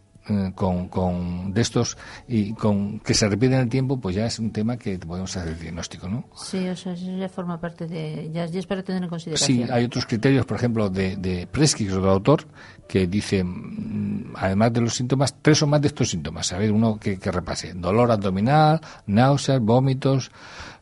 con, 0.55 0.87
con 0.87 1.53
de 1.53 1.61
estos 1.61 1.97
y 2.27 2.53
con 2.53 2.99
que 2.99 3.13
se 3.13 3.29
repiten 3.29 3.53
en 3.53 3.59
el 3.61 3.69
tiempo, 3.69 3.99
pues 3.99 4.15
ya 4.15 4.25
es 4.25 4.39
un 4.39 4.51
tema 4.51 4.77
que 4.77 4.97
podemos 4.97 5.35
hacer 5.35 5.49
el 5.53 5.59
diagnóstico, 5.59 6.07
¿no? 6.07 6.25
Sí, 6.35 6.67
o 6.67 6.75
sea, 6.75 6.93
eso 6.93 7.15
ya 7.15 7.29
forma 7.29 7.59
parte 7.59 7.87
de, 7.87 8.31
ya, 8.33 8.45
es 8.45 8.65
para 8.65 8.83
tener 8.83 9.03
en 9.03 9.09
consideración. 9.09 9.67
Sí, 9.67 9.71
hay 9.71 9.83
otros 9.85 10.05
criterios, 10.05 10.45
por 10.45 10.57
ejemplo, 10.57 10.89
de, 10.89 11.15
de 11.17 11.47
Presky, 11.47 11.87
otro 11.89 12.09
autor, 12.09 12.45
que 12.87 13.07
dice, 13.07 13.43
mm, 13.43 14.33
además 14.35 14.73
de 14.73 14.81
los 14.81 14.95
síntomas, 14.95 15.35
tres 15.41 15.61
o 15.61 15.67
más 15.67 15.81
de 15.81 15.87
estos 15.87 16.09
síntomas. 16.09 16.51
A 16.53 16.57
ver, 16.57 16.71
uno 16.71 16.97
que, 16.99 17.19
que 17.19 17.31
repase. 17.31 17.73
Dolor 17.73 18.11
abdominal, 18.11 18.81
náuseas, 19.05 19.59
vómitos, 19.61 20.31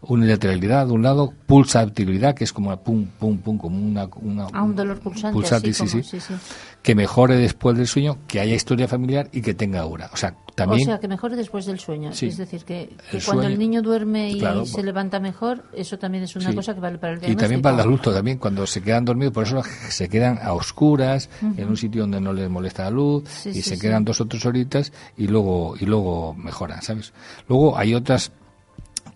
unilateralidad 0.07 0.87
de 0.87 0.93
un 0.93 1.03
lado, 1.03 1.33
pulsabilidad, 1.45 2.35
que 2.35 2.43
es 2.43 2.53
como 2.53 2.69
una 2.69 2.77
pum, 2.77 3.05
pum, 3.19 3.37
pum, 3.37 3.57
como 3.57 3.77
una... 3.77 4.07
una 4.21 4.47
ah, 4.53 4.63
un 4.63 4.75
dolor 4.75 4.99
pulsante, 4.99 5.73
sí, 5.73 5.87
sí, 5.87 6.19
Que 6.81 6.95
mejore 6.95 7.37
después 7.37 7.77
del 7.77 7.87
sueño, 7.87 8.17
que 8.27 8.39
haya 8.39 8.53
historia 8.53 8.87
familiar 8.87 9.29
y 9.31 9.41
que 9.41 9.53
tenga 9.53 9.81
aura. 9.81 10.09
O 10.13 10.17
sea, 10.17 10.35
también... 10.55 10.81
O 10.81 10.85
sea, 10.85 10.99
que 10.99 11.07
mejore 11.07 11.35
después 11.35 11.65
del 11.65 11.79
sueño. 11.79 12.11
Es 12.11 12.37
decir, 12.37 12.63
que, 12.65 12.95
cuando 13.25 13.47
el 13.47 13.57
niño 13.57 13.81
duerme 13.81 14.31
y 14.31 14.65
se 14.65 14.83
levanta 14.83 15.19
mejor, 15.19 15.63
eso 15.73 15.97
también 15.97 16.25
es 16.25 16.35
una 16.35 16.53
cosa 16.53 16.73
que 16.73 16.79
vale 16.79 16.97
para 16.97 17.13
el 17.13 17.19
diagnóstico. 17.19 17.39
Y 17.39 17.41
también 17.41 17.61
para 17.61 17.75
el 17.75 17.81
adulto, 17.81 18.13
también, 18.13 18.37
cuando 18.37 18.67
se 18.67 18.81
quedan 18.81 19.05
dormidos, 19.05 19.33
por 19.33 19.45
eso 19.45 19.61
se 19.89 20.09
quedan 20.09 20.39
a 20.41 20.53
oscuras, 20.53 21.29
en 21.41 21.67
un 21.67 21.77
sitio 21.77 22.01
donde 22.01 22.19
no 22.19 22.33
les 22.33 22.49
molesta 22.49 22.83
la 22.83 22.91
luz, 22.91 23.45
y 23.45 23.61
se 23.61 23.79
quedan 23.79 24.03
dos 24.03 24.19
o 24.21 24.25
tres 24.25 24.45
horitas 24.45 24.91
y 25.17 25.27
luego, 25.27 25.75
y 25.79 25.85
luego 25.85 26.33
mejoran, 26.33 26.81
¿sabes? 26.81 27.13
Luego 27.47 27.77
hay 27.77 27.93
otras 27.93 28.31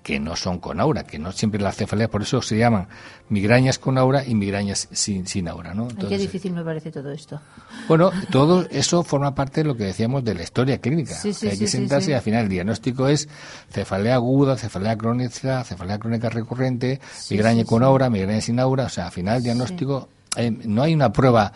que 0.07 0.21
no 0.21 0.37
son 0.37 0.59
con 0.59 0.79
aura, 0.79 1.03
que 1.03 1.19
no 1.19 1.33
siempre 1.33 1.59
las 1.59 1.75
cefaleas, 1.75 2.09
por 2.09 2.21
eso 2.21 2.41
se 2.41 2.57
llaman 2.57 2.87
migrañas 3.27 3.77
con 3.77 3.97
aura 3.97 4.25
y 4.25 4.35
migrañas 4.35 4.87
sin, 4.89 5.27
sin 5.27 5.49
aura, 5.49 5.73
¿no? 5.73 5.89
qué 5.89 6.17
difícil 6.17 6.53
me 6.53 6.63
parece 6.63 6.93
todo 6.93 7.11
esto. 7.11 7.41
Bueno, 7.89 8.11
todo 8.31 8.65
eso 8.71 9.03
forma 9.03 9.35
parte 9.35 9.63
de 9.63 9.67
lo 9.67 9.75
que 9.75 9.83
decíamos 9.83 10.23
de 10.23 10.33
la 10.33 10.43
historia 10.43 10.79
clínica. 10.79 11.13
Sí, 11.13 11.33
sí, 11.33 11.49
hay 11.49 11.59
que 11.59 11.67
sentarse 11.67 12.11
y 12.11 12.13
al 12.13 12.21
final 12.21 12.43
el 12.43 12.49
diagnóstico 12.49 13.09
es 13.09 13.27
cefalea 13.69 14.15
aguda, 14.15 14.55
cefalea 14.55 14.97
crónica, 14.97 15.65
cefalea 15.65 15.99
crónica 15.99 16.29
recurrente, 16.29 17.01
migraña 17.29 17.65
con 17.65 17.83
aura, 17.83 18.09
migraña 18.09 18.39
sin 18.39 18.61
aura, 18.61 18.85
o 18.85 18.89
sea, 18.89 19.07
al 19.07 19.11
final 19.11 19.37
el 19.37 19.43
diagnóstico, 19.43 20.07
eh, 20.37 20.51
no 20.51 20.83
hay 20.83 20.93
una 20.93 21.11
prueba 21.11 21.51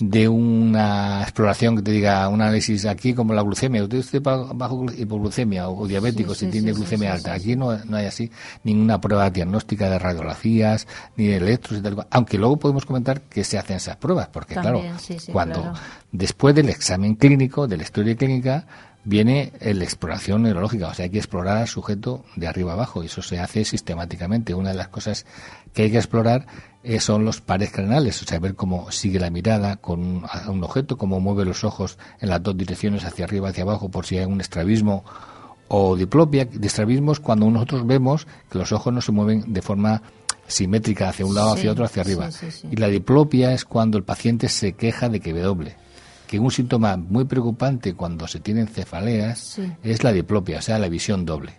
de 0.00 0.28
una 0.28 1.20
exploración 1.22 1.76
que 1.76 1.82
te 1.82 1.90
diga 1.90 2.26
un 2.28 2.40
análisis 2.40 2.86
aquí 2.86 3.12
como 3.12 3.34
la 3.34 3.42
glucemia, 3.42 3.82
usted 3.82 3.98
esté 3.98 4.18
bajo 4.18 4.86
hipoglucemia 4.96 5.68
o, 5.68 5.86
diabético 5.86 6.34
si 6.34 6.46
tiene 6.46 6.72
glucemia 6.72 7.12
alta. 7.12 7.34
Aquí 7.34 7.54
no, 7.54 7.76
no 7.84 7.96
hay 7.98 8.06
así 8.06 8.30
ninguna 8.64 8.98
prueba 8.98 9.28
diagnóstica 9.28 9.90
de 9.90 9.98
radiografías 9.98 10.86
ni 11.16 11.26
de 11.26 11.36
electros 11.36 11.80
y 11.80 11.82
tal. 11.82 12.06
Aunque 12.10 12.38
luego 12.38 12.56
podemos 12.56 12.86
comentar 12.86 13.20
que 13.20 13.44
se 13.44 13.58
hacen 13.58 13.76
esas 13.76 13.96
pruebas, 13.96 14.28
porque 14.28 14.54
claro, 14.54 14.82
cuando 15.32 15.74
después 16.10 16.54
del 16.54 16.70
examen 16.70 17.14
clínico, 17.14 17.68
de 17.68 17.76
la 17.76 17.82
historia 17.82 18.16
clínica, 18.16 18.66
viene 19.04 19.52
la 19.60 19.84
exploración 19.84 20.42
neurológica, 20.42 20.88
o 20.88 20.94
sea, 20.94 21.04
hay 21.04 21.10
que 21.10 21.18
explorar 21.18 21.56
al 21.56 21.68
sujeto 21.68 22.24
de 22.36 22.46
arriba 22.46 22.72
abajo 22.72 23.02
y 23.02 23.06
eso 23.06 23.22
se 23.22 23.38
hace 23.38 23.64
sistemáticamente. 23.64 24.54
Una 24.54 24.70
de 24.70 24.76
las 24.76 24.88
cosas 24.88 25.26
que 25.72 25.84
hay 25.84 25.90
que 25.90 25.96
explorar 25.96 26.46
eh, 26.82 27.00
son 27.00 27.24
los 27.24 27.40
pares 27.40 27.72
craneales, 27.72 28.22
o 28.22 28.26
sea, 28.26 28.38
ver 28.38 28.54
cómo 28.54 28.90
sigue 28.90 29.18
la 29.18 29.30
mirada 29.30 29.76
con 29.76 30.24
un, 30.48 30.64
objeto, 30.64 30.98
cómo 30.98 31.20
mueve 31.20 31.44
los 31.44 31.64
ojos 31.64 31.98
en 32.20 32.28
las 32.28 32.42
dos 32.42 32.56
direcciones, 32.56 33.04
hacia 33.04 33.24
arriba, 33.24 33.48
hacia 33.48 33.62
abajo, 33.62 33.88
por 33.88 34.06
si 34.06 34.18
hay 34.18 34.26
un 34.26 34.40
estrabismo 34.40 35.04
o 35.68 35.96
diplopia. 35.96 36.44
De 36.44 36.66
estrabismo 36.66 37.12
es 37.12 37.20
cuando 37.20 37.50
nosotros 37.50 37.86
vemos 37.86 38.26
que 38.50 38.58
los 38.58 38.72
ojos 38.72 38.92
no 38.92 39.00
se 39.00 39.12
mueven 39.12 39.52
de 39.52 39.62
forma 39.62 40.02
simétrica 40.46 41.08
hacia 41.08 41.24
un 41.24 41.34
lado, 41.34 41.52
hacia 41.52 41.70
otro, 41.70 41.84
hacia 41.84 42.02
arriba. 42.02 42.28
y 42.70 42.76
la 42.76 42.88
diplopia 42.88 43.52
es 43.52 43.64
cuando 43.64 43.96
el 43.96 44.04
paciente 44.04 44.48
se 44.48 44.72
queja 44.72 45.08
de 45.08 45.20
que 45.20 45.32
ve 45.32 45.40
doble 45.40 45.76
que 46.30 46.38
un 46.38 46.52
síntoma 46.52 46.96
muy 46.96 47.24
preocupante 47.24 47.94
cuando 47.94 48.28
se 48.28 48.38
tienen 48.38 48.68
cefaleas 48.68 49.58
es 49.82 50.04
la 50.04 50.12
diplopia, 50.12 50.58
o 50.58 50.62
sea, 50.62 50.78
la 50.78 50.88
visión 50.88 51.26
doble. 51.26 51.54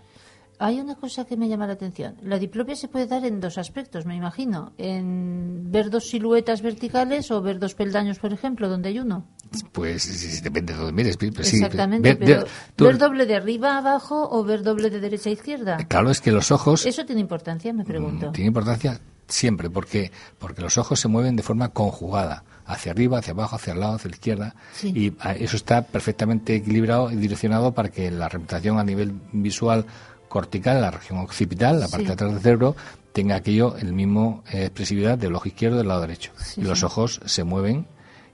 Hay 0.60 0.80
una 0.80 0.96
cosa 0.96 1.26
que 1.26 1.36
me 1.36 1.50
llama 1.50 1.68
la 1.68 1.74
atención. 1.74 2.16
La 2.24 2.40
diplopia 2.40 2.78
se 2.78 2.88
puede 2.88 3.06
dar 3.06 3.26
en 3.26 3.42
dos 3.42 3.58
aspectos, 3.58 4.06
me 4.06 4.16
imagino. 4.16 4.72
En 4.78 5.70
ver 5.74 5.90
dos 5.90 6.10
siluetas 6.10 6.62
verticales 6.62 7.32
o 7.32 7.42
ver 7.42 7.60
dos 7.60 7.76
peldaños, 7.76 8.18
por 8.20 8.32
ejemplo, 8.32 8.70
donde 8.70 8.88
hay 8.88 9.00
uno. 9.00 9.26
Pues 9.74 10.42
depende 10.42 10.72
de 10.72 10.80
donde 10.80 10.94
mires. 10.94 11.18
Exactamente, 11.22 12.14
ver, 12.14 12.48
ver, 12.78 12.98
doble 12.98 13.26
de 13.26 13.36
arriba 13.36 13.74
a 13.74 13.80
abajo 13.80 14.30
o 14.32 14.42
ver 14.46 14.64
doble 14.64 14.90
de 14.90 15.02
derecha 15.02 15.32
a 15.32 15.34
izquierda. 15.34 15.78
Claro, 15.90 16.12
es 16.12 16.22
que 16.22 16.32
los 16.32 16.50
ojos... 16.50 16.86
¿Eso 16.86 17.04
tiene 17.06 17.20
importancia, 17.20 17.74
me 17.74 17.84
pregunto? 17.84 18.30
Mm, 18.30 18.32
tiene 18.32 18.48
importancia 18.48 19.02
siempre, 19.28 19.70
porque 19.70 20.12
porque 20.40 20.62
los 20.62 20.78
ojos 20.78 20.98
se 20.98 21.10
mueven 21.10 21.36
de 21.36 21.44
forma 21.44 21.70
conjugada 21.70 22.46
hacia 22.66 22.92
arriba, 22.92 23.20
hacia 23.20 23.34
abajo, 23.34 23.56
hacia 23.56 23.74
el 23.74 23.80
lado, 23.80 23.96
hacia 23.96 24.10
la 24.10 24.16
izquierda. 24.16 24.56
Y 24.84 25.14
ah, 25.20 25.34
eso 25.34 25.56
está 25.56 25.82
perfectamente 25.84 26.56
equilibrado 26.56 27.12
y 27.12 27.16
direccionado 27.16 27.74
para 27.74 27.90
que 27.90 28.12
la 28.12 28.30
representación 28.30 28.80
a 28.80 28.84
nivel 28.84 29.14
visual 29.32 29.86
cortical, 30.28 30.82
la 30.82 30.92
región 30.92 31.20
occipital, 31.20 31.80
la 31.80 31.88
parte 31.88 32.08
de 32.08 32.14
atrás 32.14 32.32
del 32.32 32.42
cerebro, 32.42 32.76
tenga 33.12 33.36
aquello 33.36 33.76
el 33.78 33.94
mismo 33.94 34.44
eh, 34.52 34.66
expresividad 34.66 35.18
del 35.18 35.36
ojo 35.36 35.48
izquierdo 35.48 35.76
y 35.76 35.80
del 35.80 35.88
lado 35.90 36.02
derecho. 36.02 36.32
y 36.56 36.62
los 36.62 36.84
ojos 36.84 37.20
se 37.26 37.44
mueven 37.44 37.86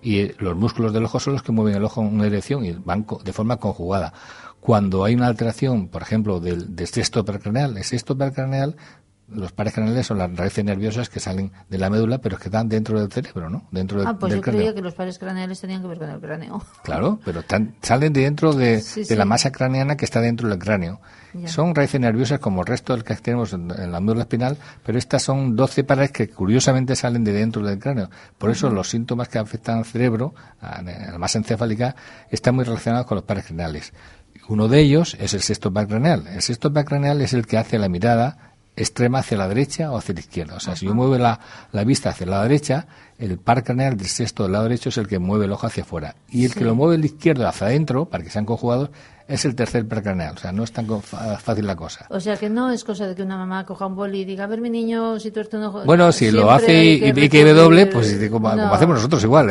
y 0.01 0.19
eh, 0.19 0.35
los 0.37 0.55
músculos 0.55 0.93
del 0.93 1.05
ojo 1.05 1.19
son 1.19 1.33
los 1.33 1.43
que 1.43 1.51
mueven 1.51 1.75
el 1.75 1.83
ojo 1.83 2.01
en 2.01 2.07
una 2.07 2.25
dirección 2.25 2.63
y 2.65 2.73
van 2.73 3.05
de 3.23 3.33
forma 3.33 3.57
conjugada. 3.57 4.13
Cuando 4.59 5.03
hay 5.05 5.15
una 5.15 5.27
alteración, 5.27 5.87
por 5.87 6.01
ejemplo, 6.01 6.39
del, 6.39 6.75
del 6.75 6.87
sexto 6.87 7.23
percraneal, 7.23 7.77
el 7.77 7.83
sexto 7.83 8.17
percraneal 8.17 8.75
los 9.29 9.51
pares 9.51 9.73
craneales 9.73 10.07
son 10.07 10.19
las 10.19 10.33
raíces 10.35 10.63
nerviosas 10.63 11.09
que 11.09 11.19
salen 11.19 11.51
de 11.69 11.77
la 11.77 11.89
médula, 11.89 12.19
pero 12.19 12.37
que 12.37 12.45
están 12.45 12.69
dentro 12.69 12.99
del 12.99 13.11
cerebro, 13.11 13.49
¿no? 13.49 13.67
Dentro 13.71 14.01
ah, 14.07 14.17
pues 14.17 14.33
yo 14.33 14.41
creía 14.41 14.73
que 14.73 14.81
los 14.81 14.93
pares 14.93 15.19
craneales 15.19 15.59
tenían 15.59 15.81
que 15.81 15.87
ver 15.89 15.97
con 15.97 16.09
el 16.09 16.19
cráneo. 16.19 16.61
Claro, 16.83 17.19
pero 17.25 17.43
salen 17.81 18.13
de 18.13 18.21
dentro 18.21 18.53
de, 18.53 18.81
la 19.09 19.25
masa 19.25 19.51
craneana 19.51 19.97
que 19.97 20.05
está 20.05 20.21
dentro 20.21 20.47
del 20.47 20.57
cráneo. 20.57 21.01
Son 21.45 21.75
raíces 21.75 21.99
nerviosas 21.99 22.39
como 22.39 22.61
el 22.61 22.67
resto 22.67 22.93
del 22.93 23.03
que 23.03 23.13
tenemos 23.15 23.51
en, 23.53 23.67
la 23.67 23.99
médula 23.99 24.21
espinal, 24.21 24.57
pero 24.83 24.97
estas 24.97 25.21
son 25.21 25.55
12 25.55 25.83
pares 25.83 26.11
que 26.11 26.29
curiosamente 26.29 26.95
salen 26.95 27.23
de 27.23 27.33
dentro 27.33 27.61
del 27.61 27.77
cráneo. 27.77 28.09
Por 28.37 28.49
eso 28.49 28.69
los 28.69 28.89
síntomas 28.89 29.27
que 29.27 29.37
afectan 29.37 29.79
al 29.79 29.85
cerebro, 29.85 30.33
a 30.61 30.81
la 30.81 31.17
masa 31.17 31.37
encefálica, 31.37 31.95
están 32.31 32.55
muy 32.55 32.63
relacionados 32.63 33.05
con 33.05 33.15
los 33.17 33.25
pares 33.25 33.45
craneales. 33.45 33.93
Uno 34.47 34.69
de 34.69 34.79
ellos 34.79 35.17
es 35.19 35.33
el 35.33 35.41
sexto 35.41 35.73
par 35.73 35.87
craneal. 35.87 36.25
El 36.27 36.41
sexto 36.41 36.71
par 36.71 36.85
craneal 36.85 37.21
es 37.21 37.33
el 37.33 37.45
que 37.45 37.57
hace 37.57 37.77
la 37.77 37.89
mirada 37.89 38.46
extrema 38.77 39.19
hacia 39.19 39.37
la 39.37 39.47
derecha 39.47 39.91
o 39.91 39.97
hacia 39.97 40.13
la 40.13 40.21
izquierda. 40.21 40.55
O 40.55 40.59
sea, 40.59 40.75
si 40.75 40.85
yo 40.85 40.93
muevo 40.93 41.17
la, 41.17 41.39
la, 41.71 41.83
vista 41.83 42.11
hacia 42.11 42.27
la 42.27 42.43
derecha, 42.43 42.87
el 43.17 43.37
par 43.39 43.63
craneal 43.63 43.97
del 43.97 44.07
sexto 44.07 44.43
del 44.43 44.53
lado 44.53 44.65
derecho 44.65 44.89
es 44.89 44.97
el 44.97 45.07
que 45.07 45.19
mueve 45.19 45.45
el 45.45 45.51
ojo 45.51 45.67
hacia 45.67 45.83
afuera. 45.83 46.15
Y 46.29 46.45
el 46.45 46.53
que 46.53 46.63
lo 46.63 46.75
mueve 46.75 46.95
el 46.95 47.03
izquierdo 47.03 47.47
hacia 47.47 47.67
adentro, 47.67 48.05
para 48.05 48.23
que 48.23 48.29
sean 48.29 48.45
conjugados, 48.45 48.91
es 49.27 49.43
el 49.45 49.55
tercer 49.55 49.85
percraneal, 49.87 50.35
o 50.35 50.39
sea, 50.39 50.51
no 50.51 50.63
es 50.63 50.71
tan 50.71 50.87
fácil 51.01 51.67
la 51.67 51.75
cosa. 51.75 52.05
O 52.09 52.19
sea, 52.19 52.37
que 52.37 52.49
no 52.49 52.71
es 52.71 52.83
cosa 52.83 53.07
de 53.07 53.15
que 53.15 53.23
una 53.23 53.37
mamá 53.37 53.65
coja 53.65 53.85
un 53.85 53.95
boli 53.95 54.21
y 54.21 54.25
diga, 54.25 54.45
a 54.45 54.47
ver, 54.47 54.61
mi 54.61 54.69
niño, 54.69 55.19
si 55.19 55.31
tú 55.31 55.41
eres 55.41 55.53
un 55.53 55.63
ojo... 55.63 55.83
Bueno, 55.83 56.11
si 56.11 56.31
lo 56.31 56.49
hace 56.49 56.83
y, 56.83 57.11
ve 57.11 57.29
que 57.29 57.43
ve 57.43 57.53
doble, 57.53 57.87
pues 57.87 58.17
como, 58.31 58.49
hacemos 58.49 58.95
nosotros 58.95 59.23
igual. 59.23 59.47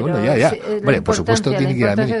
bueno, 0.00 0.24
ya, 0.24 0.36
ya. 0.36 0.52
Bueno, 0.84 1.02
por 1.02 1.16
supuesto 1.16 1.50
tiene 1.50 1.74
que 1.74 1.80
ir 1.80 1.88
a 1.88 1.96
mí. 1.96 2.12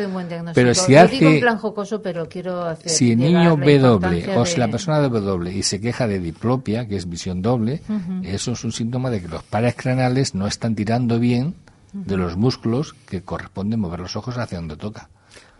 Pero 0.54 0.74
si 0.74 0.96
hace... 0.96 1.16
Digo 1.16 1.30
en 1.30 1.40
plan 1.40 1.58
jocoso, 1.58 2.02
pero 2.02 2.28
quiero 2.28 2.64
hacer 2.64 2.90
si 2.90 3.12
el 3.12 3.18
niño 3.18 3.56
ve 3.56 3.78
doble, 3.78 4.36
o 4.36 4.44
si 4.44 4.58
la 4.58 4.68
persona 4.68 4.98
ve 5.06 5.20
doble 5.20 5.52
y 5.52 5.62
se 5.62 5.80
queja 5.80 6.08
de 6.08 6.18
diplopia, 6.18 6.88
que 6.88 6.96
es 6.96 7.08
visión 7.08 7.40
doble, 7.40 7.82
eso 8.24 8.52
es 8.52 8.64
un 8.64 8.72
síntoma 8.72 9.10
de 9.10 9.22
que 9.22 9.28
los 9.28 9.42
pares 9.44 9.74
craneales 9.76 10.34
no 10.34 10.46
están 10.46 10.74
tirando 10.74 11.18
bien 11.20 11.54
de 11.92 12.16
los 12.16 12.36
músculos 12.36 12.94
que 13.08 13.22
corresponden 13.22 13.80
mover 13.80 14.00
los 14.00 14.16
ojos 14.16 14.38
hacia 14.38 14.58
donde 14.58 14.76
toca. 14.76 15.08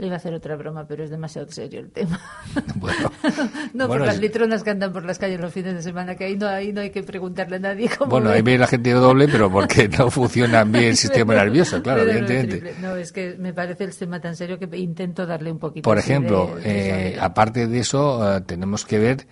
Le 0.00 0.06
iba 0.06 0.14
a 0.14 0.16
hacer 0.16 0.32
otra 0.32 0.56
broma, 0.56 0.86
pero 0.86 1.04
es 1.04 1.10
demasiado 1.10 1.50
serio 1.52 1.78
el 1.80 1.90
tema. 1.90 2.18
Bueno, 2.76 3.12
no, 3.74 3.86
por 3.86 4.00
las 4.00 4.18
litronas 4.18 4.62
que 4.62 4.70
andan 4.70 4.92
por 4.92 5.04
las 5.04 5.18
calles 5.18 5.38
los 5.38 5.52
fines 5.52 5.74
de 5.74 5.82
semana, 5.82 6.14
que 6.14 6.24
ahí 6.24 6.36
no, 6.36 6.48
ahí 6.48 6.72
no 6.72 6.80
hay 6.80 6.88
que 6.88 7.02
preguntarle 7.02 7.56
a 7.56 7.58
nadie 7.58 7.90
cómo. 7.90 8.10
Bueno, 8.10 8.30
ahí 8.30 8.40
ve 8.40 8.56
la 8.56 8.66
gente 8.66 8.92
doble, 8.92 9.28
pero 9.28 9.52
porque 9.52 9.88
no 9.88 10.10
funciona 10.10 10.64
bien 10.64 10.84
el 10.84 10.96
sistema 10.96 11.34
nervioso, 11.34 11.82
claro, 11.82 12.02
evidentemente. 12.02 12.74
No, 12.80 12.96
es 12.96 13.12
que 13.12 13.36
me 13.38 13.52
parece 13.52 13.84
el 13.84 13.94
tema 13.94 14.20
tan 14.20 14.34
serio 14.34 14.58
que 14.58 14.74
intento 14.78 15.26
darle 15.26 15.52
un 15.52 15.58
poquito. 15.58 15.84
Por 15.84 15.98
ejemplo, 15.98 16.56
eh, 16.64 17.18
aparte 17.20 17.66
de 17.66 17.78
eso, 17.78 18.36
eh, 18.36 18.40
tenemos 18.40 18.86
que 18.86 18.98
ver 18.98 19.26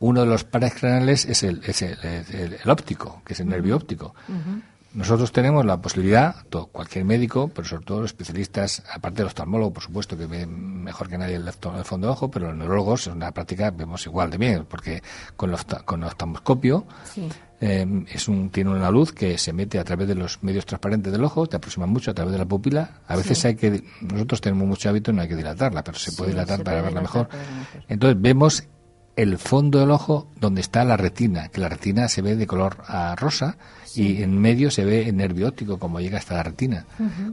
uno 0.00 0.20
de 0.20 0.26
los 0.26 0.44
pares 0.44 0.74
craneales 0.74 1.24
es 1.24 1.42
el, 1.42 1.62
es 1.64 1.80
el, 1.80 2.58
óptico, 2.66 3.22
que 3.24 3.32
es 3.32 3.40
el 3.40 3.48
nervio 3.48 3.76
óptico. 3.76 4.14
Nosotros 4.94 5.32
tenemos 5.32 5.64
la 5.64 5.80
posibilidad, 5.80 6.36
todo, 6.50 6.66
cualquier 6.66 7.04
médico, 7.06 7.48
pero 7.48 7.66
sobre 7.66 7.84
todo 7.84 8.00
los 8.02 8.10
especialistas, 8.10 8.82
aparte 8.92 9.18
del 9.18 9.26
oftalmólogo, 9.26 9.72
por 9.72 9.82
supuesto, 9.82 10.18
que 10.18 10.26
ven 10.26 10.82
mejor 10.82 11.08
que 11.08 11.16
nadie 11.16 11.36
el, 11.36 11.50
fondo 11.52 12.06
de 12.06 12.12
ojo, 12.12 12.30
pero 12.30 12.48
los 12.48 12.56
neurólogos 12.56 13.06
en 13.06 13.14
una 13.14 13.32
práctica 13.32 13.70
vemos 13.70 14.04
igual 14.06 14.30
de 14.30 14.36
bien, 14.36 14.66
porque 14.68 15.02
con, 15.36 15.50
el, 15.50 15.58
con 15.86 16.02
el 16.02 16.08
oftalmoscopio 16.08 16.84
eh, 17.60 18.04
es 18.12 18.28
un, 18.28 18.50
tiene 18.50 18.70
una 18.70 18.90
luz 18.90 19.12
que 19.12 19.38
se 19.38 19.54
mete 19.54 19.78
a 19.78 19.84
través 19.84 20.08
de 20.08 20.14
los 20.14 20.42
medios 20.42 20.66
transparentes 20.66 21.10
del 21.10 21.24
ojo, 21.24 21.46
te 21.46 21.56
aproxima 21.56 21.86
mucho 21.86 22.10
a 22.10 22.14
través 22.14 22.32
de 22.32 22.38
la 22.38 22.44
pupila. 22.44 23.00
A 23.06 23.16
veces 23.16 23.42
hay 23.46 23.54
que, 23.54 23.84
nosotros 24.02 24.42
tenemos 24.42 24.68
mucho 24.68 24.90
hábito, 24.90 25.12
no 25.12 25.22
hay 25.22 25.28
que 25.28 25.36
dilatarla, 25.36 25.82
pero 25.82 25.98
se 25.98 26.12
puede 26.12 26.32
dilatar 26.32 26.62
para 26.62 26.82
verla 26.82 27.00
mejor. 27.00 27.28
Entonces 27.88 28.20
vemos 28.20 28.64
el 29.16 29.38
fondo 29.38 29.78
del 29.78 29.90
ojo 29.90 30.28
donde 30.40 30.60
está 30.60 30.84
la 30.84 30.96
retina, 30.96 31.48
que 31.48 31.60
la 31.60 31.68
retina 31.68 32.08
se 32.08 32.22
ve 32.22 32.36
de 32.36 32.46
color 32.46 32.78
ah, 32.86 33.14
rosa 33.16 33.56
y 33.94 34.22
en 34.22 34.38
medio 34.40 34.70
se 34.70 34.84
ve 34.84 35.08
el 35.08 35.16
nervio 35.16 35.48
óptico 35.48 35.78
como 35.78 36.00
llega 36.00 36.18
hasta 36.18 36.34
la 36.34 36.42
retina. 36.42 36.86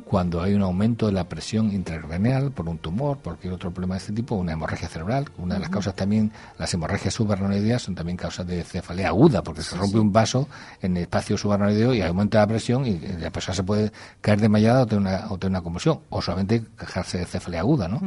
Cuando 0.05 0.41
hay 0.41 0.53
un 0.53 0.61
aumento 0.61 1.05
de 1.05 1.13
la 1.13 1.27
presión 1.27 1.71
intracraneal 1.71 2.51
por 2.51 2.67
un 2.67 2.77
tumor, 2.77 3.17
por 3.17 3.33
cualquier 3.33 3.53
otro 3.53 3.71
problema 3.71 3.95
de 3.95 3.99
este 3.99 4.13
tipo, 4.13 4.35
una 4.35 4.53
hemorragia 4.53 4.87
cerebral, 4.87 5.25
una 5.37 5.55
de 5.55 5.61
las 5.61 5.69
causas 5.69 5.95
también, 5.95 6.31
las 6.57 6.73
hemorragias 6.73 7.13
subarachnoideas 7.13 7.81
son 7.81 7.95
también 7.95 8.17
causas 8.17 8.47
de 8.47 8.63
cefalea 8.63 9.09
aguda, 9.09 9.43
porque 9.43 9.61
se 9.61 9.75
rompe 9.75 9.99
un 9.99 10.11
vaso 10.11 10.47
en 10.81 10.97
el 10.97 11.03
espacio 11.03 11.37
subarachnoideo 11.37 11.93
y 11.93 12.01
aumenta 12.01 12.39
la 12.39 12.47
presión 12.47 12.85
y 12.85 12.99
la 12.99 13.29
persona 13.29 13.55
se 13.55 13.63
puede 13.63 13.91
caer 14.21 14.41
desmayada 14.41 14.83
o 14.83 14.85
tener 14.85 15.01
una, 15.01 15.31
o 15.31 15.37
tener 15.37 15.51
una 15.51 15.61
convulsión, 15.61 15.99
o 16.09 16.21
solamente 16.21 16.63
quejarse 16.77 17.19
de 17.19 17.25
cefalea 17.25 17.61
aguda, 17.61 17.87
¿no? 17.87 18.01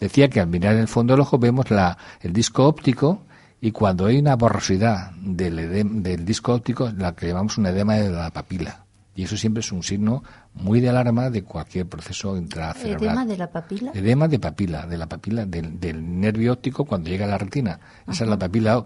Decía 0.00 0.28
que 0.28 0.40
al 0.40 0.46
mirar 0.46 0.74
el 0.74 0.88
fondo 0.88 1.14
del 1.14 1.22
ojo 1.22 1.38
vemos 1.38 1.70
la, 1.70 1.96
el 2.20 2.32
disco 2.32 2.66
óptico 2.66 3.22
y 3.60 3.70
cuando 3.70 4.06
hay 4.06 4.18
una 4.18 4.36
borrosidad 4.36 5.12
del, 5.12 6.02
del 6.02 6.24
disco 6.24 6.54
óptico, 6.54 6.90
la 6.96 7.14
que 7.14 7.28
llamamos 7.28 7.58
un 7.58 7.66
edema 7.66 7.94
de 7.94 8.10
la 8.10 8.30
papila. 8.30 8.84
Y 9.14 9.22
eso 9.22 9.36
siempre 9.36 9.60
es 9.60 9.72
un 9.72 9.82
signo 9.82 10.22
muy 10.52 10.80
de 10.80 10.90
alarma 10.90 11.30
de 11.30 11.42
cualquier 11.42 11.86
proceso 11.86 12.36
intracerebral. 12.36 13.02
¿Edema 13.02 13.24
de 13.24 13.36
la 13.38 13.50
papila? 13.50 13.92
Edema 13.94 14.28
de 14.28 14.38
papila, 14.38 14.86
de 14.86 14.98
la 14.98 15.06
papila 15.06 15.46
del, 15.46 15.80
del 15.80 16.20
nervio 16.20 16.52
óptico 16.52 16.84
cuando 16.84 17.08
llega 17.08 17.24
a 17.24 17.28
la 17.28 17.38
retina. 17.38 17.80
Esa 18.06 18.24
es 18.24 18.30
la 18.30 18.38
papila 18.38 18.84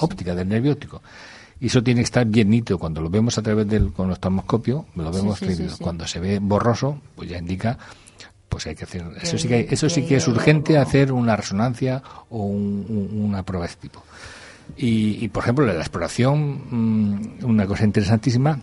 óptica 0.00 0.34
del 0.34 0.48
nervio 0.48 0.72
óptico. 0.72 1.02
Y 1.60 1.66
eso 1.66 1.82
tiene 1.82 2.00
que 2.00 2.06
estar 2.06 2.26
bien 2.26 2.48
nítido. 2.48 2.78
Cuando 2.78 3.02
lo 3.02 3.10
vemos 3.10 3.36
a 3.36 3.42
través 3.42 3.68
del 3.68 3.92
con 3.92 4.12
termoscopio, 4.16 4.86
lo 4.96 5.12
vemos 5.12 5.38
Cuando 5.80 6.06
se 6.06 6.18
ve 6.18 6.38
borroso, 6.40 6.98
pues 7.14 7.28
ya 7.28 7.36
indica 7.36 7.78
pues 8.52 8.66
hay 8.66 8.74
que 8.74 8.84
hacer 8.84 9.02
eso 9.22 9.38
sí 9.38 9.48
que 9.48 9.66
eso 9.70 9.88
sí 9.88 10.04
que 10.04 10.16
es 10.16 10.28
urgente 10.28 10.76
hacer 10.76 11.10
una 11.10 11.34
resonancia 11.34 12.02
o 12.28 12.44
una 12.44 13.42
prueba 13.44 13.64
de 13.64 13.70
este 13.70 13.88
tipo 13.88 14.04
y, 14.76 15.26
por 15.28 15.42
ejemplo 15.42 15.64
la 15.64 15.72
exploración 15.72 16.60
mm, 16.70 17.44
una 17.44 17.66
cosa 17.66 17.84
interesantísima 17.84 18.60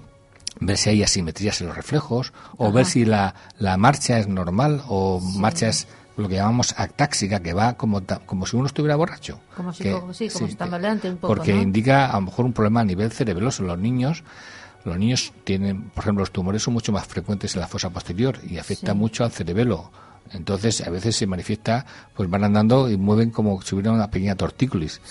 ver 0.59 0.77
si 0.77 0.91
hay 0.91 1.01
asimetrías 1.01 1.59
en 1.61 1.67
los 1.67 1.75
reflejos 1.75 2.33
o 2.57 2.71
ver 2.71 2.85
si 2.85 3.03
la, 3.03 3.33
la 3.57 3.77
marcha 3.77 4.19
es 4.19 4.27
normal 4.27 4.83
o 4.87 5.19
marcha 5.19 5.69
es 5.69 5.87
lo 6.17 6.27
que 6.27 6.35
llamamos 6.35 6.75
actáxica, 6.77 7.39
que 7.39 7.53
va 7.53 7.73
como, 7.73 8.01
como 8.25 8.45
si 8.45 8.57
uno 8.57 8.65
estuviera 8.65 8.97
borracho. 8.97 9.39
Como 9.55 9.71
si, 9.71 9.89
como, 9.89 10.13
sí, 10.13 10.27
como 10.27 10.47
un 10.47 11.17
poco. 11.17 11.27
Porque 11.33 11.55
indica 11.55 12.07
a 12.07 12.15
lo 12.15 12.21
mejor 12.23 12.43
un 12.43 12.51
problema 12.51 12.81
a 12.81 12.83
nivel 12.83 13.09
cerebroso. 13.11 13.63
Los 13.63 13.79
niños 13.79 14.25
los 14.85 14.97
niños 14.97 15.33
tienen, 15.43 15.89
por 15.89 16.03
ejemplo, 16.03 16.21
los 16.21 16.31
tumores 16.31 16.63
son 16.63 16.73
mucho 16.73 16.91
más 16.91 17.05
frecuentes 17.05 17.55
en 17.55 17.61
la 17.61 17.67
fosa 17.67 17.89
posterior 17.89 18.39
y 18.47 18.57
afecta 18.57 18.93
mucho 18.93 19.23
al 19.23 19.31
cerebelo. 19.31 19.91
Entonces, 20.31 20.81
a 20.81 20.89
veces 20.89 21.15
se 21.15 21.25
manifiesta, 21.25 21.85
pues 22.15 22.29
van 22.29 22.43
andando 22.43 22.89
y 22.89 22.97
mueven 22.97 23.31
como 23.31 23.61
si 23.61 23.75
hubiera 23.75 23.91
una 23.91 24.11
pequeña 24.11 24.35
tortícolis. 24.35 25.01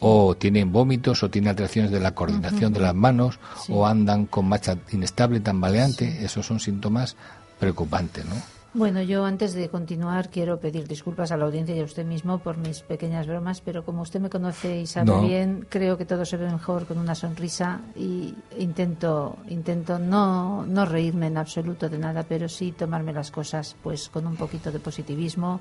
o 0.00 0.34
tienen 0.36 0.72
vómitos, 0.72 1.22
o 1.22 1.30
tienen 1.30 1.50
alteraciones 1.50 1.90
de 1.90 2.00
la 2.00 2.12
coordinación 2.12 2.72
de 2.72 2.80
las 2.80 2.94
manos, 2.94 3.38
o 3.68 3.86
andan 3.86 4.26
con 4.26 4.48
marcha 4.48 4.76
inestable, 4.90 5.40
tambaleante. 5.40 6.24
Esos 6.24 6.46
son 6.46 6.58
síntomas 6.58 7.16
preocupantes, 7.60 8.24
¿no? 8.24 8.34
Bueno, 8.74 9.00
yo 9.02 9.24
antes 9.24 9.54
de 9.54 9.68
continuar 9.68 10.30
quiero 10.30 10.58
pedir 10.58 10.88
disculpas 10.88 11.30
a 11.30 11.36
la 11.36 11.44
audiencia 11.44 11.76
y 11.76 11.80
a 11.80 11.84
usted 11.84 12.04
mismo 12.04 12.38
por 12.40 12.56
mis 12.56 12.80
pequeñas 12.80 13.28
bromas, 13.28 13.60
pero 13.60 13.84
como 13.84 14.02
usted 14.02 14.18
me 14.18 14.28
conoce 14.28 14.80
y 14.80 14.86
sabe 14.88 15.16
bien, 15.20 15.64
creo 15.68 15.96
que 15.96 16.04
todo 16.04 16.24
se 16.24 16.36
ve 16.36 16.50
mejor 16.50 16.84
con 16.84 16.98
una 16.98 17.14
sonrisa 17.14 17.82
y 17.94 18.34
intento 18.58 19.38
intento 19.48 20.00
no 20.00 20.66
no 20.66 20.84
reírme 20.86 21.28
en 21.28 21.38
absoluto 21.38 21.88
de 21.88 21.98
nada, 21.98 22.24
pero 22.28 22.48
sí 22.48 22.72
tomarme 22.72 23.12
las 23.12 23.30
cosas 23.30 23.76
pues 23.80 24.08
con 24.08 24.26
un 24.26 24.34
poquito 24.34 24.72
de 24.72 24.80
positivismo 24.80 25.60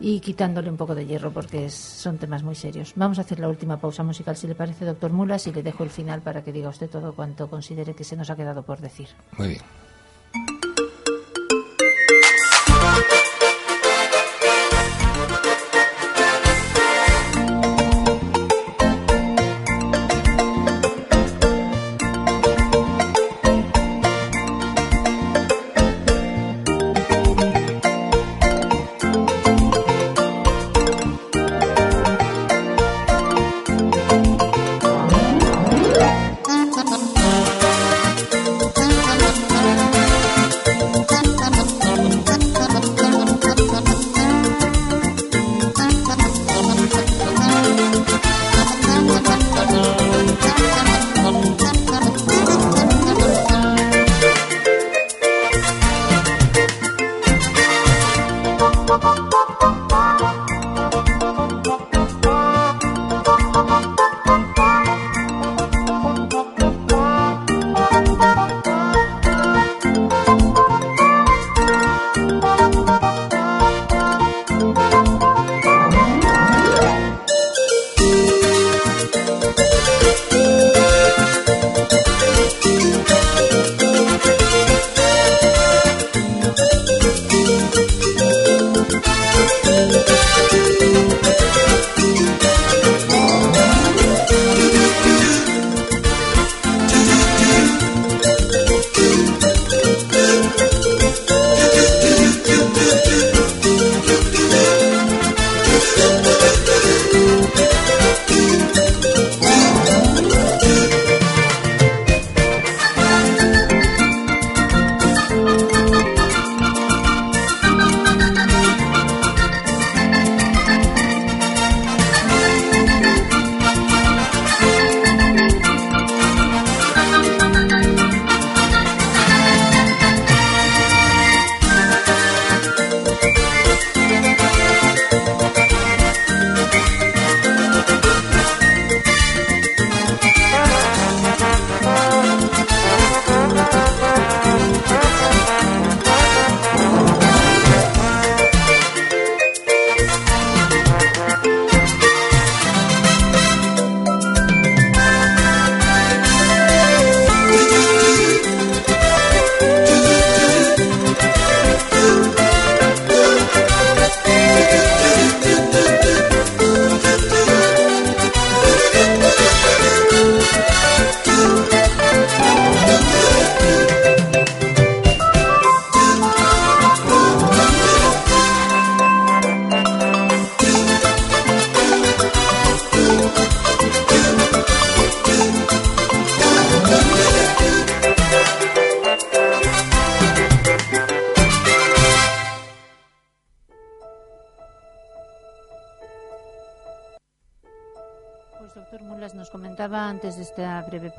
y 0.00 0.20
quitándole 0.20 0.70
un 0.70 0.78
poco 0.78 0.94
de 0.94 1.04
hierro 1.04 1.30
porque 1.30 1.68
son 1.68 2.16
temas 2.16 2.42
muy 2.42 2.54
serios. 2.54 2.94
Vamos 2.96 3.18
a 3.18 3.20
hacer 3.20 3.38
la 3.38 3.50
última 3.50 3.76
pausa 3.76 4.02
musical, 4.02 4.34
si 4.34 4.46
le 4.46 4.54
parece, 4.54 4.86
doctor 4.86 5.12
Mulas, 5.12 5.46
y 5.46 5.52
le 5.52 5.62
dejo 5.62 5.84
el 5.84 5.90
final 5.90 6.22
para 6.22 6.42
que 6.42 6.52
diga 6.52 6.70
usted 6.70 6.88
todo 6.88 7.12
cuanto 7.12 7.50
considere 7.50 7.94
que 7.94 8.02
se 8.02 8.16
nos 8.16 8.30
ha 8.30 8.36
quedado 8.36 8.62
por 8.62 8.80
decir. 8.80 9.08
Muy 9.36 9.48
bien. 9.48 9.83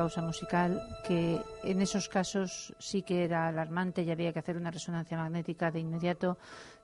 Pausa 0.06 0.22
musical 0.22 0.86
que 1.03 1.41
en 1.64 1.82
esos 1.82 2.10
casos 2.10 2.76
sí 2.78 3.01
que 3.01 3.24
era 3.24 3.47
alarmante 3.47 4.03
y 4.03 4.12
había 4.12 4.32
que 4.32 4.38
hacer 4.38 4.56
una 4.56 4.70
resonancia 4.70 5.18
magnética 5.18 5.72
de 5.72 5.80
inmediato. 5.80 6.38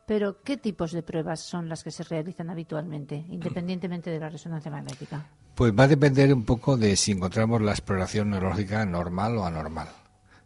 Pero, 0.07 0.41
¿qué 0.41 0.57
tipos 0.57 0.91
de 0.91 1.03
pruebas 1.03 1.39
son 1.39 1.69
las 1.69 1.83
que 1.83 1.91
se 1.91 2.01
realizan 2.03 2.49
habitualmente, 2.49 3.23
independientemente 3.29 4.09
de 4.09 4.19
la 4.19 4.29
resonancia 4.29 4.71
magnética? 4.71 5.23
Pues 5.53 5.71
va 5.71 5.83
a 5.83 5.87
depender 5.87 6.33
un 6.33 6.45
poco 6.45 6.77
de 6.77 6.95
si 6.95 7.11
encontramos 7.11 7.61
la 7.61 7.73
exploración 7.73 8.31
neurológica 8.31 8.83
normal 8.87 9.37
o 9.37 9.45
anormal. 9.45 9.89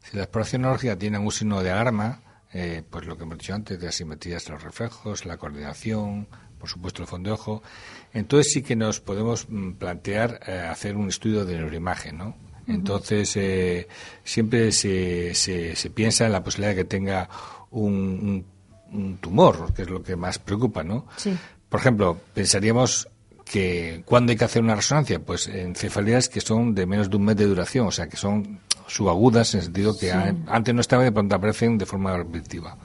Si 0.04 0.18
la 0.18 0.24
exploración 0.24 0.64
neurológica 0.64 0.98
tiene 0.98 1.18
un 1.18 1.32
signo 1.32 1.64
de 1.64 1.72
alarma, 1.72 2.20
eh, 2.52 2.84
pues 2.90 3.06
lo 3.06 3.16
que 3.16 3.24
hemos 3.24 3.38
dicho 3.38 3.56
antes, 3.56 3.80
de 3.80 3.88
asimetrías 3.88 4.44
de 4.44 4.52
los 4.52 4.64
reflejos, 4.64 5.26
la 5.26 5.38
coordinación, 5.38 6.28
por 6.60 6.68
supuesto 6.68 7.02
el 7.04 7.08
fondo 7.08 7.30
de 7.30 7.36
ojo, 7.36 7.64
entonces 8.12 8.52
sí 8.52 8.64
que 8.64 8.76
nos 8.76 9.00
podemos 9.00 9.48
mm, 9.48 9.74
plantear 9.74 10.42
eh, 10.46 10.60
hacer 10.60 10.98
un 10.98 11.08
estudio 11.08 11.46
de 11.46 11.58
neuroimagen, 11.58 12.18
¿no? 12.18 12.45
Entonces 12.68 13.36
eh, 13.38 13.88
siempre 14.24 14.72
se, 14.72 15.34
se, 15.36 15.90
piensa 15.92 16.26
en 16.26 16.32
la 16.32 16.44
posibilidad 16.44 16.72
de 16.72 16.76
que 16.78 16.86
tenga 16.86 17.30
un, 17.72 18.46
un, 18.92 19.18
tumor, 19.18 19.74
que 19.74 19.84
es 19.84 19.90
lo 19.90 20.02
que 20.02 20.16
más 20.16 20.40
preocupa, 20.40 20.84
¿no? 20.84 21.06
Sí. 21.18 21.38
Por 21.70 21.80
ejemplo, 21.80 22.18
pensaríamos 22.34 23.08
que 23.44 24.02
cuando 24.06 24.32
hay 24.32 24.38
que 24.38 24.46
hacer 24.46 24.64
una 24.64 24.76
resonancia, 24.76 25.20
pues 25.20 25.48
en 25.48 25.76
cefalías 25.76 26.30
que 26.30 26.42
son 26.42 26.74
de 26.74 26.86
menos 26.86 27.10
de 27.10 27.18
un 27.18 27.26
mes 27.26 27.38
de 27.38 27.46
duración, 27.46 27.88
o 27.88 27.92
sea, 27.92 28.08
que 28.08 28.18
son 28.18 28.60
subagudas 28.88 29.54
en 29.54 29.60
el 29.60 29.66
sentido 29.66 29.98
que 29.98 30.12
antes 30.12 30.74
no 30.74 30.82
estaban 30.82 31.06
y 31.06 31.10
de 31.10 31.12
pronto 31.12 31.36
aparecen 31.36 31.78
de 31.78 31.86
forma 31.86 32.16
repetitiva 32.18 32.78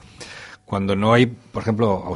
cuando 0.71 0.95
no 0.95 1.11
hay, 1.11 1.25
por 1.25 1.63
ejemplo, 1.63 2.15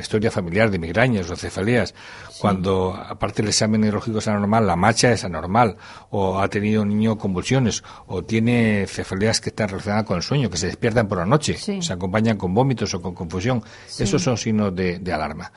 historia 0.00 0.30
familiar 0.30 0.70
de 0.70 0.78
migrañas 0.78 1.30
o 1.30 1.36
cefalías, 1.36 1.94
cuando 2.40 2.94
aparte 2.96 3.42
el 3.42 3.48
examen 3.48 3.82
neurológico 3.82 4.20
es 4.20 4.28
anormal, 4.28 4.66
la 4.66 4.76
marcha 4.76 5.12
es 5.12 5.24
anormal, 5.24 5.76
o 6.08 6.40
ha 6.40 6.48
tenido 6.48 6.80
un 6.80 6.88
niño 6.88 7.18
convulsiones, 7.18 7.84
o 8.06 8.24
tiene 8.24 8.86
cefalías 8.88 9.42
que 9.42 9.50
están 9.50 9.68
relacionadas 9.68 10.06
con 10.06 10.16
el 10.16 10.22
sueño, 10.22 10.48
que 10.48 10.56
se 10.56 10.68
despiertan 10.68 11.06
por 11.06 11.18
la 11.18 11.26
noche, 11.26 11.58
se 11.58 11.92
acompañan 11.92 12.38
con 12.38 12.54
vómitos 12.54 12.94
o 12.94 13.02
con 13.02 13.14
confusión, 13.14 13.62
esos 13.98 14.22
son 14.22 14.38
signos 14.38 14.74
de 14.74 15.12
alarma 15.12 15.52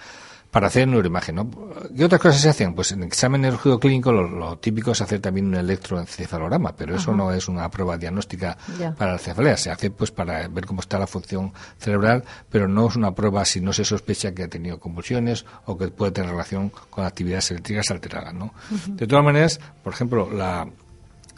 para 0.56 0.68
hacer 0.68 0.88
neuroimagen. 0.88 1.36
¿no? 1.36 1.50
¿Qué 1.98 2.06
otras 2.06 2.22
cosas 2.22 2.40
se 2.40 2.48
hacen? 2.48 2.74
Pues 2.74 2.94
en 2.94 3.02
neurológico 3.02 3.78
clínico 3.78 4.14
lo, 4.14 4.58
típico 4.58 4.92
es 4.92 5.02
hacer 5.02 5.20
también 5.20 5.48
un 5.48 5.56
electroencefalograma, 5.56 6.74
pero 6.78 6.96
eso 6.96 7.14
no 7.14 7.34
es 7.34 7.50
una 7.50 7.70
prueba 7.70 7.98
diagnóstica 7.98 8.58
para 8.98 9.12
la 9.12 9.18
cefalea. 9.18 9.58
Se 9.58 9.70
hace 9.70 9.92
pues 9.92 10.12
para 10.12 10.48
ver 10.48 10.66
cómo 10.66 10.80
está 10.80 10.98
la 10.98 11.08
función 11.08 11.52
cerebral, 11.78 12.24
pero 12.50 12.70
no 12.70 12.88
es 12.88 12.96
una 12.96 13.14
prueba 13.14 13.44
si 13.44 13.60
no 13.60 13.74
se 13.74 13.84
sospecha 13.84 14.34
que 14.34 14.44
ha 14.44 14.48
tenido 14.48 14.80
convulsiones 14.80 15.46
o 15.66 15.78
que 15.78 15.90
puede 15.90 16.14
tener 16.14 16.30
relación 16.30 16.72
con 16.90 17.04
actividades 17.04 17.52
eléctricas 17.52 17.92
alteradas. 17.92 18.34
¿no? 18.34 18.54
De 18.88 19.08
todas 19.08 19.26
maneras, 19.26 19.60
por 19.84 19.92
ejemplo, 19.92 20.32
la, 20.32 20.70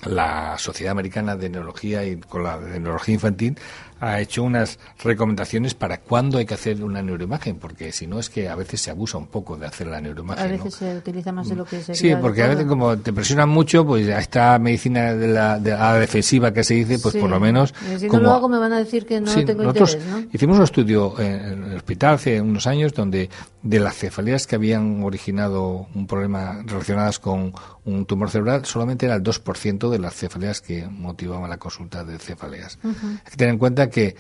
la 0.05 0.59
Sociedad 0.59 0.91
Americana 0.91 1.35
de 1.35 1.49
Neurología 1.49 2.05
y 2.05 2.17
con 2.17 2.43
la 2.43 2.59
de 2.59 2.79
Neurología 2.79 3.15
Infantil 3.15 3.57
ha 3.99 4.19
hecho 4.19 4.43
unas 4.43 4.79
recomendaciones 5.03 5.73
para 5.73 5.99
cuándo 5.99 6.37
hay 6.37 6.45
que 6.45 6.53
hacer 6.53 6.83
una 6.83 7.01
neuroimagen, 7.01 7.57
porque 7.57 7.91
si 7.91 8.07
no 8.07 8.19
es 8.19 8.29
que 8.29 8.49
a 8.49 8.55
veces 8.55 8.81
se 8.81 8.91
abusa 8.91 9.17
un 9.17 9.27
poco 9.27 9.57
de 9.57 9.65
hacer 9.67 9.87
la 9.87 10.01
neuroimagen. 10.01 10.45
A 10.45 10.47
veces 10.47 10.75
se 10.75 10.97
utiliza 10.97 11.31
más 11.31 11.49
de 11.49 11.55
lo 11.55 11.65
que 11.65 11.81
se 11.81 11.95
Sí, 11.95 12.13
porque 12.21 12.43
a 12.43 12.47
veces 12.47 12.65
como 12.65 12.97
te 12.97 13.13
presionan 13.13 13.49
mucho, 13.49 13.85
pues 13.85 14.07
esta 14.07 14.57
medicina 14.59 15.13
de 15.13 15.27
la, 15.27 15.59
de 15.59 15.71
la 15.71 15.99
defensiva 15.99 16.51
que 16.53 16.63
se 16.63 16.75
dice, 16.75 16.99
pues 16.99 17.15
por 17.15 17.29
lo 17.29 17.39
menos... 17.39 17.73
Si 17.97 18.07
no 18.07 18.19
lo 18.19 18.31
hago 18.31 18.49
me 18.49 18.57
van 18.57 18.73
a 18.73 18.79
decir 18.79 19.05
que 19.05 19.19
no 19.19 19.33
tengo 19.33 19.63
interés, 19.63 19.99
¿no? 20.05 20.23
Hicimos 20.31 20.57
un 20.57 20.63
estudio 20.63 21.19
en 21.19 21.63
el 21.63 21.75
hospital 21.75 22.15
hace 22.15 22.41
unos 22.41 22.67
años 22.67 22.93
donde 22.93 23.29
de 23.63 23.79
las 23.79 23.97
cefalías 23.97 24.47
que 24.47 24.55
habían 24.55 25.03
originado 25.03 25.87
un 25.93 26.07
problema 26.07 26.61
relacionadas 26.65 27.19
con 27.19 27.53
un 27.85 28.05
tumor 28.05 28.29
cerebral, 28.29 28.65
solamente 28.65 29.05
era 29.05 29.15
el 29.15 29.23
2% 29.23 29.89
de 29.89 29.99
las 29.99 30.13
cefaleas 30.13 30.61
que 30.61 30.87
motivaban 30.87 31.49
la 31.49 31.57
consulta 31.57 32.03
de 32.03 32.17
cefaleas. 32.19 32.79
Hay 32.83 33.31
que 33.31 33.37
tener 33.37 33.53
en 33.53 33.59
cuenta 33.59 33.86
que 33.89 34.15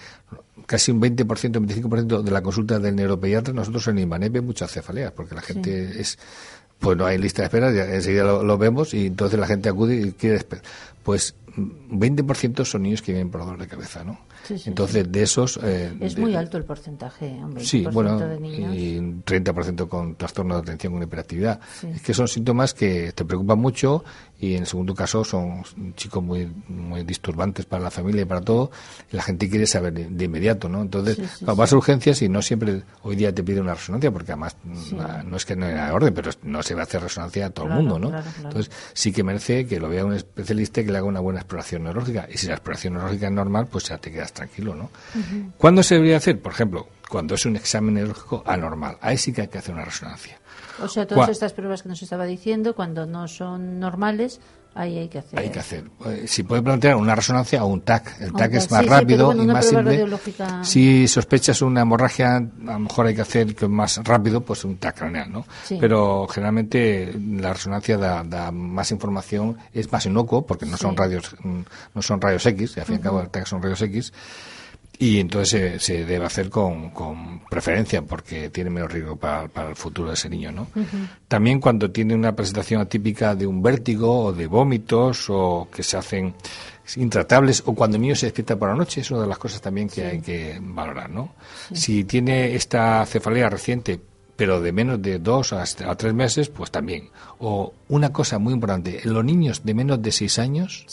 casi 0.65 0.91
un 0.91 1.01
20%, 1.01 1.57
un 1.57 1.67
25% 1.67 2.21
de 2.21 2.31
la 2.31 2.41
consulta 2.41 2.79
del 2.79 2.95
neuropediatra, 2.95 3.53
nosotros 3.53 3.87
en 3.87 3.99
Inbanep 3.99 4.33
vemos 4.33 4.47
muchas 4.47 4.71
cefaleas, 4.71 5.11
porque 5.11 5.35
la 5.35 5.41
gente 5.41 5.99
es 5.99 6.17
pues 6.79 6.97
no 6.97 7.05
hay 7.05 7.17
lista 7.17 7.41
de 7.41 7.45
espera, 7.47 7.71
ya 7.71 7.85
enseguida 7.85 8.23
lo, 8.23 8.57
vemos 8.57 8.93
y 8.93 9.07
entonces 9.07 9.39
la 9.39 9.47
gente 9.47 9.69
acude 9.69 9.95
y 9.95 10.11
quiere 10.11 10.45
Pues 11.03 11.35
20% 11.55 12.65
son 12.65 12.83
niños 12.83 13.01
que 13.01 13.13
vienen 13.13 13.31
por 13.31 13.41
dolor 13.41 13.59
de 13.59 13.67
cabeza, 13.67 14.03
¿no? 14.03 14.19
Entonces, 14.65 15.11
de 15.11 15.23
esos... 15.23 15.59
Eh, 15.61 15.93
es 15.99 16.17
muy 16.17 16.35
alto 16.35 16.57
el 16.57 16.63
porcentaje, 16.63 17.37
Sí, 17.57 17.85
bueno, 17.91 18.17
y 18.45 18.97
un 18.97 19.23
30% 19.23 19.89
con 19.89 20.15
trastorno 20.15 20.55
de 20.55 20.61
atención 20.61 20.93
con 20.93 21.03
hiperactividad. 21.03 21.59
Es 21.83 22.01
que 22.01 22.13
son 22.13 22.27
síntomas 22.27 22.73
que 22.73 23.11
te 23.11 23.25
preocupan 23.25 23.59
mucho 23.59 24.05
y 24.39 24.53
en 24.53 24.61
el 24.61 24.67
segundo 24.67 24.93
caso 24.93 25.23
son 25.23 25.63
chicos 25.95 26.23
muy 26.23 26.51
muy 26.67 27.03
disturbantes 27.03 27.65
para 27.65 27.83
la 27.83 27.91
familia 27.91 28.21
y 28.21 28.25
para 28.25 28.41
todo 28.41 28.71
y 29.11 29.15
la 29.15 29.23
gente 29.23 29.49
quiere 29.49 29.65
saber 29.65 29.93
de, 29.93 30.25
inmediato 30.25 30.69
no 30.69 30.81
entonces 30.81 31.17
vas 31.41 31.73
a 31.73 31.75
urgencias 31.75 32.21
y 32.21 32.29
no 32.29 32.41
siempre 32.41 32.83
hoy 33.01 33.15
día 33.15 33.33
te 33.33 33.43
pide 33.43 33.61
una 33.61 33.73
resonancia 33.73 34.11
porque 34.11 34.33
además 34.33 34.55
no 35.25 35.37
es 35.37 35.45
que 35.45 35.55
no 35.55 35.65
haya 35.65 35.93
orden 35.93 36.13
pero 36.13 36.31
no 36.43 36.61
se 36.61 36.75
va 36.75 36.81
a 36.81 36.83
hacer 36.83 37.01
resonancia 37.01 37.47
a 37.47 37.49
todo 37.49 37.67
el 37.67 37.73
mundo 37.73 37.97
no 37.97 38.11
entonces 38.43 38.71
sí 38.93 39.11
que 39.11 39.23
merece 39.23 39.65
que 39.65 39.79
lo 39.79 39.89
vea 39.89 40.05
un 40.05 40.13
especialista 40.13 40.81
y 40.81 40.85
que 40.85 40.91
le 40.91 40.99
haga 40.99 41.07
una 41.07 41.19
buena 41.19 41.39
exploración 41.39 41.83
neurológica. 41.83 42.27
Y 42.31 42.37
si 42.37 42.47
la 42.47 42.53
exploración 42.53 42.93
neurológica 42.93 43.27
es 43.27 43.33
normal 43.33 43.67
pues 43.67 43.85
ya 43.85 43.97
te 43.97 44.11
quedas 44.11 44.33
tranquilo 44.33 44.75
no 44.75 44.91
¿cuándo 45.57 45.81
se 45.81 45.95
debería 45.95 46.17
hacer? 46.17 46.39
por 46.39 46.51
ejemplo 46.51 46.87
cuando 47.09 47.35
es 47.35 47.45
un 47.45 47.55
examen 47.55 47.95
neurológico 47.95 48.43
anormal 48.45 48.97
ahí 49.01 49.17
sí 49.17 49.33
que 49.33 49.41
hay 49.41 49.47
que 49.47 49.57
hacer 49.57 49.73
una 49.73 49.85
resonancia 49.85 50.39
o 50.81 50.87
sea, 50.87 51.07
todas 51.07 51.29
estas 51.29 51.53
pruebas 51.53 51.83
que 51.83 51.89
nos 51.89 52.01
estaba 52.01 52.25
diciendo, 52.25 52.75
cuando 52.75 53.05
no 53.05 53.27
son 53.27 53.79
normales, 53.79 54.39
ahí 54.75 54.99
hay 54.99 55.07
que 55.07 55.19
hacer. 55.19 55.39
Hay 55.39 55.49
que 55.49 55.59
hacer. 55.59 55.85
Eh, 56.05 56.25
si 56.27 56.43
puede 56.43 56.61
plantear 56.61 56.95
una 56.95 57.15
resonancia 57.15 57.63
o 57.63 57.67
un 57.67 57.81
TAC. 57.81 58.21
El 58.21 58.31
TAC 58.31 58.53
es 58.53 58.71
más 58.71 58.85
rápido 58.85 59.33
y 59.33 59.47
más 59.47 59.65
simple. 59.65 60.05
Si 60.61 61.07
sospechas 61.07 61.61
una 61.61 61.81
hemorragia, 61.81 62.35
a 62.35 62.41
lo 62.41 62.79
mejor 62.79 63.07
hay 63.07 63.15
que 63.15 63.21
hacer 63.21 63.55
que 63.55 63.67
más 63.67 63.97
rápido, 64.03 64.41
pues 64.41 64.65
un 64.65 64.77
TAC 64.77 64.99
craneal, 64.99 65.31
¿no? 65.31 65.45
Pero 65.79 66.27
generalmente 66.27 67.13
la 67.19 67.53
resonancia 67.53 67.97
da, 67.97 68.51
más 68.51 68.91
información, 68.91 69.57
es 69.73 69.91
más 69.91 70.05
inocuo, 70.05 70.45
porque 70.45 70.65
no 70.65 70.77
son 70.77 70.95
radios 70.95 71.35
no 71.93 72.01
son 72.01 72.21
rayos 72.21 72.45
X, 72.45 72.77
y 72.77 72.79
al 72.79 72.85
fin 72.85 72.95
y 72.95 72.97
al 72.97 73.03
cabo 73.03 73.21
el 73.21 73.29
TAC 73.29 73.45
son 73.47 73.61
rayos 73.61 73.81
X 73.81 74.13
y 74.99 75.19
entonces 75.19 75.83
se, 75.83 76.05
debe 76.05 76.25
hacer 76.25 76.49
con, 76.49 76.91
preferencia 77.49 78.01
porque 78.01 78.49
tiene 78.49 78.69
menos 78.69 78.91
riesgo 78.91 79.15
para, 79.15 79.47
el 79.69 79.75
futuro 79.75 80.09
de 80.09 80.15
ese 80.15 80.29
niño, 80.29 80.51
¿no? 80.51 80.67
También 81.27 81.59
cuando 81.59 81.91
tiene 81.91 82.15
una 82.15 82.35
presentación 82.35 82.81
atípica 82.81 83.35
de 83.35 83.45
un 83.45 83.61
vértigo 83.61 84.25
o 84.25 84.33
de 84.33 84.47
vómitos 84.47 85.29
o 85.29 85.67
que 85.71 85.83
se 85.83 85.97
hacen 85.97 86.33
intratables 86.95 87.61
o 87.65 87.73
cuando 87.75 87.97
el 87.97 88.01
niño 88.01 88.15
se 88.15 88.27
despierta 88.27 88.55
por 88.55 88.69
la 88.69 88.75
noche, 88.75 89.01
es 89.01 89.11
una 89.11 89.21
de 89.21 89.27
las 89.27 89.37
cosas 89.37 89.61
también 89.61 89.87
que 89.87 90.05
hay 90.05 90.21
que 90.21 90.57
valorar, 90.61 91.09
¿no? 91.09 91.35
Si 91.73 92.03
tiene 92.05 92.55
esta 92.55 93.05
cefalea 93.05 93.49
reciente 93.49 93.99
pero 94.37 94.61
de 94.61 94.71
menos 94.71 95.01
de 95.01 95.17
dos 95.17 95.51
a, 95.51 95.65
tres 95.95 96.13
meses, 96.13 96.47
pues 96.49 96.69
también. 96.69 97.09
O 97.39 97.73
una 97.89 98.13
cosa 98.13 98.37
muy 98.37 98.53
importante, 98.53 99.01
los 99.03 99.25
niños 99.25 99.63
de 99.65 99.73
menos 99.73 100.01
de 100.01 100.11
seis 100.11 100.37
años, 100.37 100.85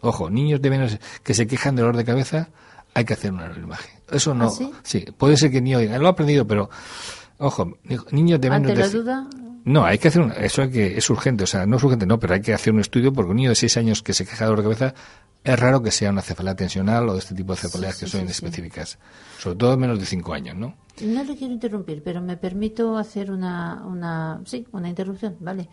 ojo, 0.00 0.28
niños 0.28 0.60
de 0.60 0.68
menos 0.68 0.98
que 1.22 1.32
se 1.32 1.46
quejan 1.46 1.76
de 1.76 1.82
dolor 1.82 1.96
de 1.96 2.04
cabeza, 2.04 2.50
hay 2.94 3.04
que 3.04 3.14
hacer 3.14 3.32
una 3.32 3.52
imagen. 3.56 4.00
Eso 4.10 4.34
no. 4.34 4.46
¿Ah, 4.46 4.80
sí? 4.82 5.04
puede 5.16 5.36
ser 5.36 5.50
que 5.50 5.60
ni 5.60 5.74
oiga. 5.74 5.98
Lo 5.98 6.08
ha 6.08 6.10
aprendido, 6.10 6.46
pero 6.46 6.68
ojo, 7.38 7.78
niños 8.10 8.40
de 8.40 8.50
menos 8.50 8.70
¿Ante 8.70 8.80
la 8.80 8.88
duda? 8.88 9.28
No, 9.64 9.84
hay 9.84 9.98
que 9.98 10.08
hacer 10.08 10.22
un, 10.22 10.32
eso 10.32 10.62
hay 10.62 10.70
que 10.70 10.98
es 10.98 11.08
urgente, 11.08 11.44
o 11.44 11.46
sea, 11.46 11.66
no 11.66 11.76
es 11.76 11.84
urgente, 11.84 12.04
no, 12.04 12.18
pero 12.18 12.34
hay 12.34 12.40
que 12.40 12.52
hacer 12.52 12.72
un 12.72 12.80
estudio 12.80 13.12
porque 13.12 13.30
un 13.30 13.36
niño 13.36 13.50
de 13.50 13.54
6 13.54 13.76
años 13.76 14.02
que 14.02 14.12
se 14.12 14.24
queja 14.24 14.44
de 14.44 14.50
dolor 14.50 14.64
de 14.64 14.70
cabeza 14.74 14.94
es 15.44 15.58
raro 15.58 15.82
que 15.82 15.92
sea 15.92 16.10
una 16.10 16.22
cefalea 16.22 16.56
tensional 16.56 17.08
o 17.08 17.12
de 17.12 17.20
este 17.20 17.34
tipo 17.34 17.52
de 17.52 17.60
cefaleas 17.60 17.98
que 17.98 18.06
son 18.06 18.28
específicas, 18.28 18.98
sobre 19.38 19.56
todo 19.56 19.76
menos 19.76 20.00
de 20.00 20.06
5 20.06 20.34
años, 20.34 20.56
¿no? 20.56 20.74
No 21.00 21.24
le 21.24 21.36
quiero 21.36 21.54
interrumpir, 21.54 22.02
pero 22.02 22.20
me 22.20 22.36
permito 22.36 22.96
hacer 22.96 23.30
una, 23.30 23.84
una 23.86 24.40
sí, 24.44 24.66
una 24.72 24.88
interrupción, 24.88 25.36
¿vale? 25.40 25.68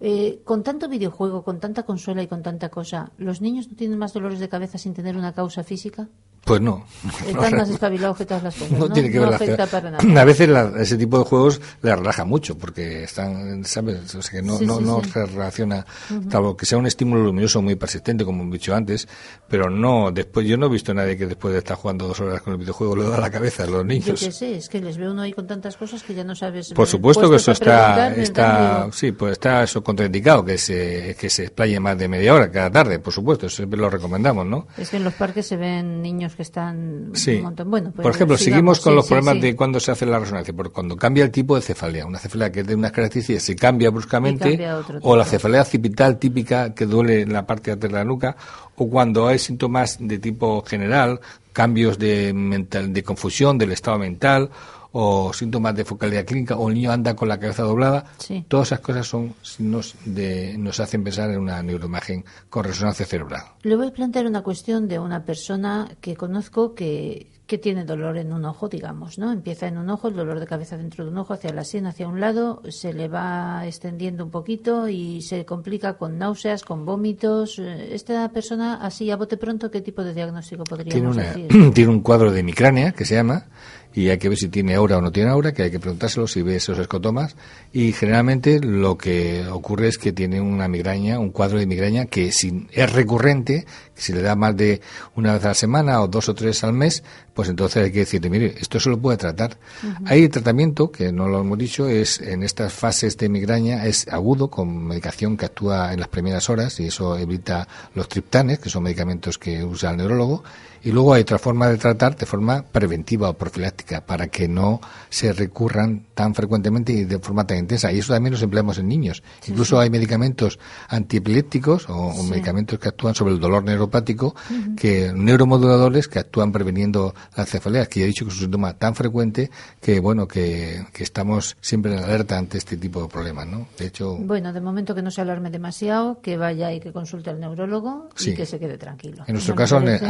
Eh, 0.00 0.40
con 0.44 0.62
tanto 0.62 0.88
videojuego, 0.88 1.42
con 1.42 1.60
tanta 1.60 1.82
consola 1.82 2.22
y 2.22 2.26
con 2.26 2.42
tanta 2.42 2.70
cosa, 2.70 3.10
¿los 3.18 3.40
niños 3.40 3.68
no 3.68 3.76
tienen 3.76 3.98
más 3.98 4.14
dolores 4.14 4.38
de 4.38 4.48
cabeza 4.48 4.78
sin 4.78 4.94
tener 4.94 5.16
una 5.16 5.32
causa 5.32 5.62
física? 5.62 6.08
Pues 6.44 6.60
no. 6.60 6.86
Están 7.26 7.56
más 7.56 7.68
espabilados 7.68 8.16
que 8.16 8.24
todas 8.24 8.42
las 8.42 8.54
cosas. 8.54 8.72
No, 8.72 8.88
tiene 8.90 9.10
que 9.10 9.20
ver 9.20 9.34
afecta 9.34 9.66
para 9.66 9.90
nada. 9.90 10.20
A 10.20 10.24
veces 10.24 10.48
ese 10.78 10.96
tipo 10.96 11.18
de 11.18 11.24
juegos 11.24 11.60
le 11.82 11.94
relaja 11.94 12.24
mucho 12.24 12.56
porque 12.56 13.04
están, 13.04 13.64
¿sabes? 13.64 14.14
O 14.14 14.22
sea 14.22 14.40
que 14.40 14.46
no, 14.46 14.58
no, 14.60 14.80
no 14.80 15.02
se 15.04 15.26
relaciona, 15.26 15.86
uh 16.10 16.56
que 16.56 16.66
sea 16.66 16.78
un 16.78 16.86
estímulo 16.86 17.22
luminoso 17.22 17.62
muy 17.62 17.76
persistente, 17.76 18.24
como 18.24 18.42
he 18.42 18.46
dicho 18.50 18.74
antes, 18.74 19.06
pero 19.48 19.70
no, 19.70 20.10
después, 20.10 20.46
yo 20.46 20.56
no 20.56 20.66
he 20.66 20.68
visto 20.68 20.92
a 20.92 20.94
nadie 20.94 21.16
que 21.16 21.26
después 21.26 21.52
de 21.52 21.58
estar 21.58 21.76
jugando 21.76 22.08
dos 22.08 22.20
horas 22.20 22.42
con 22.42 22.54
el 22.54 22.58
videojuego 22.58 22.96
le 22.96 23.08
da 23.08 23.18
la 23.18 23.30
cabeza 23.30 23.64
a 23.64 23.66
los 23.66 23.84
niños. 23.84 24.20
Yo 24.20 24.26
qué 24.26 24.32
sé, 24.32 24.56
es 24.56 24.68
que 24.68 24.80
les 24.80 24.96
ve 24.96 25.08
uno 25.08 25.22
ahí 25.22 25.32
con 25.32 25.46
tantas 25.46 25.76
cosas 25.76 26.02
que 26.02 26.14
ya 26.14 26.24
no 26.24 26.34
sabes. 26.34 26.72
Por 26.72 26.86
supuesto 26.86 27.30
que 27.30 27.36
eso 27.36 27.52
está, 27.52 28.14
está, 28.14 28.88
sí, 28.92 29.12
pues 29.12 29.32
está 29.32 29.62
eso 29.62 29.82
contraindicado, 29.82 30.44
que 30.44 30.58
se, 30.58 31.16
que 31.18 31.30
se 31.30 31.44
explaye 31.44 31.78
más 31.78 31.96
de 31.98 32.08
media 32.08 32.34
hora 32.34 32.50
cada 32.50 32.70
tarde, 32.70 32.98
por 32.98 33.12
supuesto, 33.12 33.48
siempre 33.48 33.78
lo 33.78 33.90
recomendamos, 33.90 34.46
¿no? 34.46 34.66
Es 34.76 34.90
que 34.90 34.96
en 34.96 35.04
los 35.04 35.14
parques 35.14 35.46
se 35.46 35.56
ven 35.56 36.02
niños 36.02 36.29
que 36.34 36.42
están 36.42 37.10
Sí. 37.14 37.36
un 37.36 37.42
montón. 37.42 37.70
Bueno, 37.70 37.92
pues 37.94 38.02
Por 38.04 38.14
ejemplo, 38.14 38.36
sigamos. 38.36 38.78
seguimos 38.78 38.80
con 38.80 38.92
Sí, 38.92 38.96
los 38.96 39.06
problemas 39.06 39.34
sí. 39.34 39.40
de 39.40 39.56
cuando 39.56 39.80
se 39.80 39.90
hace 39.92 40.06
la 40.06 40.18
resonancia, 40.18 40.54
porque 40.54 40.72
cuando 40.72 40.96
cambia 40.96 41.24
el 41.24 41.30
tipo 41.30 41.56
de 41.56 41.62
cefalea, 41.62 42.06
una 42.06 42.18
cefalea 42.18 42.50
que 42.52 42.60
es 42.60 42.66
de 42.66 42.74
unas 42.74 42.92
características 42.92 43.42
se 43.42 43.56
cambia 43.56 43.90
bruscamente, 43.90 44.48
cambia 44.50 44.80
o 45.02 45.16
la 45.16 45.24
cefalea 45.24 45.62
occipital 45.62 46.18
típica 46.18 46.74
que 46.74 46.86
duele 46.86 47.22
en 47.22 47.32
la 47.32 47.46
parte 47.46 47.76
de 47.76 47.88
la 47.90 48.04
nuca, 48.04 48.36
o 48.76 48.88
cuando 48.88 49.26
hay 49.26 49.38
síntomas 49.38 49.96
de 50.00 50.18
tipo 50.18 50.62
general, 50.62 51.20
cambios 51.52 51.98
de 51.98 52.32
mental, 52.32 52.92
de 52.92 53.02
confusión 53.02 53.58
del 53.58 53.72
estado 53.72 53.98
mental, 53.98 54.50
o 54.92 55.32
síntomas 55.32 55.74
de 55.76 55.84
focalidad 55.84 56.24
clínica, 56.24 56.56
o 56.56 56.68
el 56.68 56.74
niño 56.74 56.90
anda 56.90 57.14
con 57.14 57.28
la 57.28 57.38
cabeza 57.38 57.62
doblada, 57.62 58.04
Sí. 58.18 58.44
todas 58.48 58.68
esas 58.68 58.80
cosas 58.80 59.06
son 59.06 59.34
signos 59.42 59.94
de, 60.04 60.56
nos 60.58 60.80
hacen 60.80 61.04
pensar 61.04 61.30
en 61.30 61.38
una 61.40 61.62
neuroimagen 61.62 62.24
con 62.48 62.64
resonancia 62.64 63.06
cerebral. 63.06 63.42
Le 63.62 63.76
voy 63.76 63.88
a 63.88 63.92
plantear 63.92 64.26
una 64.26 64.42
cuestión 64.42 64.88
de 64.88 64.98
una 64.98 65.24
persona 65.24 65.88
que 66.00 66.16
conozco 66.16 66.74
que, 66.74 67.28
que 67.46 67.58
tiene 67.58 67.84
dolor 67.84 68.16
en 68.16 68.32
un 68.32 68.44
ojo, 68.44 68.68
digamos, 68.68 69.18
¿no? 69.18 69.32
Empieza 69.32 69.66
en 69.66 69.76
un 69.78 69.90
ojo, 69.90 70.06
el 70.08 70.14
dolor 70.14 70.38
de 70.38 70.46
cabeza 70.46 70.76
dentro 70.76 71.04
de 71.04 71.10
un 71.10 71.18
ojo, 71.18 71.34
hacia 71.34 71.52
la 71.52 71.64
sien, 71.64 71.86
hacia 71.86 72.06
un 72.06 72.20
lado, 72.20 72.62
se 72.68 72.92
le 72.92 73.08
va 73.08 73.66
extendiendo 73.66 74.24
un 74.24 74.30
poquito 74.30 74.88
y 74.88 75.20
se 75.22 75.44
complica 75.44 75.94
con 75.94 76.16
náuseas, 76.18 76.62
con 76.62 76.84
vómitos. 76.86 77.58
Eh, 77.58 77.90
Esta 77.94 78.28
persona, 78.30 78.74
así 78.76 79.10
a 79.10 79.16
bote 79.16 79.36
pronto, 79.36 79.68
¿qué 79.70 79.80
tipo 79.80 80.04
de 80.04 80.14
diagnóstico 80.14 80.62
tiene, 80.64 80.84
podríamos 80.84 81.16
una, 81.16 81.26
decir? 81.32 81.72
tiene 81.74 81.90
un 81.90 82.00
cuadro 82.02 82.30
de 82.30 82.42
micránea 82.44 82.92
que 82.92 83.04
se 83.04 83.14
llama 83.16 83.46
y 83.94 84.08
hay 84.08 84.18
que 84.18 84.28
ver 84.28 84.38
si 84.38 84.48
tiene 84.48 84.74
aura 84.74 84.98
o 84.98 85.00
no 85.00 85.12
tiene 85.12 85.30
aura, 85.30 85.52
que 85.52 85.64
hay 85.64 85.70
que 85.70 85.80
preguntárselo 85.80 86.26
si 86.26 86.42
ve 86.42 86.56
esos 86.56 86.78
escotomas 86.78 87.36
y 87.72 87.92
generalmente 87.92 88.60
lo 88.60 88.96
que 88.96 89.46
ocurre 89.46 89.88
es 89.88 89.98
que 89.98 90.12
tiene 90.12 90.40
una 90.40 90.68
migraña, 90.68 91.18
un 91.18 91.30
cuadro 91.30 91.58
de 91.58 91.66
migraña 91.66 92.06
que 92.06 92.32
si 92.32 92.66
es 92.72 92.92
recurrente, 92.92 93.66
que 93.94 94.02
si 94.02 94.12
le 94.12 94.22
da 94.22 94.36
más 94.36 94.56
de 94.56 94.80
una 95.16 95.34
vez 95.34 95.44
a 95.44 95.48
la 95.48 95.54
semana 95.54 96.00
o 96.00 96.08
dos 96.08 96.28
o 96.28 96.34
tres 96.34 96.62
al 96.64 96.72
mes, 96.72 97.02
pues 97.34 97.48
entonces 97.48 97.84
hay 97.84 97.92
que 97.92 98.00
decirle, 98.00 98.28
mire, 98.28 98.54
esto 98.58 98.78
se 98.78 98.90
lo 98.90 98.98
puede 98.98 99.16
tratar. 99.16 99.58
Hay 100.04 100.28
tratamiento, 100.28 100.90
que 100.90 101.12
no 101.12 101.28
lo 101.28 101.40
hemos 101.40 101.58
dicho, 101.58 101.88
es 101.88 102.20
en 102.20 102.42
estas 102.42 102.72
fases 102.72 103.16
de 103.16 103.28
migraña, 103.28 103.86
es 103.86 104.08
agudo 104.08 104.50
con 104.50 104.86
medicación 104.86 105.36
que 105.36 105.46
actúa 105.46 105.92
en 105.92 106.00
las 106.00 106.08
primeras 106.08 106.50
horas 106.50 106.78
y 106.80 106.86
eso 106.86 107.16
evita 107.16 107.66
los 107.94 108.08
triptanes, 108.08 108.58
que 108.58 108.68
son 108.68 108.82
medicamentos 108.82 109.38
que 109.38 109.64
usa 109.64 109.90
el 109.90 109.96
neurólogo, 109.98 110.42
y 110.82 110.92
luego 110.92 111.14
hay 111.14 111.22
otra 111.22 111.38
forma 111.38 111.68
de 111.68 111.76
tratar 111.76 112.16
de 112.16 112.26
forma 112.26 112.62
preventiva 112.62 113.28
o 113.28 113.34
profiláctica 113.34 114.04
para 114.04 114.28
que 114.28 114.48
no 114.48 114.80
se 115.08 115.32
recurran 115.32 116.06
tan 116.14 116.34
frecuentemente 116.34 116.92
y 116.92 117.04
de 117.04 117.18
forma 117.18 117.46
tan 117.46 117.58
intensa. 117.58 117.92
Y 117.92 117.98
eso 117.98 118.12
también 118.12 118.32
los 118.32 118.42
empleamos 118.42 118.78
en 118.78 118.88
niños. 118.88 119.22
Incluso 119.46 119.78
hay 119.78 119.90
medicamentos 119.90 120.58
antiepilépticos 120.88 121.86
o, 121.88 122.22
medicamentos 122.24 122.78
que 122.78 122.88
actúan 122.88 123.14
sobre 123.14 123.34
el 123.34 123.40
dolor 123.40 123.64
neuropático, 123.64 124.34
que 124.76 125.12
neuromoduladores 125.14 126.08
que 126.08 126.18
actúan 126.18 126.52
preveniendo 126.52 127.14
las 127.36 127.48
cefaleas, 127.48 127.88
que 127.88 128.00
ya 128.00 128.04
he 128.04 128.08
dicho 128.08 128.24
que 128.24 128.30
es 128.30 128.36
un 128.36 128.42
síntoma 128.42 128.74
tan 128.74 128.94
frecuente 128.94 129.50
que 129.80 130.00
bueno 130.00 130.26
que, 130.26 130.86
que 130.92 131.02
estamos 131.02 131.56
siempre 131.60 131.92
en 131.92 132.04
alerta 132.04 132.38
ante 132.38 132.58
este 132.58 132.76
tipo 132.76 133.02
de 133.02 133.08
problemas, 133.08 133.46
¿no? 133.46 133.68
De 133.78 133.86
hecho, 133.86 134.16
Bueno, 134.16 134.52
de 134.52 134.60
momento 134.60 134.94
que 134.94 135.02
no 135.02 135.10
se 135.10 135.20
alarme 135.20 135.50
demasiado, 135.50 136.20
que 136.20 136.36
vaya 136.36 136.72
y 136.72 136.80
que 136.80 136.92
consulte 136.92 137.30
al 137.30 137.40
neurólogo 137.40 138.08
y 138.18 138.34
que 138.34 138.46
se 138.46 138.58
quede 138.58 138.78
tranquilo. 138.78 139.24
en 139.26 139.34
nuestro 139.34 139.54
¿No 139.54 139.58
me 139.58 139.62
caso 139.62 139.76
al, 139.76 139.84
parece? 139.84 140.06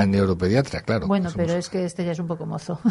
Claro. 0.62 1.06
Bueno, 1.06 1.30
somos- 1.30 1.36
pero 1.46 1.58
es 1.58 1.68
que 1.68 1.84
este 1.84 2.04
ya 2.04 2.12
es 2.12 2.18
un 2.18 2.26
poco 2.26 2.46
mozo. 2.46 2.80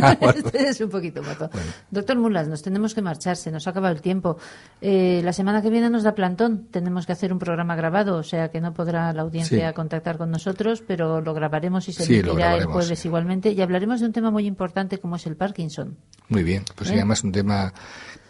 este 0.34 0.68
es 0.68 0.80
un 0.80 0.90
poquito 0.90 1.22
mozo. 1.22 1.50
Doctor 1.90 2.16
Mulas, 2.18 2.48
nos 2.48 2.62
tenemos 2.62 2.94
que 2.94 3.02
marchar, 3.02 3.36
se 3.36 3.50
nos 3.50 3.66
ha 3.66 3.70
acabado 3.70 3.94
el 3.94 4.00
tiempo. 4.00 4.38
Eh, 4.80 5.20
la 5.24 5.32
semana 5.32 5.62
que 5.62 5.70
viene 5.70 5.90
nos 5.90 6.02
da 6.02 6.14
plantón, 6.14 6.66
tenemos 6.70 7.06
que 7.06 7.12
hacer 7.12 7.32
un 7.32 7.38
programa 7.38 7.76
grabado, 7.76 8.16
o 8.16 8.22
sea 8.22 8.50
que 8.50 8.60
no 8.60 8.72
podrá 8.74 9.12
la 9.12 9.22
audiencia 9.22 9.68
Sí. 9.68 9.74
contactar 9.74 10.18
con 10.18 10.30
nosotros, 10.30 10.82
pero 10.86 11.20
lo 11.20 11.34
grabaremos 11.34 11.88
y 11.88 11.92
se 11.92 12.04
Sí, 12.04 12.18
emitirá 12.18 12.56
el 12.56 12.64
jueves 12.66 13.04
igualmente. 13.04 13.52
Y 13.52 13.60
hablaremos 13.62 14.00
de 14.00 14.06
un 14.06 14.12
tema 14.12 14.30
muy 14.30 14.46
importante 14.46 14.98
como 14.98 15.16
es 15.16 15.26
el 15.26 15.36
Parkinson. 15.36 15.96
Muy 16.28 16.42
bien, 16.42 16.64
pues 16.76 16.90
¿Eh? 16.90 16.94
además 16.94 17.24
un 17.24 17.32
tema 17.32 17.72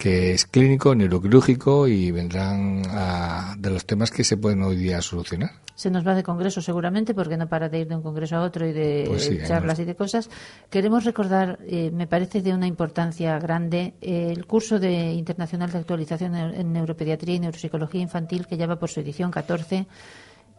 que 0.00 0.32
es 0.32 0.46
clínico, 0.46 0.94
neuroquirúrgico 0.94 1.86
y 1.86 2.10
vendrán 2.10 2.82
a- 2.88 3.54
de 3.58 3.68
los 3.68 3.84
temas 3.84 4.10
que 4.10 4.24
se 4.24 4.38
pueden 4.38 4.62
hoy 4.62 4.76
día 4.76 5.02
solucionar. 5.02 5.50
Se 5.74 5.90
nos 5.90 6.06
va 6.06 6.14
de 6.14 6.22
congreso 6.22 6.62
seguramente 6.62 7.12
porque 7.14 7.36
no 7.36 7.48
para 7.48 7.68
de 7.68 7.80
ir 7.80 7.88
de 7.88 7.96
un 7.96 8.02
congreso 8.02 8.36
a 8.36 8.40
otro 8.42 8.66
y 8.66 8.72
de 8.72 9.04
Pues 9.06 9.24
sí, 9.26 9.38
charlas 9.46 9.78
y 9.78 9.84
de 9.84 9.94
cosas. 9.94 10.30
Queremos 10.70 11.04
recordar, 11.04 11.58
eh, 11.66 11.90
me 11.92 12.06
parece 12.06 12.40
de 12.40 12.54
una 12.54 12.66
importancia 12.66 13.38
grande, 13.38 13.92
eh, 14.00 14.32
el 14.34 14.46
curso 14.46 14.78
de 14.78 15.12
internacional 15.12 15.70
de 15.70 15.78
actualización 15.78 16.34
en 16.34 16.54
en 16.54 16.72
neuropediatría 16.72 17.34
y 17.34 17.40
neuropsicología 17.40 18.00
infantil 18.00 18.46
que 18.46 18.56
ya 18.56 18.66
va 18.66 18.78
por 18.78 18.88
su 18.88 19.00
edición 19.00 19.30
14 19.30 19.86